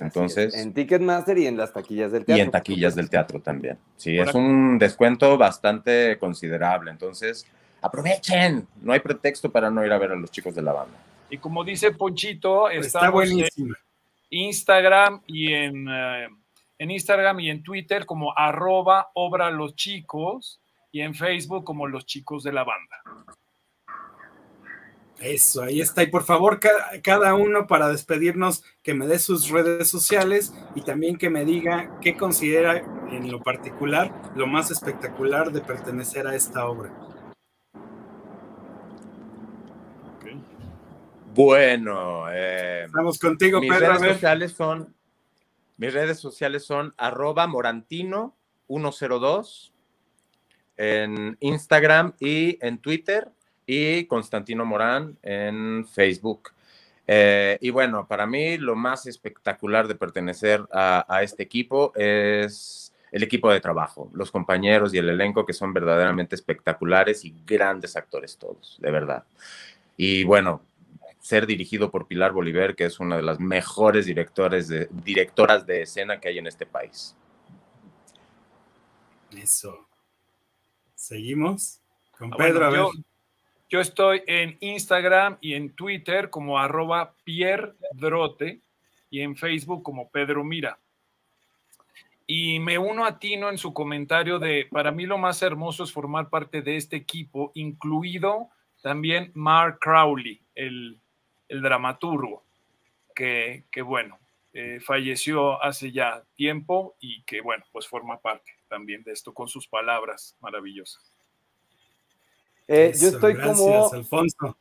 Entonces, 0.00 0.54
en 0.54 0.72
Ticketmaster 0.72 1.38
y 1.38 1.46
en 1.46 1.56
las 1.56 1.72
taquillas 1.72 2.12
del 2.12 2.24
teatro. 2.24 2.38
Y 2.38 2.44
en 2.44 2.50
taquillas 2.50 2.94
del 2.94 3.10
teatro 3.10 3.40
también. 3.40 3.78
Sí, 3.96 4.18
es 4.18 4.32
un 4.34 4.78
descuento 4.78 5.36
bastante 5.36 6.16
considerable. 6.18 6.90
Entonces, 6.90 7.46
aprovechen. 7.80 8.66
No 8.80 8.92
hay 8.92 9.00
pretexto 9.00 9.50
para 9.50 9.70
no 9.70 9.84
ir 9.84 9.92
a 9.92 9.98
ver 9.98 10.12
a 10.12 10.16
los 10.16 10.30
chicos 10.30 10.54
de 10.54 10.62
la 10.62 10.72
banda. 10.72 10.96
Y 11.30 11.38
como 11.38 11.64
dice 11.64 11.90
Ponchito, 11.92 12.70
está 12.70 13.10
buenísimo. 13.10 13.74
Instagram 14.30 15.22
y 15.26 15.52
en, 15.52 15.88
eh, 15.88 16.28
en 16.78 16.90
Instagram 16.90 17.40
y 17.40 17.50
en 17.50 17.62
Twitter 17.62 18.06
como 18.06 18.36
arroba 18.36 19.10
obra 19.14 19.50
los 19.50 19.74
chicos 19.74 20.60
y 20.90 21.00
en 21.00 21.14
Facebook 21.14 21.64
como 21.64 21.86
los 21.86 22.06
chicos 22.06 22.42
de 22.42 22.52
la 22.52 22.64
banda. 22.64 23.02
Eso, 25.20 25.62
ahí 25.62 25.80
está. 25.80 26.02
Y 26.04 26.08
por 26.08 26.24
favor, 26.24 26.60
cada, 27.02 27.34
uno 27.34 27.66
para 27.66 27.88
despedirnos, 27.88 28.62
que 28.82 28.94
me 28.94 29.08
dé 29.08 29.18
sus 29.18 29.50
redes 29.50 29.88
sociales 29.88 30.54
y 30.76 30.82
también 30.82 31.18
que 31.18 31.28
me 31.28 31.44
diga 31.44 31.98
qué 32.00 32.16
considera 32.16 32.84
en 33.10 33.28
lo 33.30 33.42
particular 33.42 34.14
lo 34.36 34.46
más 34.46 34.70
espectacular 34.70 35.50
de 35.50 35.60
pertenecer 35.60 36.28
a 36.28 36.36
esta 36.36 36.66
obra. 36.66 36.92
Bueno, 41.34 42.30
eh, 42.32 42.84
estamos 42.86 43.18
contigo, 43.18 43.60
mis 43.60 43.78
Redes 43.78 44.00
sociales 44.00 44.52
son, 44.52 44.94
mis 45.76 45.92
redes 45.92 46.18
sociales 46.18 46.64
son 46.64 46.94
arroba 46.96 47.46
morantino102 47.46 49.72
en 50.78 51.36
Instagram 51.40 52.14
y 52.20 52.58
en 52.64 52.78
Twitter 52.78 53.28
y 53.66 54.04
Constantino 54.06 54.64
Morán 54.64 55.18
en 55.22 55.86
Facebook. 55.86 56.52
Eh, 57.06 57.58
y 57.60 57.70
bueno, 57.70 58.06
para 58.06 58.26
mí 58.26 58.56
lo 58.58 58.76
más 58.76 59.06
espectacular 59.06 59.88
de 59.88 59.94
pertenecer 59.94 60.64
a, 60.72 61.20
este 61.22 61.42
equipo 61.42 61.92
es 61.94 62.94
el 63.10 63.22
equipo 63.22 63.50
de 63.50 63.60
trabajo, 63.60 64.10
los 64.12 64.30
compañeros 64.30 64.94
y 64.94 64.98
el 64.98 65.08
elenco 65.08 65.44
que 65.44 65.54
son 65.54 65.72
verdaderamente 65.72 66.34
espectaculares 66.34 67.24
y 67.24 67.34
grandes 67.46 67.96
actores 67.96 68.36
todos, 68.36 68.76
de 68.80 68.90
verdad. 68.90 69.24
Y 69.96 70.24
bueno, 70.24 70.62
ser 71.18 71.46
dirigido 71.46 71.90
por 71.90 72.06
Pilar 72.06 72.32
Bolívar, 72.32 72.76
que 72.76 72.84
es 72.84 73.00
una 73.00 73.16
de 73.16 73.22
las 73.22 73.40
mejores 73.40 74.06
directores 74.06 74.68
de, 74.68 74.88
directoras 74.90 75.66
de 75.66 75.82
escena 75.82 76.20
que 76.20 76.28
hay 76.28 76.38
en 76.38 76.46
este 76.46 76.66
país. 76.66 77.16
Eso. 79.36 79.87
Seguimos 80.98 81.80
con 82.18 82.32
ah, 82.34 82.36
Pedro. 82.36 82.64
a 82.66 82.70
ver. 82.70 82.82
Yo 83.70 83.80
estoy 83.80 84.22
en 84.26 84.56
Instagram 84.58 85.38
y 85.40 85.54
en 85.54 85.70
Twitter 85.70 86.28
como 86.28 86.58
arroba 86.58 87.14
Pierre 87.22 87.74
Drote 87.92 88.60
y 89.08 89.20
en 89.20 89.36
Facebook 89.36 89.84
como 89.84 90.10
Pedro 90.10 90.42
Mira. 90.42 90.76
Y 92.26 92.58
me 92.58 92.78
uno 92.78 93.06
a 93.06 93.20
Tino 93.20 93.48
en 93.48 93.58
su 93.58 93.72
comentario 93.72 94.40
de, 94.40 94.66
para 94.70 94.90
mí 94.90 95.06
lo 95.06 95.18
más 95.18 95.40
hermoso 95.40 95.84
es 95.84 95.92
formar 95.92 96.30
parte 96.30 96.62
de 96.62 96.76
este 96.76 96.96
equipo, 96.96 97.52
incluido 97.54 98.48
también 98.82 99.30
Mark 99.34 99.78
Crowley, 99.80 100.42
el, 100.56 101.00
dramaturgo, 101.48 102.42
que, 103.14 103.64
bueno, 103.84 104.18
eh, 104.52 104.80
falleció 104.80 105.62
hace 105.62 105.92
ya 105.92 106.24
tiempo 106.34 106.96
y 107.00 107.22
que 107.24 107.40
bueno, 107.40 107.64
pues 107.72 107.86
forma 107.86 108.18
parte 108.20 108.50
también 108.68 109.02
de 109.02 109.12
esto 109.12 109.32
con 109.34 109.48
sus 109.48 109.68
palabras 109.68 110.36
maravillosas. 110.40 111.14
Eh, 112.66 112.92
yo 113.00 113.08
estoy 113.08 113.34
como. 113.34 113.90
Alfonso. 113.92 114.56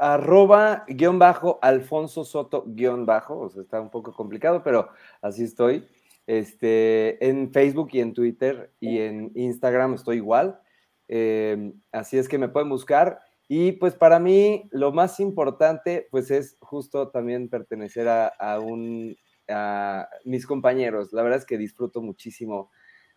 arroba 0.00 0.84
guion 0.86 1.18
bajo 1.18 1.58
Alfonso 1.60 2.24
Soto 2.24 2.64
guion 2.66 3.04
bajo, 3.04 3.38
o 3.40 3.50
sea, 3.50 3.62
está 3.62 3.80
un 3.80 3.90
poco 3.90 4.12
complicado, 4.12 4.62
pero 4.62 4.88
así 5.20 5.44
estoy. 5.44 5.88
Este, 6.26 7.26
en 7.26 7.50
Facebook 7.52 7.88
y 7.92 8.00
en 8.00 8.12
Twitter 8.12 8.70
y 8.80 8.98
en 8.98 9.32
Instagram 9.34 9.94
estoy 9.94 10.18
igual. 10.18 10.60
Em, 11.08 11.72
así 11.90 12.18
es 12.18 12.28
que 12.28 12.38
me 12.38 12.48
pueden 12.48 12.68
buscar. 12.68 13.20
Y 13.48 13.72
pues 13.72 13.94
para 13.94 14.18
mí 14.18 14.68
lo 14.70 14.92
más 14.92 15.20
importante 15.20 16.06
pues 16.10 16.30
es 16.30 16.58
justo 16.60 17.10
también 17.10 17.48
pertenecer 17.48 18.06
a, 18.06 18.26
a 18.28 18.60
un, 18.60 19.16
a 19.48 20.08
mis 20.24 20.46
compañeros. 20.46 21.12
La 21.12 21.22
verdad 21.22 21.38
es 21.38 21.46
que 21.46 21.58
disfruto 21.58 22.02
muchísimo 22.02 22.70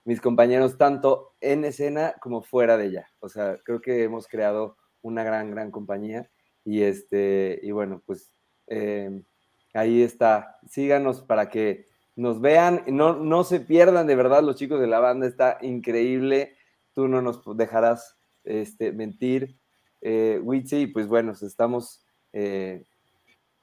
mis 0.03 0.21
compañeros 0.21 0.77
tanto 0.77 1.35
en 1.41 1.65
escena 1.65 2.15
como 2.21 2.41
fuera 2.41 2.77
de 2.77 2.87
ella. 2.87 3.07
O 3.19 3.29
sea, 3.29 3.57
creo 3.63 3.81
que 3.81 4.03
hemos 4.03 4.27
creado 4.27 4.77
una 5.01 5.23
gran, 5.23 5.51
gran 5.51 5.71
compañía 5.71 6.29
y 6.63 6.83
este, 6.83 7.59
y 7.61 7.71
bueno, 7.71 8.01
pues 8.05 8.33
eh, 8.67 9.23
ahí 9.73 10.01
está. 10.01 10.59
Síganos 10.67 11.21
para 11.21 11.49
que 11.49 11.87
nos 12.15 12.41
vean, 12.41 12.83
no, 12.87 13.15
no 13.15 13.43
se 13.43 13.59
pierdan 13.59 14.07
de 14.07 14.15
verdad 14.15 14.43
los 14.43 14.55
chicos 14.55 14.79
de 14.79 14.87
la 14.87 14.99
banda, 14.99 15.27
está 15.27 15.57
increíble. 15.61 16.55
Tú 16.93 17.07
no 17.07 17.21
nos 17.21 17.41
dejarás 17.55 18.19
este, 18.43 18.91
mentir, 18.91 19.59
eh, 20.01 20.39
Witsi, 20.41 20.87
pues 20.87 21.07
bueno, 21.07 21.33
estamos 21.41 22.03
eh, 22.33 22.83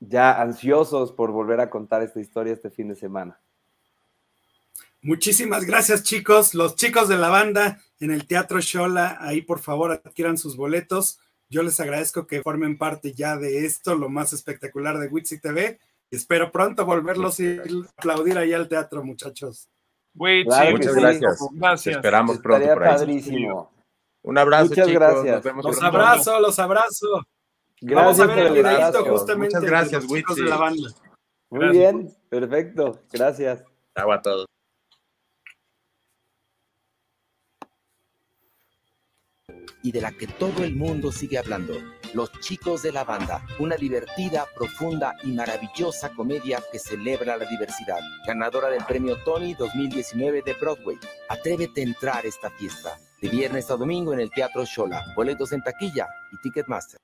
ya 0.00 0.40
ansiosos 0.40 1.12
por 1.12 1.32
volver 1.32 1.60
a 1.60 1.70
contar 1.70 2.02
esta 2.02 2.20
historia 2.20 2.52
este 2.52 2.70
fin 2.70 2.88
de 2.88 2.94
semana. 2.94 3.38
Muchísimas 5.02 5.64
gracias, 5.64 6.02
chicos. 6.02 6.54
Los 6.54 6.76
chicos 6.76 7.08
de 7.08 7.16
la 7.16 7.28
banda 7.28 7.80
en 8.00 8.10
el 8.10 8.26
Teatro 8.26 8.60
Shola, 8.60 9.18
ahí 9.20 9.42
por 9.42 9.60
favor 9.60 9.92
adquieran 9.92 10.38
sus 10.38 10.56
boletos. 10.56 11.20
Yo 11.48 11.62
les 11.62 11.78
agradezco 11.80 12.26
que 12.26 12.42
formen 12.42 12.76
parte 12.76 13.12
ya 13.12 13.36
de 13.36 13.64
esto, 13.64 13.94
lo 13.94 14.08
más 14.08 14.32
espectacular 14.32 14.98
de 14.98 15.08
Witsi 15.08 15.40
TV. 15.40 15.78
Espero 16.10 16.50
pronto 16.50 16.84
volverlos 16.84 17.38
y 17.40 17.58
aplaudir 17.96 18.38
ahí 18.38 18.52
al 18.52 18.68
teatro, 18.68 19.04
muchachos. 19.04 19.68
Witsi, 20.14 20.72
muchas 20.72 20.94
gracias. 20.94 21.38
gracias. 21.52 21.96
esperamos 21.96 22.38
pronto 22.38 22.66
por 22.66 22.82
ahí. 22.82 22.90
Padrísimo. 22.90 23.77
Un 24.22 24.38
abrazo, 24.38 24.68
muchas 24.68 24.86
chicos. 24.86 25.00
Gracias. 25.00 25.44
los 25.64 25.82
abrazo, 25.82 26.40
los 26.40 26.58
abrazo. 26.58 27.22
Gracias 27.80 28.18
Vamos 28.18 28.20
a 28.20 28.26
ver 28.26 28.46
el 28.46 28.52
videito 28.52 29.04
justamente 29.04 29.56
muchas 29.56 29.70
gracias, 29.70 30.08
de 30.08 30.22
los 30.22 30.36
de 30.36 30.42
la 30.42 30.56
banda. 30.56 30.88
Muy 31.50 31.68
bien, 31.68 32.16
perfecto. 32.28 33.00
Gracias. 33.12 33.64
Chao 33.96 34.12
a 34.12 34.20
todos. 34.20 34.46
y 39.82 39.92
de 39.92 40.00
la 40.00 40.12
que 40.12 40.26
todo 40.26 40.64
el 40.64 40.74
mundo 40.74 41.12
sigue 41.12 41.38
hablando, 41.38 41.74
Los 42.14 42.32
chicos 42.40 42.82
de 42.82 42.90
la 42.90 43.04
banda, 43.04 43.44
una 43.58 43.76
divertida, 43.76 44.46
profunda 44.54 45.14
y 45.24 45.32
maravillosa 45.32 46.08
comedia 46.10 46.62
que 46.72 46.78
celebra 46.78 47.36
la 47.36 47.44
diversidad. 47.44 48.00
Ganadora 48.26 48.70
del 48.70 48.84
premio 48.86 49.22
Tony 49.24 49.54
2019 49.54 50.42
de 50.42 50.54
Broadway. 50.54 50.96
Atrévete 51.28 51.82
a 51.82 51.84
entrar 51.84 52.24
esta 52.24 52.50
fiesta. 52.50 52.96
De 53.20 53.28
viernes 53.28 53.70
a 53.70 53.76
domingo 53.76 54.14
en 54.14 54.20
el 54.20 54.30
Teatro 54.30 54.64
Shola. 54.64 55.04
Boletos 55.14 55.52
en 55.52 55.62
taquilla 55.62 56.08
y 56.32 56.40
Ticketmaster. 56.40 56.98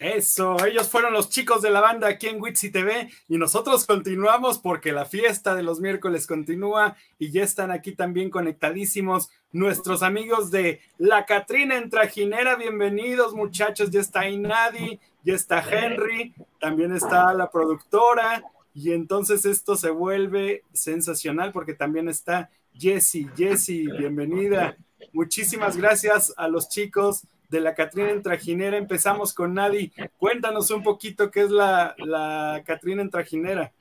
Eso, 0.00 0.56
ellos 0.64 0.88
fueron 0.88 1.12
los 1.12 1.28
chicos 1.28 1.60
de 1.60 1.68
la 1.68 1.82
banda 1.82 2.08
aquí 2.08 2.26
en 2.28 2.40
Witsi 2.40 2.70
TV 2.70 3.10
y 3.28 3.36
nosotros 3.36 3.84
continuamos 3.84 4.58
porque 4.58 4.92
la 4.92 5.04
fiesta 5.04 5.54
de 5.54 5.62
los 5.62 5.78
miércoles 5.78 6.26
continúa 6.26 6.96
y 7.18 7.30
ya 7.30 7.44
están 7.44 7.70
aquí 7.70 7.92
también 7.92 8.30
conectadísimos 8.30 9.28
nuestros 9.52 10.02
amigos 10.02 10.50
de 10.50 10.80
La 10.96 11.26
Catrina 11.26 11.76
en 11.76 11.90
Trajinera. 11.90 12.56
Bienvenidos 12.56 13.34
muchachos, 13.34 13.90
ya 13.90 14.00
está 14.00 14.26
Inadi, 14.26 14.98
ya 15.22 15.34
está 15.34 15.62
Henry, 15.62 16.32
también 16.58 16.92
está 16.96 17.34
la 17.34 17.50
productora 17.50 18.42
y 18.74 18.92
entonces 18.92 19.44
esto 19.44 19.76
se 19.76 19.90
vuelve 19.90 20.64
sensacional 20.72 21.52
porque 21.52 21.74
también 21.74 22.08
está 22.08 22.48
Jessie. 22.72 23.28
Jessie, 23.36 23.86
bienvenida. 23.98 24.78
Muchísimas 25.12 25.76
gracias 25.76 26.32
a 26.38 26.48
los 26.48 26.70
chicos 26.70 27.26
de 27.50 27.60
la 27.60 27.74
Catrina 27.74 28.10
en 28.10 28.22
Trajinera. 28.22 28.76
Empezamos 28.76 29.34
con 29.34 29.54
Nadi. 29.54 29.92
Cuéntanos 30.16 30.70
un 30.70 30.82
poquito 30.82 31.30
qué 31.30 31.40
es 31.42 31.50
la, 31.50 31.94
la 31.98 32.62
Catrina 32.64 33.02
en 33.02 33.10
Trajinera. 33.10 33.72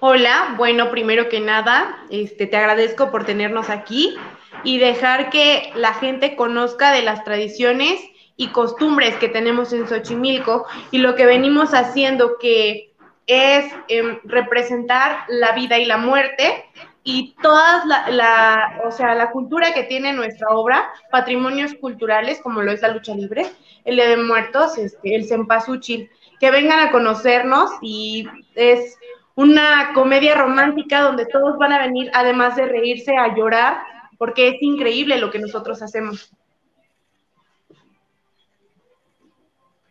Hola, 0.00 0.54
bueno, 0.56 0.90
primero 0.90 1.28
que 1.28 1.40
nada, 1.40 2.04
este, 2.10 2.46
te 2.46 2.56
agradezco 2.56 3.10
por 3.10 3.24
tenernos 3.24 3.70
aquí 3.70 4.16
y 4.62 4.78
dejar 4.78 5.30
que 5.30 5.70
la 5.76 5.94
gente 5.94 6.36
conozca 6.36 6.92
de 6.92 7.02
las 7.02 7.24
tradiciones 7.24 8.00
y 8.36 8.48
costumbres 8.48 9.14
que 9.16 9.28
tenemos 9.28 9.72
en 9.72 9.86
Xochimilco 9.86 10.66
y 10.90 10.98
lo 10.98 11.14
que 11.14 11.26
venimos 11.26 11.72
haciendo 11.72 12.36
que 12.38 12.92
es 13.26 13.72
em, 13.88 14.18
representar 14.24 15.24
la 15.28 15.52
vida 15.52 15.78
y 15.78 15.86
la 15.86 15.96
muerte 15.96 16.64
y 17.06 17.34
toda 17.42 17.84
la, 17.84 18.80
o 18.84 18.90
sea, 18.90 19.14
la 19.14 19.30
cultura 19.30 19.74
que 19.74 19.84
tiene 19.84 20.14
nuestra 20.14 20.48
obra, 20.48 20.90
patrimonios 21.10 21.74
culturales 21.74 22.40
como 22.40 22.62
lo 22.62 22.72
es 22.72 22.80
la 22.80 22.88
lucha 22.88 23.14
libre, 23.14 23.46
el 23.84 23.96
de 23.96 24.16
Muertos, 24.16 24.78
este, 24.78 25.14
el 25.14 25.28
Cempasúchil, 25.28 26.10
que 26.40 26.50
vengan 26.50 26.80
a 26.80 26.90
conocernos 26.90 27.70
y 27.82 28.26
es 28.54 28.96
una 29.34 29.92
comedia 29.92 30.34
romántica 30.34 31.02
donde 31.02 31.26
todos 31.26 31.58
van 31.58 31.72
a 31.74 31.86
venir, 31.86 32.10
además 32.14 32.56
de 32.56 32.66
reírse, 32.66 33.14
a 33.16 33.34
llorar, 33.36 33.82
porque 34.16 34.48
es 34.48 34.62
increíble 34.62 35.18
lo 35.18 35.30
que 35.30 35.40
nosotros 35.40 35.82
hacemos. 35.82 36.32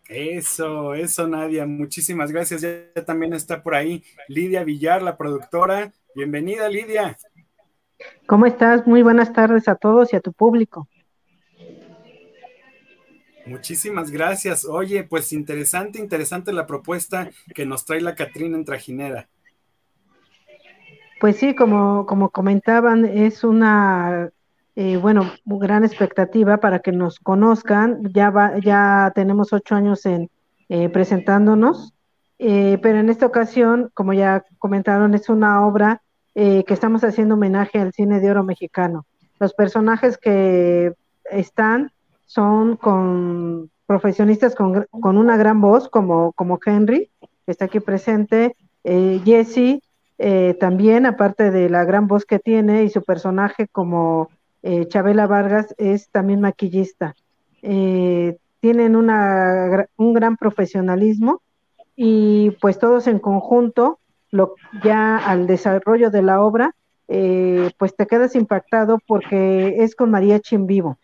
Eso, 0.07 0.95
eso, 0.95 1.28
Nadia. 1.28 1.66
Muchísimas 1.66 2.32
gracias. 2.32 2.61
Ya 2.61 3.05
también 3.05 3.34
está 3.34 3.61
por 3.61 3.76
ahí 3.76 4.03
Lidia 4.28 4.64
Villar, 4.64 5.01
la 5.01 5.18
productora. 5.18 5.91
Bienvenida, 6.16 6.70
Lidia. 6.70 7.18
¿Cómo 8.28 8.45
estás? 8.45 8.86
Muy 8.86 9.01
buenas 9.01 9.34
tardes 9.34 9.68
a 9.68 9.76
todos 9.76 10.14
y 10.14 10.16
a 10.16 10.22
tu 10.22 10.32
público. 10.32 10.88
Muchísimas 13.45 14.11
gracias. 14.11 14.64
Oye, 14.66 15.03
pues 15.03 15.34
interesante, 15.34 15.99
interesante 15.99 16.53
la 16.53 16.66
propuesta 16.66 17.30
que 17.53 17.66
nos 17.66 17.84
trae 17.86 17.99
la 17.99 18.16
Catrina 18.16 18.55
en 18.55 18.64
Trajinera. 18.64 19.28
Pues 21.20 21.38
sí, 21.38 21.55
como, 21.55 22.05
como 22.05 22.30
comentaban, 22.30 23.05
es 23.05 23.43
una, 23.43 24.30
eh, 24.76 24.97
bueno, 24.97 25.32
gran 25.45 25.84
expectativa 25.84 26.57
para 26.57 26.80
que 26.80 26.91
nos 26.91 27.20
conozcan. 27.20 28.03
Ya, 28.14 28.30
va, 28.30 28.59
ya 28.59 29.11
tenemos 29.16 29.51
ocho 29.51 29.76
años 29.76 30.05
en 30.05 30.30
eh, 30.70 30.89
presentándonos, 30.89 31.92
eh, 32.45 32.77
pero 32.81 32.99
en 32.99 33.09
esta 33.09 33.25
ocasión, 33.25 33.89
como 33.93 34.11
ya 34.13 34.43
comentaron, 34.59 35.13
es 35.13 35.29
una 35.29 35.65
obra 35.65 36.01
eh, 36.35 36.65
que 36.65 36.73
estamos 36.73 37.03
haciendo 37.03 37.35
homenaje 37.35 37.79
al 37.79 37.93
cine 37.93 38.19
de 38.19 38.31
oro 38.31 38.43
mexicano. 38.43 39.05
Los 39.39 39.53
personajes 39.53 40.17
que 40.17 40.93
están 41.31 41.91
son 42.25 42.75
con 42.75 43.69
profesionistas 43.85 44.55
con, 44.55 44.87
una 45.17 45.37
gran 45.37 45.61
voz, 45.61 45.87
como, 45.87 46.33
como 46.33 46.59
Henry, 46.65 47.09
que 47.45 47.51
está 47.51 47.65
aquí 47.65 47.79
presente, 47.79 48.55
eh, 48.83 49.21
Jesse, 49.23 49.81
eh, 50.17 50.55
también, 50.59 51.05
aparte 51.05 51.51
de 51.51 51.69
la 51.69 51.85
gran 51.85 52.07
voz 52.07 52.25
que 52.25 52.39
tiene, 52.39 52.83
y 52.83 52.89
su 52.89 53.03
personaje 53.03 53.67
como 53.67 54.29
eh, 54.63 54.87
Chabela 54.87 55.27
Vargas 55.27 55.73
es 55.77 56.09
también 56.09 56.41
maquillista. 56.41 57.15
tienen 57.61 58.95
una, 58.95 59.87
un 59.97 60.13
gran 60.13 60.37
profesionalismo 60.37 61.41
y 61.95 62.51
pues 62.61 62.79
todos 62.79 63.07
en 63.07 63.19
conjunto 63.19 63.99
lo, 64.31 64.55
ya 64.83 65.17
al 65.17 65.45
desarrollo 65.45 66.09
de 66.09 66.23
la 66.23 66.41
obra, 66.41 66.75
eh, 67.07 67.69
pues 67.77 67.95
te 67.95 68.07
quedas 68.07 68.35
impactado 68.35 68.97
porque 69.05 69.75
es 69.83 69.95
con 69.95 70.09
mariachi 70.09 70.55
en 70.55 70.65
vivo. 70.65 70.97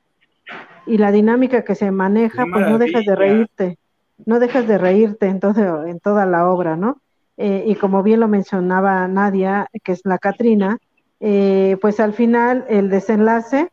Y 0.87 0.97
la 0.97 1.11
dinámica 1.11 1.63
que 1.63 1.75
se 1.75 1.91
maneja, 1.91 2.45
pues 2.51 2.67
no 2.67 2.79
dejas 2.79 3.05
de 3.05 3.15
reírte, 3.15 3.77
no 4.25 4.39
dejas 4.39 4.67
de 4.67 4.79
reírte 4.79 5.27
en, 5.27 5.39
en 5.87 5.99
toda 5.99 6.25
la 6.25 6.49
obra, 6.49 6.75
¿no? 6.75 7.01
Eh, 7.37 7.63
y 7.67 7.75
como 7.75 8.01
bien 8.01 8.19
lo 8.19 8.27
mencionaba 8.27 9.07
Nadia, 9.07 9.67
que 9.83 9.91
es 9.91 10.01
la 10.03 10.17
Catrina, 10.17 10.79
eh, 11.19 11.77
pues 11.79 11.99
al 11.99 12.13
final 12.13 12.65
el 12.67 12.89
desenlace, 12.89 13.69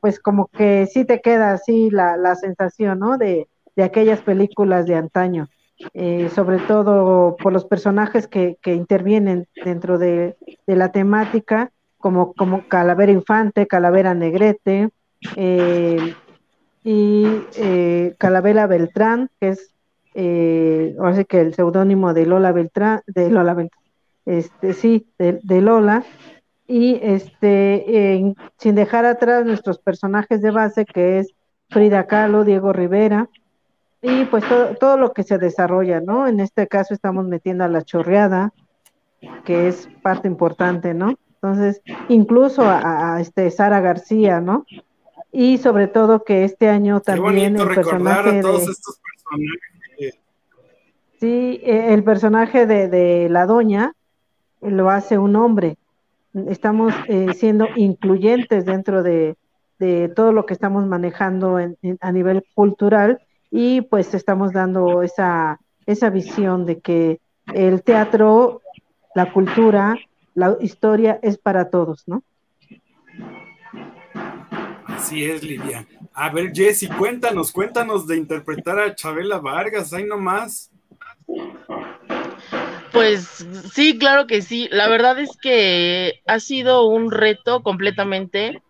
pues 0.00 0.18
como 0.18 0.46
que 0.46 0.86
sí 0.86 1.04
te 1.04 1.20
queda 1.20 1.52
así 1.52 1.90
la, 1.90 2.16
la 2.16 2.34
sensación, 2.34 2.98
¿no? 2.98 3.18
De, 3.18 3.46
de 3.76 3.84
aquellas 3.84 4.20
películas 4.22 4.86
de 4.86 4.96
antaño. 4.96 5.48
Eh, 5.94 6.28
sobre 6.34 6.58
todo 6.58 7.36
por 7.36 7.52
los 7.52 7.64
personajes 7.64 8.26
que, 8.26 8.58
intervienen 8.64 9.46
dentro 9.64 9.98
de, 9.98 10.36
la 10.66 10.90
temática, 10.90 11.70
como, 11.98 12.32
como 12.34 12.66
Calavera 12.66 13.12
Infante, 13.12 13.68
Calavera 13.68 14.14
Negrete 14.14 14.90
eh, 15.36 16.14
y 16.82 17.26
eh, 17.56 18.14
Calavera 18.18 18.66
Beltrán, 18.66 19.30
que 19.40 19.48
es 19.50 19.74
ahora 20.98 21.22
que 21.22 21.40
el 21.40 21.54
seudónimo 21.54 22.12
de 22.12 22.26
Lola 22.26 22.50
Beltrán, 22.50 23.02
de 23.06 23.30
Lola 23.30 23.54
Beltrán, 23.54 23.84
este, 24.26 24.72
sí, 24.72 25.06
de, 25.16 25.60
Lola, 25.60 26.04
y 26.66 26.98
este, 27.02 28.34
sin 28.58 28.74
dejar 28.74 29.06
atrás 29.06 29.46
nuestros 29.46 29.78
personajes 29.78 30.42
de 30.42 30.50
base, 30.50 30.84
que 30.84 31.20
es 31.20 31.28
Frida 31.70 32.06
Kahlo, 32.08 32.44
Diego 32.44 32.72
Rivera, 32.72 33.28
y 34.02 34.24
pues 34.26 34.48
todo, 34.48 34.76
todo 34.76 34.96
lo 34.96 35.12
que 35.12 35.22
se 35.22 35.38
desarrolla, 35.38 36.00
¿no? 36.00 36.26
En 36.26 36.40
este 36.40 36.68
caso 36.68 36.94
estamos 36.94 37.26
metiendo 37.26 37.64
a 37.64 37.68
la 37.68 37.82
chorreada, 37.82 38.52
que 39.44 39.68
es 39.68 39.88
parte 40.02 40.28
importante, 40.28 40.94
¿no? 40.94 41.14
Entonces, 41.34 41.82
incluso 42.08 42.62
a, 42.64 43.20
este 43.20 43.50
Sara 43.50 43.80
García, 43.80 44.40
¿no? 44.40 44.66
Y 45.30 45.58
sobre 45.58 45.88
todo 45.88 46.24
que 46.24 46.44
este 46.44 46.68
año 46.68 47.00
también 47.00 47.56
el 47.56 47.68
personaje 47.68 48.32
de, 48.32 48.38
estos 48.38 49.00
personajes. 49.00 50.18
Sí, 51.20 51.60
e, 51.62 51.92
el 51.94 52.02
personaje 52.02 52.66
de, 52.66 52.88
de, 52.88 53.28
la 53.28 53.46
doña 53.46 53.92
lo 54.60 54.90
hace 54.90 55.18
un 55.18 55.36
hombre. 55.36 55.76
Estamos 56.48 56.94
eh, 57.08 57.34
siendo 57.34 57.66
incluyentes 57.76 58.64
dentro 58.64 59.02
de, 59.02 59.36
de, 59.78 60.08
todo 60.08 60.32
lo 60.32 60.46
que 60.46 60.54
estamos 60.54 60.86
manejando 60.86 61.58
en, 61.58 61.76
a 62.00 62.12
nivel 62.12 62.44
cultural 62.54 63.20
y 63.50 63.80
pues 63.82 64.14
estamos 64.14 64.52
dando 64.52 65.02
esa, 65.02 65.60
esa 65.86 66.10
visión 66.10 66.66
de 66.66 66.80
que 66.80 67.20
el 67.54 67.82
teatro, 67.82 68.60
la 69.14 69.32
cultura, 69.32 69.96
la 70.34 70.56
historia 70.60 71.18
es 71.22 71.38
para 71.38 71.70
todos, 71.70 72.04
¿no? 72.06 72.22
Así 74.86 75.24
es, 75.24 75.42
Lidia. 75.42 75.86
A 76.12 76.30
ver, 76.30 76.52
Jessy, 76.52 76.88
cuéntanos, 76.88 77.52
cuéntanos 77.52 78.06
de 78.06 78.16
interpretar 78.16 78.78
a 78.78 78.94
Chabela 78.94 79.38
Vargas, 79.38 79.92
ahí 79.92 80.04
nomás. 80.04 80.70
Pues 82.92 83.46
sí, 83.72 83.98
claro 83.98 84.26
que 84.26 84.42
sí. 84.42 84.68
La 84.72 84.88
verdad 84.88 85.18
es 85.20 85.36
que 85.40 86.20
ha 86.26 86.40
sido 86.40 86.88
un 86.88 87.10
reto 87.10 87.62
completamente 87.62 88.62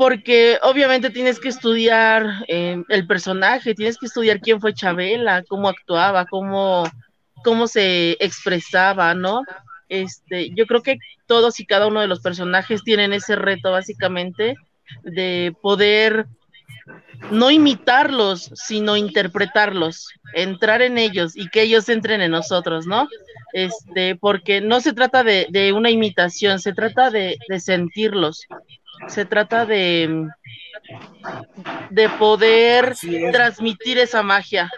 porque 0.00 0.58
obviamente 0.62 1.10
tienes 1.10 1.38
que 1.38 1.50
estudiar 1.50 2.24
eh, 2.48 2.82
el 2.88 3.06
personaje, 3.06 3.74
tienes 3.74 3.98
que 3.98 4.06
estudiar 4.06 4.40
quién 4.40 4.58
fue 4.58 4.72
Chabela, 4.72 5.44
cómo 5.46 5.68
actuaba, 5.68 6.24
cómo, 6.24 6.84
cómo 7.44 7.66
se 7.66 8.12
expresaba, 8.12 9.12
¿no? 9.12 9.42
Este, 9.90 10.54
yo 10.54 10.64
creo 10.64 10.82
que 10.82 10.96
todos 11.26 11.60
y 11.60 11.66
cada 11.66 11.86
uno 11.86 12.00
de 12.00 12.06
los 12.06 12.20
personajes 12.20 12.82
tienen 12.82 13.12
ese 13.12 13.36
reto 13.36 13.72
básicamente 13.72 14.54
de 15.02 15.54
poder 15.60 16.24
no 17.30 17.50
imitarlos, 17.50 18.52
sino 18.54 18.96
interpretarlos, 18.96 20.14
entrar 20.32 20.80
en 20.80 20.96
ellos 20.96 21.36
y 21.36 21.50
que 21.50 21.60
ellos 21.60 21.90
entren 21.90 22.22
en 22.22 22.30
nosotros, 22.30 22.86
¿no? 22.86 23.06
Este, 23.52 24.16
porque 24.16 24.62
no 24.62 24.80
se 24.80 24.94
trata 24.94 25.22
de, 25.22 25.74
una 25.74 25.90
imitación, 25.90 26.58
se 26.58 26.72
trata 26.72 27.10
de, 27.10 27.36
de 27.50 27.60
sentirlos, 27.60 28.46
se 29.08 29.24
trata 29.24 29.66
de, 29.66 30.28
de 31.90 32.08
poder 32.10 32.94
transmitir 33.32 33.98
esa 33.98 34.22
magia. 34.22 34.70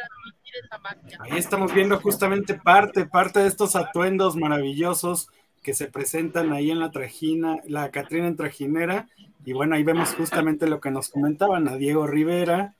Ahí 1.20 1.38
estamos 1.38 1.72
viendo 1.72 1.98
justamente 2.00 2.54
parte, 2.54 3.06
parte 3.06 3.40
de 3.40 3.48
estos 3.48 3.76
atuendos 3.76 4.36
maravillosos 4.36 5.28
que 5.62 5.74
se 5.74 5.86
presentan 5.86 6.52
ahí 6.52 6.70
en 6.70 6.80
la 6.80 6.90
trajina, 6.90 7.58
la 7.66 7.90
Catrina 7.90 8.26
en 8.26 8.36
trajinera. 8.36 9.08
Y 9.44 9.52
bueno, 9.52 9.76
ahí 9.76 9.82
vemos 9.82 10.14
justamente 10.14 10.66
lo 10.66 10.80
que 10.80 10.90
nos 10.90 11.08
comentaban 11.08 11.68
a 11.68 11.76
Diego 11.76 12.06
Rivera 12.06 12.74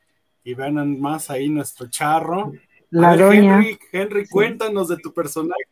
y 0.45 0.55
vean 0.55 1.01
más 1.01 1.31
ahí 1.31 1.49
nuestro 1.49 1.89
charro. 1.89 2.53
La 2.91 3.17
doña. 3.17 3.57
Henry, 3.57 3.79
Henry, 3.93 4.29
cuéntanos 4.29 4.89
de 4.89 4.97
tu 4.99 5.15
personaje. 5.15 5.63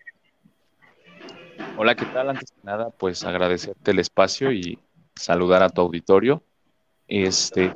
Hola, 1.77 1.95
¿qué 1.95 2.07
tal? 2.07 2.31
Antes 2.31 2.51
que 2.51 2.61
nada, 2.63 2.91
pues 2.91 3.25
agradecerte 3.25 3.91
el 3.91 3.99
espacio 3.99 4.53
y 4.53 4.79
saludar 5.15 5.63
a 5.63 5.69
tu 5.69 5.81
auditorio. 5.81 6.43
Este, 7.07 7.75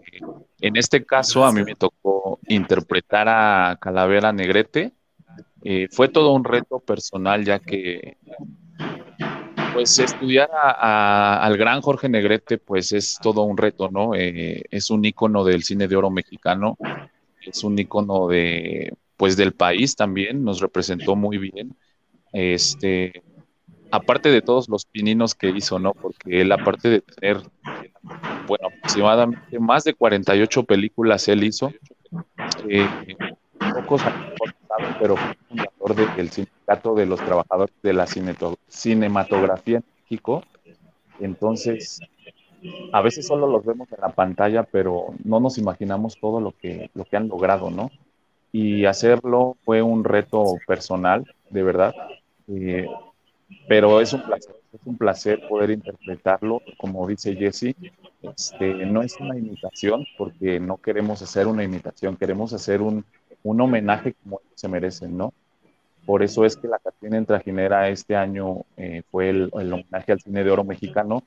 en 0.61 0.77
este 0.77 1.05
caso, 1.05 1.45
a 1.45 1.53
mí 1.53 1.65
me 1.65 1.75
tocó 1.75 2.39
interpretar 2.49 3.29
a 3.29 3.77
Calavera 3.81 4.33
Negrete. 4.33 4.93
Eh, 5.63 5.89
fue 5.91 6.09
todo 6.09 6.33
un 6.33 6.45
reto 6.45 6.79
personal, 6.79 7.45
ya 7.45 7.59
que 7.59 8.17
pues 9.75 9.99
estudiar 9.99 10.49
al 10.53 11.57
gran 11.57 11.81
Jorge 11.81 12.09
Negrete, 12.09 12.59
pues 12.59 12.93
es 12.93 13.19
todo 13.21 13.43
un 13.43 13.57
reto, 13.57 13.91
¿no? 13.91 14.15
Eh, 14.15 14.63
es 14.71 14.89
un 14.91 15.05
ícono 15.05 15.43
del 15.43 15.65
cine 15.65 15.89
de 15.89 15.97
oro 15.97 16.11
mexicano, 16.11 16.79
es 17.45 17.65
un 17.65 17.77
ícono 17.77 18.29
de, 18.29 18.95
pues 19.17 19.37
del 19.37 19.53
país 19.53 19.97
también, 19.97 20.45
nos 20.45 20.61
representó 20.61 21.17
muy 21.17 21.39
bien. 21.39 21.77
Este, 22.33 23.25
aparte 23.91 24.31
de 24.31 24.43
todos 24.43 24.69
los 24.69 24.85
pininos 24.85 25.35
que 25.35 25.51
hizo, 25.51 25.79
¿no? 25.79 25.93
Porque 25.93 26.41
él, 26.41 26.53
aparte 26.53 26.89
de 26.89 27.01
tener, 27.01 27.43
bueno, 28.47 28.69
aproximadamente 28.69 29.59
más 29.59 29.85
de 29.85 29.95
48 29.95 30.65
películas 30.65 31.29
él 31.29 31.45
hizo, 31.45 31.73
eh, 32.69 32.89
pocos 33.59 34.03
saben, 34.03 34.97
pero 35.01 35.17
fue 35.17 35.37
fundador 35.49 36.17
del 36.17 36.31
sindicato 36.31 36.95
de 36.95 37.07
los 37.07 37.21
trabajadores 37.21 37.75
de 37.83 37.93
la 37.93 38.07
cinematografía 38.69 39.79
en 39.79 39.85
México. 40.03 40.43
Entonces, 41.21 42.01
a 42.93 43.01
veces 43.03 43.27
solo 43.27 43.47
los 43.47 43.65
vemos 43.65 43.91
en 43.93 44.01
la 44.01 44.11
pantalla, 44.11 44.63
pero 44.65 45.15
no 45.25 45.41
nos 45.41 45.59
imaginamos 45.59 46.19
todo 46.19 46.41
lo 46.41 46.53
que, 46.53 46.91
lo 46.95 47.05
que 47.05 47.17
han 47.17 47.29
logrado, 47.29 47.71
¿no? 47.71 47.91
Y 48.53 48.85
hacerlo 48.85 49.57
fue 49.65 49.83
un 49.83 50.05
reto 50.05 50.45
personal, 50.67 51.25
de 51.51 51.63
verdad. 51.63 51.95
Eh, 52.49 52.87
pero 53.69 54.01
es 54.01 54.13
un 54.13 54.23
placer, 54.23 54.57
es 54.73 54.81
un 54.85 54.97
placer 54.97 55.47
poder 55.49 55.71
interpretarlo, 55.71 56.63
como 56.77 57.07
dice 57.07 57.35
Jesse, 57.35 57.75
este, 58.23 58.87
no 58.87 59.03
es 59.03 59.19
una 59.21 59.37
imitación, 59.37 60.07
porque 60.17 60.61
no 60.61 60.77
queremos 60.79 61.23
hacer 61.23 61.47
una 61.47 61.65
imitación, 61.65 62.17
queremos 62.17 62.53
hacer 62.53 62.81
un, 62.81 63.05
un 63.43 63.61
homenaje 63.61 64.15
como 64.23 64.41
se 64.55 64.69
merecen, 64.69 65.17
¿no? 65.17 65.33
Por 66.05 66.23
eso 66.23 66.45
es 66.45 66.57
que 66.57 66.69
la 66.69 66.79
Catrina 66.79 67.17
en 67.17 67.27
Trajinera 67.27 67.89
este 67.89 68.15
año 68.15 68.65
eh, 68.77 69.03
fue 69.11 69.31
el, 69.31 69.51
homenaje 69.53 70.13
al 70.13 70.21
cine 70.21 70.45
de 70.45 70.51
oro 70.51 70.65
mexicano 70.65 71.23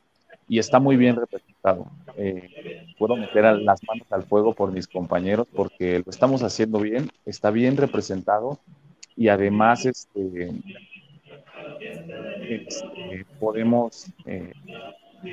y 0.48 0.60
está 0.60 0.80
muy 0.80 0.98
bien 0.98 1.16
representado. 1.16 1.88
Eh, 2.16 2.86
puedo 2.98 3.16
meter 3.16 3.44
las 3.58 3.82
manos 3.88 4.08
al 4.12 4.24
fuego 4.24 4.54
por 4.54 4.72
mis 4.72 4.88
compañeros 4.88 5.48
porque 5.54 6.04
lo 6.06 6.10
estamos 6.10 6.44
haciendo 6.44 6.80
bien, 6.80 7.10
está 7.26 7.50
bien 7.50 7.76
representado 7.76 8.60
y 9.16 9.30
además 9.30 9.86
este, 9.86 10.52
este 11.80 13.26
podemos 13.40 14.08
eh, 14.26 14.54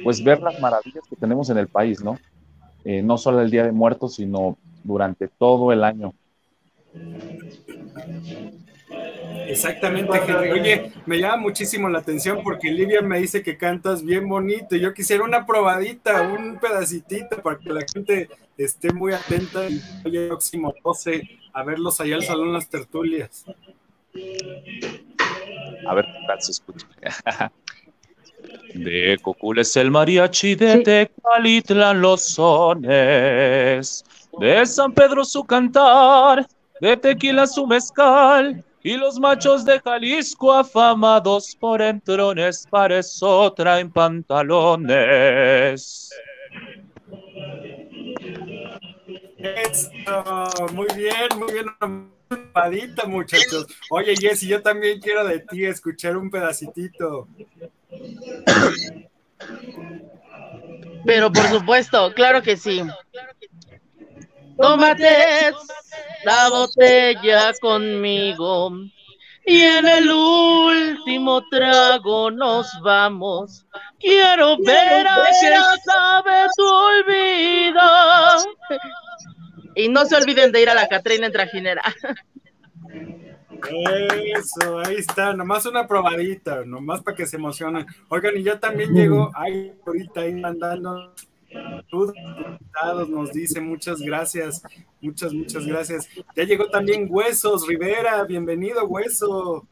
pues 0.03 0.23
ver 0.23 0.41
las 0.41 0.61
maravillas 0.61 1.05
que 1.09 1.17
tenemos 1.17 1.51
en 1.51 1.59
el 1.59 1.69
país, 1.69 2.03
¿no? 2.03 2.19
no 2.85 3.17
solo 3.17 3.41
el 3.41 3.51
Día 3.51 3.65
de 3.65 3.73
Muertos, 3.73 4.17
sino 4.17 4.59
durante 4.83 5.27
todo 5.29 5.73
el 5.73 5.85
año 5.85 6.13
Exactamente, 9.49 10.17
Henry. 10.27 10.51
Oye, 10.51 10.93
me 11.07 11.19
llama 11.19 11.37
muchísimo 11.37 11.89
la 11.89 11.99
atención 11.99 12.41
porque 12.43 12.71
Livia 12.71 13.03
me 13.03 13.21
dice 13.21 13.43
que 13.43 13.57
cantas 13.57 14.05
bien 14.05 14.29
bonito. 14.29 14.77
Yo 14.77 14.95
quisiera 14.95 15.25
una 15.25 15.47
probadita, 15.47 16.23
un 16.23 16.59
pedacitito 16.59 17.43
para 17.43 17.59
que 17.59 17.73
la 17.73 17.85
gente 17.93 18.29
esté 18.57 18.93
muy 18.93 19.13
atenta 19.13 19.67
el 19.67 19.81
próximo 20.03 20.75
12 20.83 21.29
a 21.53 21.63
verlos 21.63 22.01
allá 22.01 22.17
al 22.17 22.25
Salón 22.25 22.53
Las 22.53 22.69
Tertulias. 22.69 23.45
A 25.87 25.95
ver 25.95 26.05
qué 26.05 26.27
tal 26.27 26.43
se 26.43 26.53
escucha. 26.53 26.87
De 28.75 29.19
Cocul 29.23 29.59
es 29.59 29.77
el 29.77 29.91
mariachi, 29.91 30.55
de 30.55 30.79
Tecalitlan 30.79 32.01
los 32.01 32.25
sones, 32.25 34.05
de 34.39 34.67
San 34.67 34.93
Pedro 34.93 35.25
su 35.25 35.45
cantar, 35.45 36.47
de 36.81 36.97
tequila 36.97 37.47
su 37.47 37.67
mezcal, 37.67 38.65
y 38.83 38.97
los 38.97 39.19
machos 39.19 39.65
de 39.65 39.81
Jalisco 39.81 40.53
afamados 40.53 41.57
por 41.59 41.81
entrones 41.81 42.67
para 42.69 42.99
eso 42.99 43.53
traen 43.53 43.91
pantalones. 43.91 46.11
Eso, 49.39 50.69
muy 50.73 50.89
bien, 50.95 51.29
muy 51.39 51.53
bien. 51.53 52.14
Padita, 52.53 53.07
muchachos. 53.07 53.67
Oye, 53.91 54.15
Jessy, 54.17 54.49
yo 54.49 54.63
también 54.63 55.01
quiero 55.01 55.25
de 55.25 55.41
ti 55.41 55.65
escuchar 55.65 56.17
un 56.17 56.31
pedacitito. 56.31 57.29
Pero 61.05 61.33
por 61.33 61.47
supuesto, 61.49 62.13
claro 62.15 62.43
que 62.43 62.57
sí. 62.57 62.83
Tómate 64.57 65.53
la 66.25 66.49
botella 66.49 67.53
conmigo 67.61 68.73
y 69.47 69.61
en 69.61 69.87
el 69.87 70.11
último 70.11 71.43
trago 71.51 72.31
nos 72.31 72.67
vamos. 72.83 73.67
Quiero 73.99 74.57
ver 74.59 75.07
a 75.07 75.23
qué 75.41 75.57
sabe 75.85 76.47
tu 76.57 76.65
olvido. 76.65 77.81
Y 79.75 79.89
no 79.89 80.05
se 80.07 80.17
olviden 80.17 80.53
de 80.53 80.63
ir 80.63 80.69
a 80.69 80.75
la 80.75 80.89
Catrina 80.89 81.27
en 81.27 81.33
Trajinera. 81.33 81.83
Eso, 84.37 84.79
ahí 84.81 84.97
está, 84.97 85.33
nomás 85.33 85.65
una 85.65 85.87
probadita, 85.87 86.65
nomás 86.65 87.03
para 87.03 87.17
que 87.17 87.27
se 87.27 87.37
emocionen. 87.37 87.87
Oigan, 88.09 88.37
y 88.37 88.43
ya 88.43 88.61
también 88.61 88.93
llegó, 88.95 89.31
ahí 89.35 89.73
ahorita 89.87 90.21
ahí 90.21 90.35
mandando 90.35 91.15
nos 93.09 93.33
dice 93.33 93.61
muchas 93.61 94.01
gracias, 94.01 94.63
muchas, 95.01 95.33
muchas 95.33 95.67
gracias. 95.67 96.09
Ya 96.37 96.45
llegó 96.45 96.69
también 96.69 97.07
Huesos 97.09 97.67
Rivera, 97.67 98.25
bienvenido 98.25 98.85
Hueso. 98.87 99.67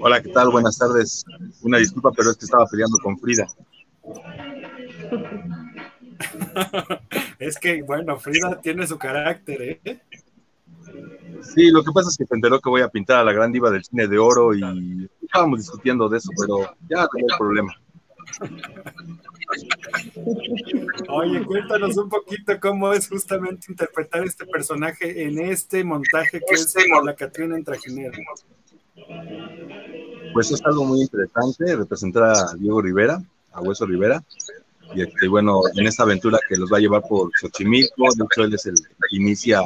Hola, 0.00 0.22
¿qué 0.22 0.30
tal? 0.30 0.50
Buenas 0.50 0.78
tardes. 0.78 1.24
Una 1.62 1.78
disculpa, 1.78 2.10
pero 2.16 2.30
es 2.30 2.36
que 2.36 2.44
estaba 2.44 2.66
peleando 2.66 2.98
con 3.02 3.18
Frida. 3.18 3.46
es 7.38 7.58
que, 7.58 7.82
bueno, 7.82 8.18
Frida 8.18 8.60
tiene 8.60 8.86
su 8.86 8.98
carácter, 8.98 9.80
¿eh? 9.84 10.00
Sí, 11.42 11.70
lo 11.70 11.82
que 11.82 11.92
pasa 11.92 12.10
es 12.10 12.16
que 12.16 12.26
se 12.26 12.34
enteró 12.34 12.60
que 12.60 12.68
voy 12.68 12.82
a 12.82 12.88
pintar 12.88 13.18
a 13.18 13.24
la 13.24 13.32
gran 13.32 13.52
diva 13.52 13.70
del 13.70 13.84
cine 13.84 14.06
de 14.06 14.18
oro 14.18 14.54
y 14.54 15.08
estábamos 15.22 15.60
discutiendo 15.60 16.08
de 16.08 16.18
eso, 16.18 16.30
pero 16.38 16.74
ya 16.88 17.02
no 17.02 17.08
hay 17.16 17.38
problema. 17.38 17.72
Oye, 21.08 21.44
cuéntanos 21.44 21.96
un 21.96 22.08
poquito 22.08 22.58
cómo 22.60 22.92
es 22.92 23.08
justamente 23.08 23.66
interpretar 23.68 24.24
este 24.24 24.46
personaje 24.46 25.24
en 25.24 25.38
este 25.40 25.82
montaje 25.82 26.40
que 26.40 26.54
es 26.54 26.74
la 27.04 27.14
Catrina 27.14 27.56
en 27.56 27.64
Trajinera. 27.64 28.16
Pues 30.32 30.52
es 30.52 30.64
algo 30.64 30.84
muy 30.84 31.00
interesante 31.00 31.74
representar 31.74 32.22
a 32.24 32.54
Diego 32.54 32.80
Rivera, 32.80 33.22
a 33.52 33.60
Hueso 33.60 33.86
Rivera, 33.86 34.22
y 34.94 35.02
este, 35.02 35.28
bueno, 35.28 35.60
en 35.74 35.86
esta 35.86 36.02
aventura 36.02 36.38
que 36.48 36.56
los 36.56 36.70
va 36.72 36.78
a 36.78 36.80
llevar 36.80 37.02
por 37.08 37.30
Xochimilco, 37.40 38.08
de 38.14 38.24
hecho 38.24 38.44
él 38.44 38.54
es 38.54 38.66
el 38.66 38.74
que 38.74 39.16
inicia 39.16 39.62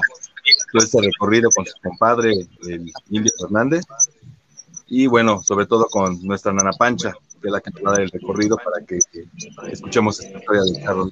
todo 0.72 0.82
este 0.82 1.00
recorrido 1.00 1.50
con 1.54 1.64
su 1.64 1.74
compadre, 1.82 2.32
el 2.68 2.92
Indio 3.10 3.32
Fernández, 3.40 3.84
y 4.86 5.06
bueno, 5.06 5.42
sobre 5.42 5.66
todo 5.66 5.86
con 5.86 6.22
nuestra 6.22 6.52
Nana 6.52 6.72
Pancha, 6.72 7.12
que 7.40 7.48
es 7.48 7.52
la 7.52 7.60
que 7.60 7.70
va 7.82 7.90
a 7.90 7.92
dar 7.94 8.02
el 8.02 8.10
recorrido 8.10 8.56
para 8.56 8.84
que, 8.86 8.98
escuchemos 9.70 10.20
esta 10.20 10.38
historia 10.38 10.62
del 10.62 10.84
carro. 10.84 11.10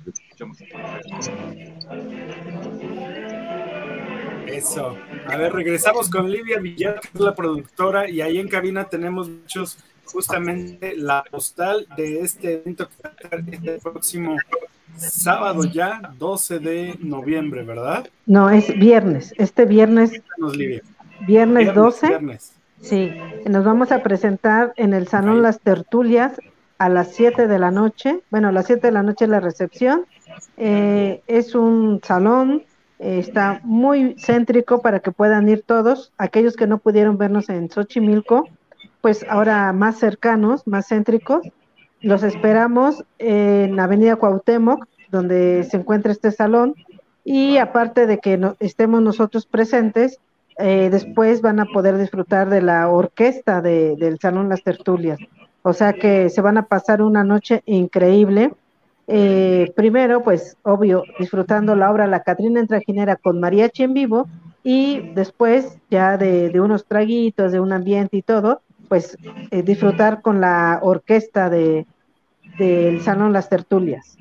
Eso. 4.47 4.97
A 5.27 5.37
ver, 5.37 5.53
regresamos 5.53 6.11
con 6.11 6.31
Livia 6.31 6.59
Villar, 6.59 7.01
que 7.01 7.09
es 7.15 7.21
la 7.21 7.35
productora, 7.35 8.09
y 8.09 8.21
ahí 8.21 8.39
en 8.39 8.49
cabina 8.49 8.85
tenemos 8.85 9.29
muchos, 9.29 9.79
justamente 10.13 10.95
la 10.97 11.25
postal 11.31 11.87
de 11.97 12.21
este 12.21 12.55
evento 12.55 12.89
que 12.89 12.95
va 13.03 13.11
a 13.11 13.23
estar 13.23 13.55
este 13.55 13.79
próximo 13.79 14.37
sábado 14.97 15.65
ya, 15.65 16.13
12 16.19 16.59
de 16.59 16.99
noviembre, 17.01 17.63
¿verdad? 17.65 18.09
No, 18.27 18.51
es 18.51 18.69
viernes. 18.79 19.35
Este 19.39 19.65
viernes. 19.65 20.13
Livia. 20.55 20.83
Viernes, 21.27 21.75
12. 21.75 22.09
Viernes. 22.09 22.53
Sí, 22.81 23.13
nos 23.49 23.65
vamos 23.65 23.93
a 23.93 24.03
presentar 24.03 24.73
en 24.77 24.93
el 24.93 25.07
Salón 25.07 25.41
Las 25.43 25.61
Tertulias 25.61 26.33
a 26.79 26.89
las 26.89 27.15
7 27.15 27.47
de 27.47 27.59
la 27.61 27.71
noche. 27.71 28.21
Bueno, 28.31 28.49
a 28.49 28.53
las 28.53 28.67
7 28.67 28.89
de 28.89 28.93
la 28.93 29.03
noche 29.03 29.27
la 29.27 29.41
recepción 29.41 30.07
Eh, 30.57 31.21
es 31.27 31.55
un 31.55 32.01
salón, 32.03 32.63
eh, 32.99 33.19
está 33.19 33.61
muy 33.65 34.17
céntrico 34.19 34.81
para 34.81 35.01
que 35.01 35.13
puedan 35.13 35.49
ir 35.49 35.63
todos. 35.63 36.13
Aquellos 36.17 36.57
que 36.57 36.67
no 36.67 36.79
pudieron 36.79 37.19
vernos 37.19 37.51
en 37.51 37.71
Xochimilco, 37.71 38.49
pues 39.03 39.27
ahora 39.29 39.73
más 39.73 39.99
cercanos, 39.99 40.67
más 40.67 40.89
céntricos, 40.89 41.43
los 42.01 42.23
esperamos 42.23 43.05
en 43.19 43.79
Avenida 43.79 44.17
Cuauhtémoc, 44.17 44.87
donde 45.11 45.65
se 45.65 45.77
encuentra 45.77 46.13
este 46.13 46.31
salón. 46.31 46.75
Y 47.25 47.59
aparte 47.59 48.07
de 48.07 48.19
que 48.19 48.39
no, 48.39 48.57
estemos 48.61 49.03
nosotros 49.03 49.47
presentes, 49.47 50.19
eh, 50.59 50.89
después 50.91 51.41
van 51.43 51.61
a 51.61 51.67
poder 51.67 51.99
disfrutar 51.99 52.49
de 52.49 52.63
la 52.63 52.89
orquesta 52.89 53.61
de, 53.61 53.97
del 53.97 54.19
Salón 54.19 54.49
Las 54.49 54.63
Tertulias. 54.63 55.19
O 55.63 55.73
sea 55.73 55.93
que 55.93 56.29
se 56.29 56.41
van 56.41 56.59
a 56.59 56.67
pasar 56.67 57.03
una 57.03 57.25
noche 57.25 57.63
increíble. 57.67 58.53
Eh, 59.09 59.73
primero, 59.77 60.23
pues 60.23 60.57
obvio, 60.63 61.05
disfrutando 61.19 61.75
la 61.77 61.91
obra 61.91 62.07
La 62.07 62.23
Catrina 62.23 62.61
en 62.61 62.69
Trajinera 62.69 63.17
con 63.17 63.41
mariachi 63.41 63.85
en 63.85 63.95
vivo 63.95 64.29
y 64.65 65.11
después 65.15 65.79
ya 65.91 66.17
de 66.17 66.61
unos 66.61 66.85
traguitos, 66.85 67.53
de 67.53 67.61
un 67.61 67.73
ambiente 67.73 68.17
y 68.17 68.23
todo, 68.23 68.61
pues 68.93 69.17
eh, 69.51 69.63
disfrutar 69.63 70.21
con 70.21 70.43
la 70.43 70.79
orquesta 70.83 71.49
de, 71.49 71.87
del 72.59 73.01
Salón 73.01 73.33
Las 73.33 73.49
Tertulias. 73.49 74.19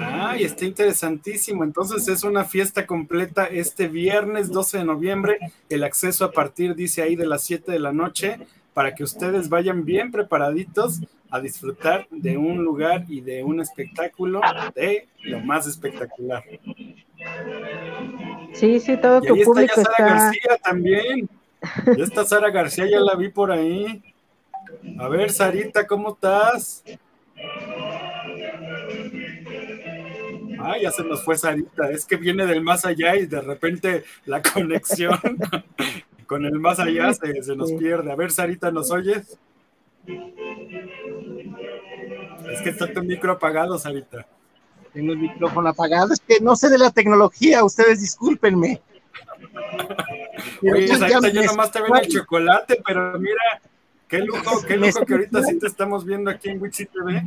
Ay, 0.00 0.44
está 0.44 0.64
interesantísimo. 0.64 1.62
Entonces 1.62 2.08
es 2.08 2.24
una 2.24 2.44
fiesta 2.44 2.86
completa 2.86 3.44
este 3.44 3.86
viernes 3.88 4.50
12 4.50 4.78
de 4.78 4.84
noviembre. 4.84 5.38
El 5.68 5.84
acceso 5.84 6.24
a 6.24 6.32
partir, 6.32 6.74
dice 6.74 7.02
ahí, 7.02 7.16
de 7.16 7.26
las 7.26 7.42
7 7.42 7.70
de 7.70 7.80
la 7.80 7.92
noche, 7.92 8.38
para 8.72 8.94
que 8.94 9.04
ustedes 9.04 9.50
vayan 9.50 9.84
bien 9.84 10.10
preparaditos 10.10 11.02
a 11.28 11.38
disfrutar 11.38 12.06
de 12.10 12.38
un 12.38 12.64
lugar 12.64 13.04
y 13.08 13.20
de 13.20 13.44
un 13.44 13.60
espectáculo 13.60 14.40
de 14.74 15.06
lo 15.22 15.40
más 15.40 15.66
espectacular. 15.66 16.42
Sí, 18.54 18.80
sí, 18.80 18.96
todo 18.96 19.20
Y 19.22 19.26
tu 19.26 19.34
ahí 19.34 19.40
está 19.40 19.44
ya 19.44 19.44
público 19.44 19.74
Sara 19.74 19.90
está. 19.90 20.04
García 20.06 20.56
también. 20.64 21.28
Ya 21.96 22.04
está 22.04 22.24
Sara 22.24 22.50
García, 22.50 22.86
ya 22.86 23.00
la 23.00 23.14
vi 23.14 23.28
por 23.28 23.50
ahí. 23.50 24.02
A 24.98 25.08
ver, 25.08 25.30
Sarita, 25.30 25.86
¿cómo 25.86 26.14
estás? 26.14 26.82
Ah, 30.58 30.76
ya 30.80 30.90
se 30.90 31.04
nos 31.04 31.24
fue 31.24 31.36
Sarita. 31.36 31.90
Es 31.90 32.06
que 32.06 32.16
viene 32.16 32.46
del 32.46 32.62
más 32.62 32.84
allá 32.84 33.16
y 33.16 33.26
de 33.26 33.40
repente 33.40 34.04
la 34.24 34.42
conexión 34.42 35.18
con 36.26 36.44
el 36.44 36.58
más 36.58 36.78
allá 36.80 37.12
se, 37.12 37.42
se 37.42 37.56
nos 37.56 37.72
pierde. 37.72 38.10
A 38.10 38.16
ver, 38.16 38.30
Sarita, 38.30 38.70
¿nos 38.70 38.90
oyes? 38.90 39.38
Es 42.50 42.62
que 42.62 42.70
está 42.70 42.92
tu 42.92 43.02
micro 43.02 43.32
apagado, 43.32 43.78
Sarita. 43.78 44.26
Tengo 44.92 45.12
el 45.12 45.18
micrófono 45.18 45.68
apagado. 45.68 46.12
Es 46.12 46.20
que 46.20 46.40
no 46.40 46.56
sé 46.56 46.68
de 46.68 46.78
la 46.78 46.90
tecnología, 46.90 47.64
ustedes 47.64 48.00
discúlpenme. 48.00 48.80
Oye, 50.62 50.86
ya 50.86 50.98
Sarita, 50.98 51.28
yo 51.28 51.42
nomás 51.42 51.70
te 51.70 51.80
veo 51.80 51.96
en 51.96 52.04
el 52.04 52.08
chocolate, 52.08 52.82
pero 52.86 53.18
mira, 53.18 53.60
qué 54.08 54.18
lujo, 54.18 54.62
qué 54.66 54.76
lujo 54.76 55.04
que 55.04 55.14
ahorita 55.14 55.42
sí 55.42 55.58
te 55.58 55.66
estamos 55.66 56.04
viendo 56.04 56.30
aquí 56.30 56.50
en 56.50 56.60
Wixi 56.60 56.86
TV. 56.86 57.22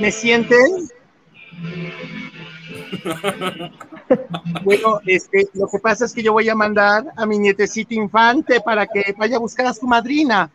¿Me 0.00 0.10
sienten? 0.10 0.88
Bueno, 4.62 5.00
este, 5.06 5.48
lo 5.54 5.68
que 5.68 5.78
pasa 5.78 6.04
es 6.04 6.12
que 6.12 6.22
yo 6.22 6.32
voy 6.32 6.48
a 6.48 6.54
mandar 6.54 7.04
a 7.16 7.26
mi 7.26 7.38
nietecito 7.38 7.94
infante 7.94 8.60
para 8.60 8.86
que 8.86 9.14
vaya 9.16 9.36
a 9.36 9.40
buscar 9.40 9.66
a 9.66 9.74
su 9.74 9.86
madrina. 9.86 10.50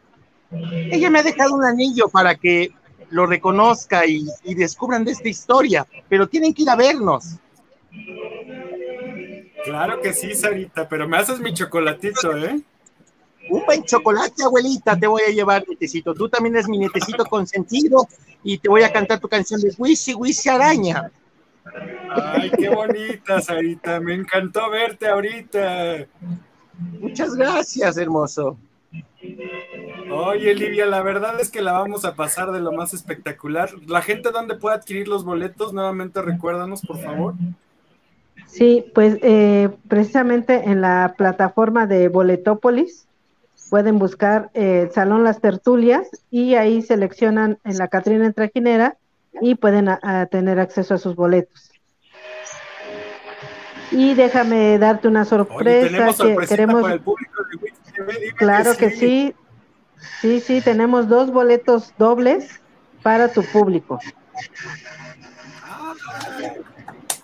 Ella 0.51 1.09
me 1.09 1.19
ha 1.19 1.23
dejado 1.23 1.55
un 1.55 1.63
anillo 1.63 2.09
para 2.09 2.35
que 2.35 2.71
lo 3.09 3.25
reconozca 3.25 4.05
y, 4.05 4.27
y 4.43 4.55
descubran 4.55 5.03
de 5.03 5.11
esta 5.11 5.29
historia, 5.29 5.85
pero 6.07 6.27
tienen 6.27 6.53
que 6.53 6.63
ir 6.63 6.69
a 6.69 6.75
vernos. 6.75 7.37
Claro 9.63 10.01
que 10.01 10.13
sí, 10.13 10.35
Sarita, 10.35 10.87
pero 10.87 11.07
me 11.07 11.17
haces 11.17 11.39
mi 11.39 11.53
chocolatito, 11.53 12.37
¿eh? 12.37 12.61
Un 13.49 13.65
buen 13.65 13.83
chocolate, 13.83 14.43
abuelita, 14.43 14.97
te 14.97 15.07
voy 15.07 15.23
a 15.27 15.31
llevar, 15.31 15.65
nietecito. 15.67 16.13
Tú 16.13 16.29
también 16.29 16.55
eres 16.55 16.67
mi 16.67 16.77
nietecito 16.77 17.25
consentido 17.25 18.07
y 18.43 18.57
te 18.57 18.69
voy 18.69 18.83
a 18.83 18.91
cantar 18.91 19.19
tu 19.19 19.27
canción 19.27 19.59
de 19.59 19.73
Wishy 19.77 20.13
Wishy 20.13 20.49
Araña. 20.49 21.11
Ay, 22.09 22.51
qué 22.51 22.69
bonita, 22.69 23.41
Sarita. 23.41 23.99
Me 23.99 24.13
encantó 24.13 24.69
verte 24.69 25.07
ahorita. 25.07 26.05
Muchas 26.99 27.35
gracias, 27.35 27.97
hermoso. 27.97 28.57
Oye, 30.11 30.55
Livia, 30.55 30.85
la 30.85 31.01
verdad 31.01 31.39
es 31.39 31.51
que 31.51 31.61
la 31.61 31.73
vamos 31.73 32.05
a 32.05 32.15
pasar 32.15 32.51
de 32.51 32.59
lo 32.59 32.71
más 32.71 32.93
espectacular. 32.93 33.69
La 33.87 34.01
gente, 34.01 34.31
¿dónde 34.31 34.55
puede 34.55 34.77
adquirir 34.77 35.07
los 35.07 35.23
boletos? 35.23 35.73
Nuevamente, 35.73 36.21
recuérdanos, 36.21 36.81
por 36.81 36.99
favor. 36.99 37.35
Sí, 38.51 38.91
pues 38.95 39.17
eh, 39.21 39.69
precisamente 39.87 40.63
en 40.69 40.81
la 40.81 41.13
plataforma 41.17 41.85
de 41.85 42.09
Boletópolis 42.09 43.07
pueden 43.69 43.99
buscar 43.99 44.49
eh, 44.53 44.81
el 44.83 44.91
Salón 44.91 45.23
Las 45.23 45.39
Tertulias 45.39 46.09
y 46.31 46.55
ahí 46.55 46.81
seleccionan 46.81 47.59
en 47.63 47.77
la 47.77 47.87
Catrina 47.87 48.25
en 48.25 48.33
Trajinera 48.33 48.97
y 49.41 49.55
pueden 49.55 49.87
a- 49.89 49.99
a 50.01 50.25
tener 50.25 50.59
acceso 50.59 50.95
a 50.95 50.97
sus 50.97 51.15
boletos. 51.15 51.71
Y 53.91 54.13
déjame 54.15 54.77
darte 54.79 55.07
una 55.07 55.25
sorpresa 55.25 56.11
que 56.15 56.47
queremos, 56.47 56.81
para 56.81 56.93
el 56.95 57.01
público 57.01 57.43
de 57.43 58.33
claro 58.35 58.75
que 58.75 58.89
sí, 58.89 59.35
sí, 60.21 60.39
sí, 60.39 60.61
tenemos 60.61 61.07
dos 61.07 61.31
boletos 61.31 61.93
dobles 61.97 62.61
para 63.03 63.31
tu 63.31 63.43
público. 63.43 63.99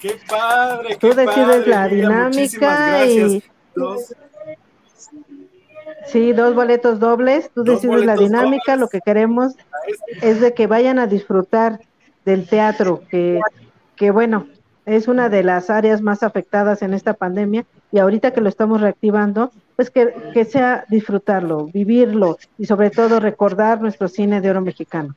Qué 0.08 0.20
padre, 0.30 0.98
Tú 0.98 1.08
decides 1.14 1.46
padre, 1.46 1.68
la 1.68 1.82
muchísimas 1.88 1.92
dinámica 1.92 2.90
gracias. 2.98 3.32
y 3.32 3.44
Dos- 3.76 4.16
Sí, 6.08 6.34
dos 6.34 6.54
boletos 6.54 7.00
dobles, 7.00 7.50
tú 7.56 7.64
Dos 7.64 7.82
decides 7.82 8.06
la 8.06 8.16
dinámica, 8.16 8.76
lo 8.76 8.88
que 8.88 9.02
queremos 9.02 9.54
es 10.22 10.40
de 10.40 10.54
que 10.54 10.68
vayan 10.68 11.00
a 11.00 11.08
disfrutar 11.08 11.80
del 12.26 12.48
teatro, 12.48 13.02
que, 13.10 13.40
que 13.96 14.12
bueno, 14.12 14.48
es 14.86 15.08
una 15.08 15.30
de 15.30 15.44
las 15.44 15.72
áreas 15.72 16.02
más 16.02 16.22
afectadas 16.22 16.84
en 16.84 16.94
esta 16.94 17.14
pandemia 17.16 17.66
y 17.92 17.98
ahorita 17.98 18.32
que 18.32 18.42
lo 18.42 18.50
estamos 18.50 18.82
reactivando, 18.82 19.52
pues 19.76 19.90
que, 19.90 20.14
que 20.34 20.46
sea 20.46 20.86
disfrutarlo, 20.90 21.66
vivirlo 21.74 22.38
y 22.60 22.66
sobre 22.66 22.92
todo 22.92 23.20
recordar 23.20 23.82
nuestro 23.82 24.08
cine 24.08 24.42
de 24.42 24.52
oro 24.52 24.62
mexicano. 24.62 25.16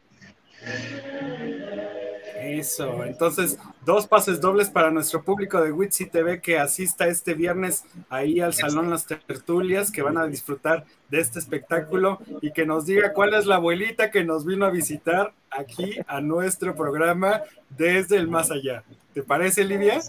Eso, 2.48 3.04
entonces 3.04 3.58
dos 3.84 4.06
pases 4.06 4.40
dobles 4.40 4.70
para 4.70 4.90
nuestro 4.90 5.22
público 5.22 5.60
de 5.60 5.70
Witsi 5.70 6.06
TV 6.06 6.40
que 6.40 6.58
asista 6.58 7.06
este 7.06 7.34
viernes 7.34 7.84
ahí 8.08 8.40
al 8.40 8.54
Salón 8.54 8.88
Las 8.88 9.06
Tertulias, 9.06 9.90
que 9.90 10.00
van 10.02 10.16
a 10.16 10.26
disfrutar 10.26 10.86
de 11.10 11.20
este 11.20 11.38
espectáculo 11.38 12.18
y 12.40 12.52
que 12.52 12.64
nos 12.64 12.86
diga 12.86 13.12
cuál 13.12 13.34
es 13.34 13.44
la 13.44 13.56
abuelita 13.56 14.10
que 14.10 14.24
nos 14.24 14.46
vino 14.46 14.64
a 14.64 14.70
visitar 14.70 15.32
aquí 15.50 15.96
a 16.06 16.20
nuestro 16.20 16.74
programa 16.74 17.42
desde 17.76 18.16
el 18.16 18.28
más 18.28 18.50
allá. 18.50 18.82
¿Te 19.12 19.22
parece, 19.22 19.64
Livia? 19.64 20.00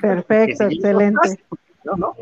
Perfecto, 0.00 0.64
excelente. 0.64 1.40
No, 1.84 1.96
no. 1.96 2.16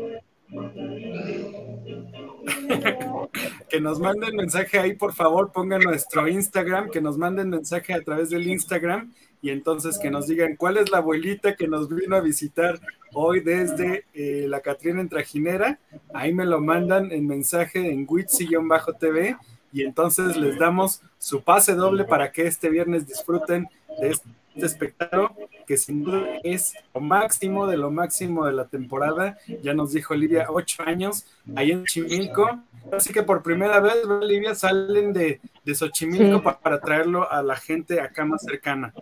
que 3.69 3.81
nos 3.81 3.99
manden 3.99 4.35
mensaje 4.35 4.77
ahí, 4.77 4.93
por 4.93 5.13
favor, 5.13 5.51
pongan 5.51 5.81
nuestro 5.81 6.27
Instagram, 6.27 6.91
que 6.91 7.01
nos 7.01 7.17
manden 7.17 7.49
mensaje 7.49 7.93
a 7.93 8.03
través 8.03 8.29
del 8.29 8.47
Instagram 8.47 9.11
y 9.43 9.51
entonces 9.51 9.99
que 9.99 10.09
nos 10.09 10.25
digan 10.25 10.55
cuál 10.55 10.77
es 10.77 10.89
la 10.89 10.97
abuelita 10.99 11.55
que 11.55 11.67
nos 11.67 11.87
vino 11.89 12.15
a 12.15 12.21
visitar 12.21 12.79
hoy 13.13 13.41
desde 13.41 14.05
eh, 14.15 14.45
la 14.47 14.61
Catrina 14.61 15.01
en 15.01 15.09
Trajinera. 15.09 15.79
Ahí 16.13 16.33
me 16.33 16.45
lo 16.45 16.61
mandan 16.61 17.11
en 17.11 17.27
mensaje 17.27 17.91
en 17.91 18.07
Witsi-TV 18.07 19.37
y 19.71 19.83
entonces 19.83 20.37
les 20.37 20.57
damos 20.57 21.01
su 21.17 21.43
pase 21.43 21.75
doble 21.75 22.05
para 22.05 22.31
que 22.31 22.47
este 22.47 22.69
viernes 22.69 23.05
disfruten 23.07 23.67
de 23.99 24.09
este 24.11 24.25
espectáculo 24.55 25.35
que 25.67 25.77
sin 25.77 26.03
duda 26.03 26.25
es 26.43 26.73
lo 26.93 27.01
máximo 27.01 27.67
de 27.67 27.77
lo 27.77 27.89
máximo 27.91 28.45
de 28.45 28.53
la 28.53 28.65
temporada. 28.67 29.37
Ya 29.61 29.73
nos 29.73 29.91
dijo 29.93 30.13
Olivia, 30.13 30.45
ocho 30.49 30.83
años 30.85 31.25
ahí 31.55 31.71
en 31.71 31.85
Chimilco. 31.85 32.59
Así 32.91 33.13
que 33.13 33.23
por 33.23 33.41
primera 33.41 33.79
vez, 33.79 34.05
Olivia, 34.05 34.55
salen 34.55 35.13
de, 35.13 35.39
de 35.63 35.75
Xochimilco 35.75 36.37
Sí. 36.37 36.43
pa- 36.43 36.59
para 36.59 36.79
traerlo 36.81 37.29
a 37.31 37.41
la 37.41 37.55
gente 37.55 37.99
acá 38.01 38.25
más 38.25 38.43
cercana. 38.43 38.93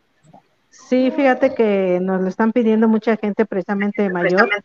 Sí, 0.71 1.11
fíjate 1.11 1.53
que 1.53 1.99
nos 2.01 2.21
lo 2.21 2.29
están 2.29 2.53
pidiendo 2.53 2.87
mucha 2.87 3.17
gente 3.17 3.45
precisamente 3.45 4.09
mayor, 4.09 4.55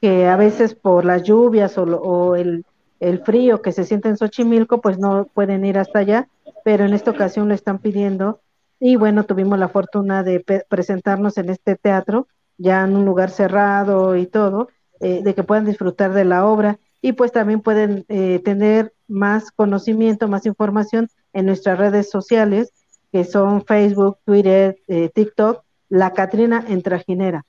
que 0.00 0.28
a 0.28 0.36
veces 0.36 0.74
por 0.76 1.04
las 1.04 1.24
lluvias 1.24 1.78
o, 1.78 1.84
o 1.84 2.36
el, 2.36 2.66
el 3.00 3.20
frío 3.24 3.62
que 3.62 3.72
se 3.72 3.84
siente 3.84 4.08
en 4.08 4.16
Xochimilco, 4.16 4.80
pues 4.80 4.98
no 4.98 5.26
pueden 5.34 5.64
ir 5.64 5.78
hasta 5.78 6.00
allá, 6.00 6.28
pero 6.64 6.84
en 6.84 6.94
esta 6.94 7.12
ocasión 7.12 7.48
lo 7.48 7.54
están 7.54 7.80
pidiendo. 7.80 8.42
Y 8.80 8.96
bueno, 8.96 9.24
tuvimos 9.26 9.58
la 9.58 9.68
fortuna 9.68 10.24
de 10.24 10.40
pe- 10.40 10.64
presentarnos 10.68 11.38
en 11.38 11.50
este 11.50 11.76
teatro, 11.76 12.28
ya 12.58 12.84
en 12.84 12.96
un 12.96 13.06
lugar 13.06 13.30
cerrado 13.30 14.16
y 14.16 14.26
todo, 14.26 14.68
eh, 15.00 15.22
de 15.22 15.34
que 15.36 15.44
puedan 15.44 15.64
disfrutar 15.66 16.12
de 16.14 16.24
la 16.26 16.46
obra 16.46 16.78
y 17.02 17.12
pues 17.14 17.32
también 17.32 17.60
pueden 17.62 18.04
eh, 18.08 18.40
tener 18.44 18.94
más 19.08 19.52
conocimiento, 19.52 20.28
más 20.28 20.46
información 20.46 21.08
en 21.34 21.46
nuestras 21.46 21.78
redes 21.78 22.10
sociales, 22.10 22.72
que 23.12 23.24
son 23.24 23.64
Facebook, 23.64 24.18
Twitter, 24.24 24.78
eh, 24.88 25.10
TikTok, 25.14 25.62
La 25.88 26.12
Catrina 26.12 26.64
en 26.68 26.82
Trajinera. 26.82 27.44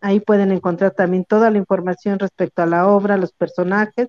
Ahí 0.00 0.20
pueden 0.20 0.50
encontrar 0.50 0.92
también 0.92 1.24
toda 1.24 1.50
la 1.50 1.58
información 1.58 2.18
respecto 2.18 2.62
a 2.62 2.66
la 2.66 2.86
obra, 2.86 3.18
los 3.18 3.32
personajes 3.32 4.08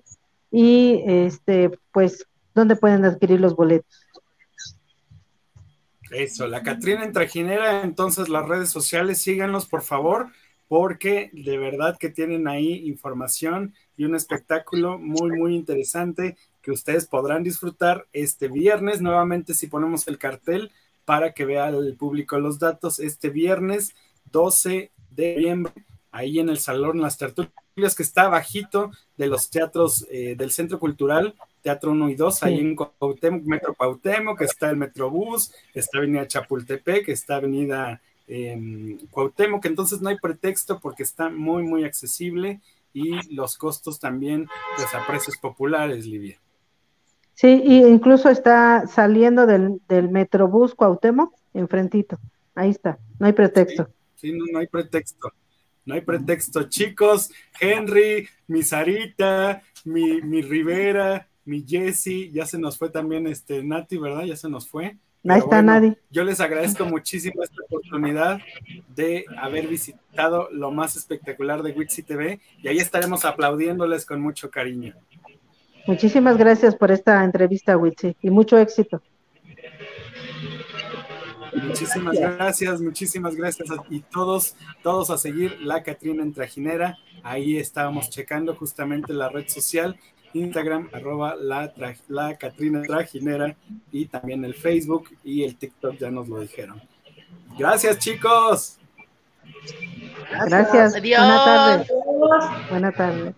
y 0.50 1.02
este, 1.06 1.70
pues, 1.92 2.26
dónde 2.54 2.76
pueden 2.76 3.04
adquirir 3.04 3.40
los 3.40 3.54
boletos. 3.54 4.06
Eso, 6.10 6.46
la 6.46 6.62
Catrina 6.62 7.04
en 7.04 7.12
Trajinera, 7.12 7.82
entonces 7.82 8.28
las 8.28 8.46
redes 8.46 8.68
sociales, 8.70 9.22
síganos 9.22 9.66
por 9.66 9.82
favor, 9.82 10.28
porque 10.68 11.30
de 11.32 11.58
verdad 11.58 11.98
que 11.98 12.10
tienen 12.10 12.48
ahí 12.48 12.86
información 12.88 13.74
y 13.96 14.04
un 14.04 14.14
espectáculo 14.14 14.98
muy, 14.98 15.30
muy 15.32 15.54
interesante 15.54 16.36
que 16.62 16.70
ustedes 16.70 17.06
podrán 17.06 17.42
disfrutar 17.42 18.06
este 18.12 18.48
viernes. 18.48 19.02
Nuevamente, 19.02 19.52
si 19.52 19.66
ponemos 19.66 20.06
el 20.08 20.18
cartel 20.18 20.70
para 21.12 21.34
que 21.34 21.44
vea 21.44 21.68
el 21.68 21.94
público 21.94 22.38
los 22.38 22.58
datos, 22.58 22.98
este 22.98 23.28
viernes 23.28 23.94
12 24.30 24.90
de 25.10 25.34
noviembre, 25.34 25.74
ahí 26.10 26.38
en 26.38 26.48
el 26.48 26.56
Salón 26.56 27.02
Las 27.02 27.18
Tertulias, 27.18 27.94
que 27.94 28.02
está 28.02 28.28
bajito 28.28 28.90
de 29.18 29.26
los 29.26 29.50
teatros 29.50 30.06
eh, 30.10 30.36
del 30.38 30.52
Centro 30.52 30.78
Cultural, 30.78 31.34
Teatro 31.60 31.90
1 31.90 32.08
y 32.08 32.14
2, 32.14 32.42
ahí 32.44 32.60
en 32.60 32.74
Cuauhtémoc, 32.74 33.42
Metro 33.44 33.74
Cuauhtémoc, 33.74 34.38
que 34.38 34.46
está 34.46 34.70
el 34.70 34.78
Metrobús, 34.78 35.52
está 35.74 35.98
Avenida 35.98 36.26
Chapultepec, 36.26 37.06
está 37.10 37.36
Avenida 37.36 38.00
eh, 38.26 38.96
Cuauhtémoc, 39.10 39.66
entonces 39.66 40.00
no 40.00 40.08
hay 40.08 40.16
pretexto 40.16 40.80
porque 40.80 41.02
está 41.02 41.28
muy, 41.28 41.62
muy 41.62 41.84
accesible 41.84 42.62
y 42.94 43.34
los 43.34 43.58
costos 43.58 44.00
también, 44.00 44.48
pues 44.76 44.94
a 44.94 45.06
precios 45.06 45.36
populares, 45.36 46.06
Livia. 46.06 46.40
Sí, 47.42 47.60
y 47.64 47.78
incluso 47.78 48.28
está 48.28 48.86
saliendo 48.86 49.46
del, 49.46 49.80
del 49.88 50.08
Metrobús 50.08 50.76
Cuauhtémoc, 50.76 51.34
enfrentito. 51.54 52.20
Ahí 52.54 52.70
está, 52.70 53.00
no 53.18 53.26
hay 53.26 53.32
pretexto. 53.32 53.88
Sí, 54.14 54.32
no, 54.32 54.44
no, 54.52 54.60
hay 54.60 54.68
pretexto. 54.68 55.32
No 55.84 55.94
hay 55.94 56.02
pretexto, 56.02 56.68
chicos. 56.68 57.32
Henry, 57.60 58.28
mi 58.46 58.62
Sarita, 58.62 59.60
mi, 59.84 60.22
mi 60.22 60.40
Rivera, 60.40 61.26
mi 61.44 61.64
Jesse, 61.66 62.30
ya 62.32 62.46
se 62.46 62.58
nos 62.58 62.78
fue 62.78 62.90
también 62.90 63.26
este 63.26 63.64
Nati, 63.64 63.98
¿verdad? 63.98 64.22
Ya 64.22 64.36
se 64.36 64.48
nos 64.48 64.68
fue. 64.68 64.96
Ahí 65.28 65.40
está 65.40 65.62
nadie. 65.62 65.98
Yo 66.12 66.22
les 66.22 66.40
agradezco 66.40 66.84
muchísimo 66.84 67.42
esta 67.42 67.60
oportunidad 67.64 68.40
de 68.94 69.24
haber 69.36 69.66
visitado 69.66 70.48
lo 70.52 70.70
más 70.70 70.94
espectacular 70.94 71.64
de 71.64 71.72
Wixi 71.72 72.04
TV 72.04 72.38
y 72.62 72.68
ahí 72.68 72.78
estaremos 72.78 73.24
aplaudiéndoles 73.24 74.06
con 74.06 74.20
mucho 74.20 74.48
cariño. 74.48 74.94
Muchísimas 75.86 76.36
gracias 76.36 76.74
por 76.76 76.90
esta 76.90 77.24
entrevista, 77.24 77.76
Witsi, 77.76 78.16
y 78.22 78.30
mucho 78.30 78.58
éxito. 78.58 79.02
Muchísimas 81.54 82.18
gracias, 82.18 82.80
muchísimas 82.80 83.36
gracias 83.36 83.70
a, 83.70 83.76
y 83.90 84.00
todos, 84.00 84.56
todos 84.82 85.10
a 85.10 85.18
seguir 85.18 85.60
la 85.60 85.82
Catrina 85.82 86.22
en 86.22 86.32
Trajinera. 86.32 86.96
Ahí 87.22 87.58
estábamos 87.58 88.08
checando 88.08 88.54
justamente 88.54 89.12
la 89.12 89.28
red 89.28 89.48
social, 89.48 89.98
Instagram, 90.32 90.88
arroba 90.92 91.36
la, 91.36 91.72
la 92.08 92.36
Catrina 92.36 92.82
Trajinera 92.82 93.54
y 93.90 94.06
también 94.06 94.44
el 94.44 94.54
Facebook 94.54 95.10
y 95.22 95.44
el 95.44 95.56
TikTok 95.56 95.98
ya 95.98 96.10
nos 96.10 96.28
lo 96.28 96.40
dijeron. 96.40 96.80
Gracias, 97.58 97.98
chicos. 97.98 98.78
Gracias. 100.46 100.96
Adiós. 100.96 101.20
Buenas 101.20 101.44
tardes. 101.44 102.70
Buenas 102.70 102.94
tardes. 102.94 103.34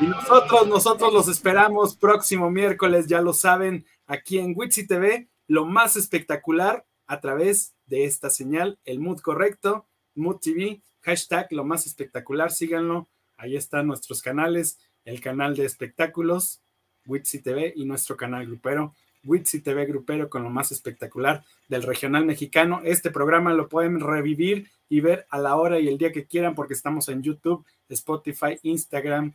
Y 0.00 0.06
nosotros, 0.06 0.66
nosotros 0.66 1.12
los 1.12 1.28
esperamos 1.28 1.94
próximo 1.94 2.50
miércoles, 2.50 3.06
ya 3.06 3.20
lo 3.20 3.34
saben, 3.34 3.84
aquí 4.06 4.38
en 4.38 4.54
Witsi 4.56 4.86
TV, 4.86 5.28
lo 5.46 5.66
más 5.66 5.96
espectacular 5.96 6.86
a 7.06 7.20
través 7.20 7.74
de 7.84 8.04
esta 8.04 8.30
señal, 8.30 8.78
el 8.86 8.98
mood 8.98 9.20
correcto, 9.20 9.86
mood 10.14 10.36
TV, 10.36 10.80
hashtag 11.02 11.48
lo 11.50 11.64
más 11.64 11.86
espectacular, 11.86 12.50
síganlo, 12.50 13.08
ahí 13.36 13.56
están 13.56 13.88
nuestros 13.88 14.22
canales, 14.22 14.78
el 15.04 15.20
canal 15.20 15.54
de 15.54 15.66
espectáculos, 15.66 16.62
Witsi 17.04 17.42
TV 17.42 17.72
y 17.76 17.84
nuestro 17.84 18.16
canal 18.16 18.46
grupero, 18.46 18.94
Witsi 19.24 19.60
TV 19.60 19.84
grupero 19.84 20.30
con 20.30 20.42
lo 20.42 20.48
más 20.48 20.72
espectacular 20.72 21.44
del 21.68 21.82
regional 21.82 22.24
mexicano. 22.24 22.80
Este 22.84 23.10
programa 23.10 23.52
lo 23.52 23.68
pueden 23.68 24.00
revivir 24.00 24.70
y 24.88 25.00
ver 25.00 25.26
a 25.28 25.38
la 25.38 25.56
hora 25.56 25.78
y 25.78 25.88
el 25.88 25.98
día 25.98 26.10
que 26.10 26.26
quieran 26.26 26.54
porque 26.54 26.72
estamos 26.72 27.08
en 27.10 27.22
YouTube, 27.22 27.66
Spotify, 27.88 28.58
Instagram, 28.62 29.34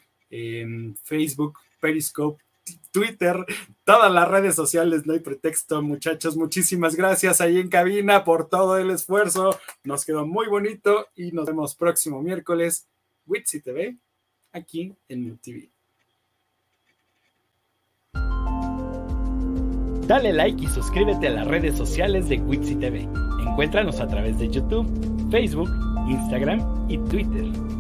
Facebook, 1.03 1.59
Periscope, 1.79 2.41
Twitter, 2.91 3.45
todas 3.83 4.11
las 4.11 4.27
redes 4.27 4.55
sociales, 4.55 5.05
no 5.05 5.13
hay 5.13 5.19
pretexto, 5.19 5.81
muchachos. 5.81 6.35
Muchísimas 6.35 6.95
gracias 6.95 7.41
ahí 7.41 7.59
en 7.59 7.69
cabina 7.69 8.23
por 8.23 8.47
todo 8.47 8.77
el 8.77 8.89
esfuerzo. 8.89 9.59
Nos 9.83 10.05
quedó 10.05 10.25
muy 10.25 10.47
bonito 10.47 11.07
y 11.15 11.31
nos 11.31 11.45
vemos 11.45 11.75
próximo 11.75 12.21
miércoles, 12.21 12.87
Witsi 13.27 13.61
TV, 13.61 13.97
aquí 14.51 14.95
en 15.09 15.33
MTV. 15.33 15.69
Dale 20.07 20.33
like 20.33 20.63
y 20.63 20.67
suscríbete 20.67 21.27
a 21.27 21.31
las 21.31 21.47
redes 21.47 21.75
sociales 21.75 22.29
de 22.29 22.37
Wixi 22.37 22.75
TV. 22.75 23.09
Encuéntranos 23.41 23.99
a 23.99 24.07
través 24.07 24.37
de 24.37 24.49
YouTube, 24.49 24.87
Facebook, 25.31 25.69
Instagram 26.07 26.87
y 26.87 26.99
Twitter. 27.09 27.74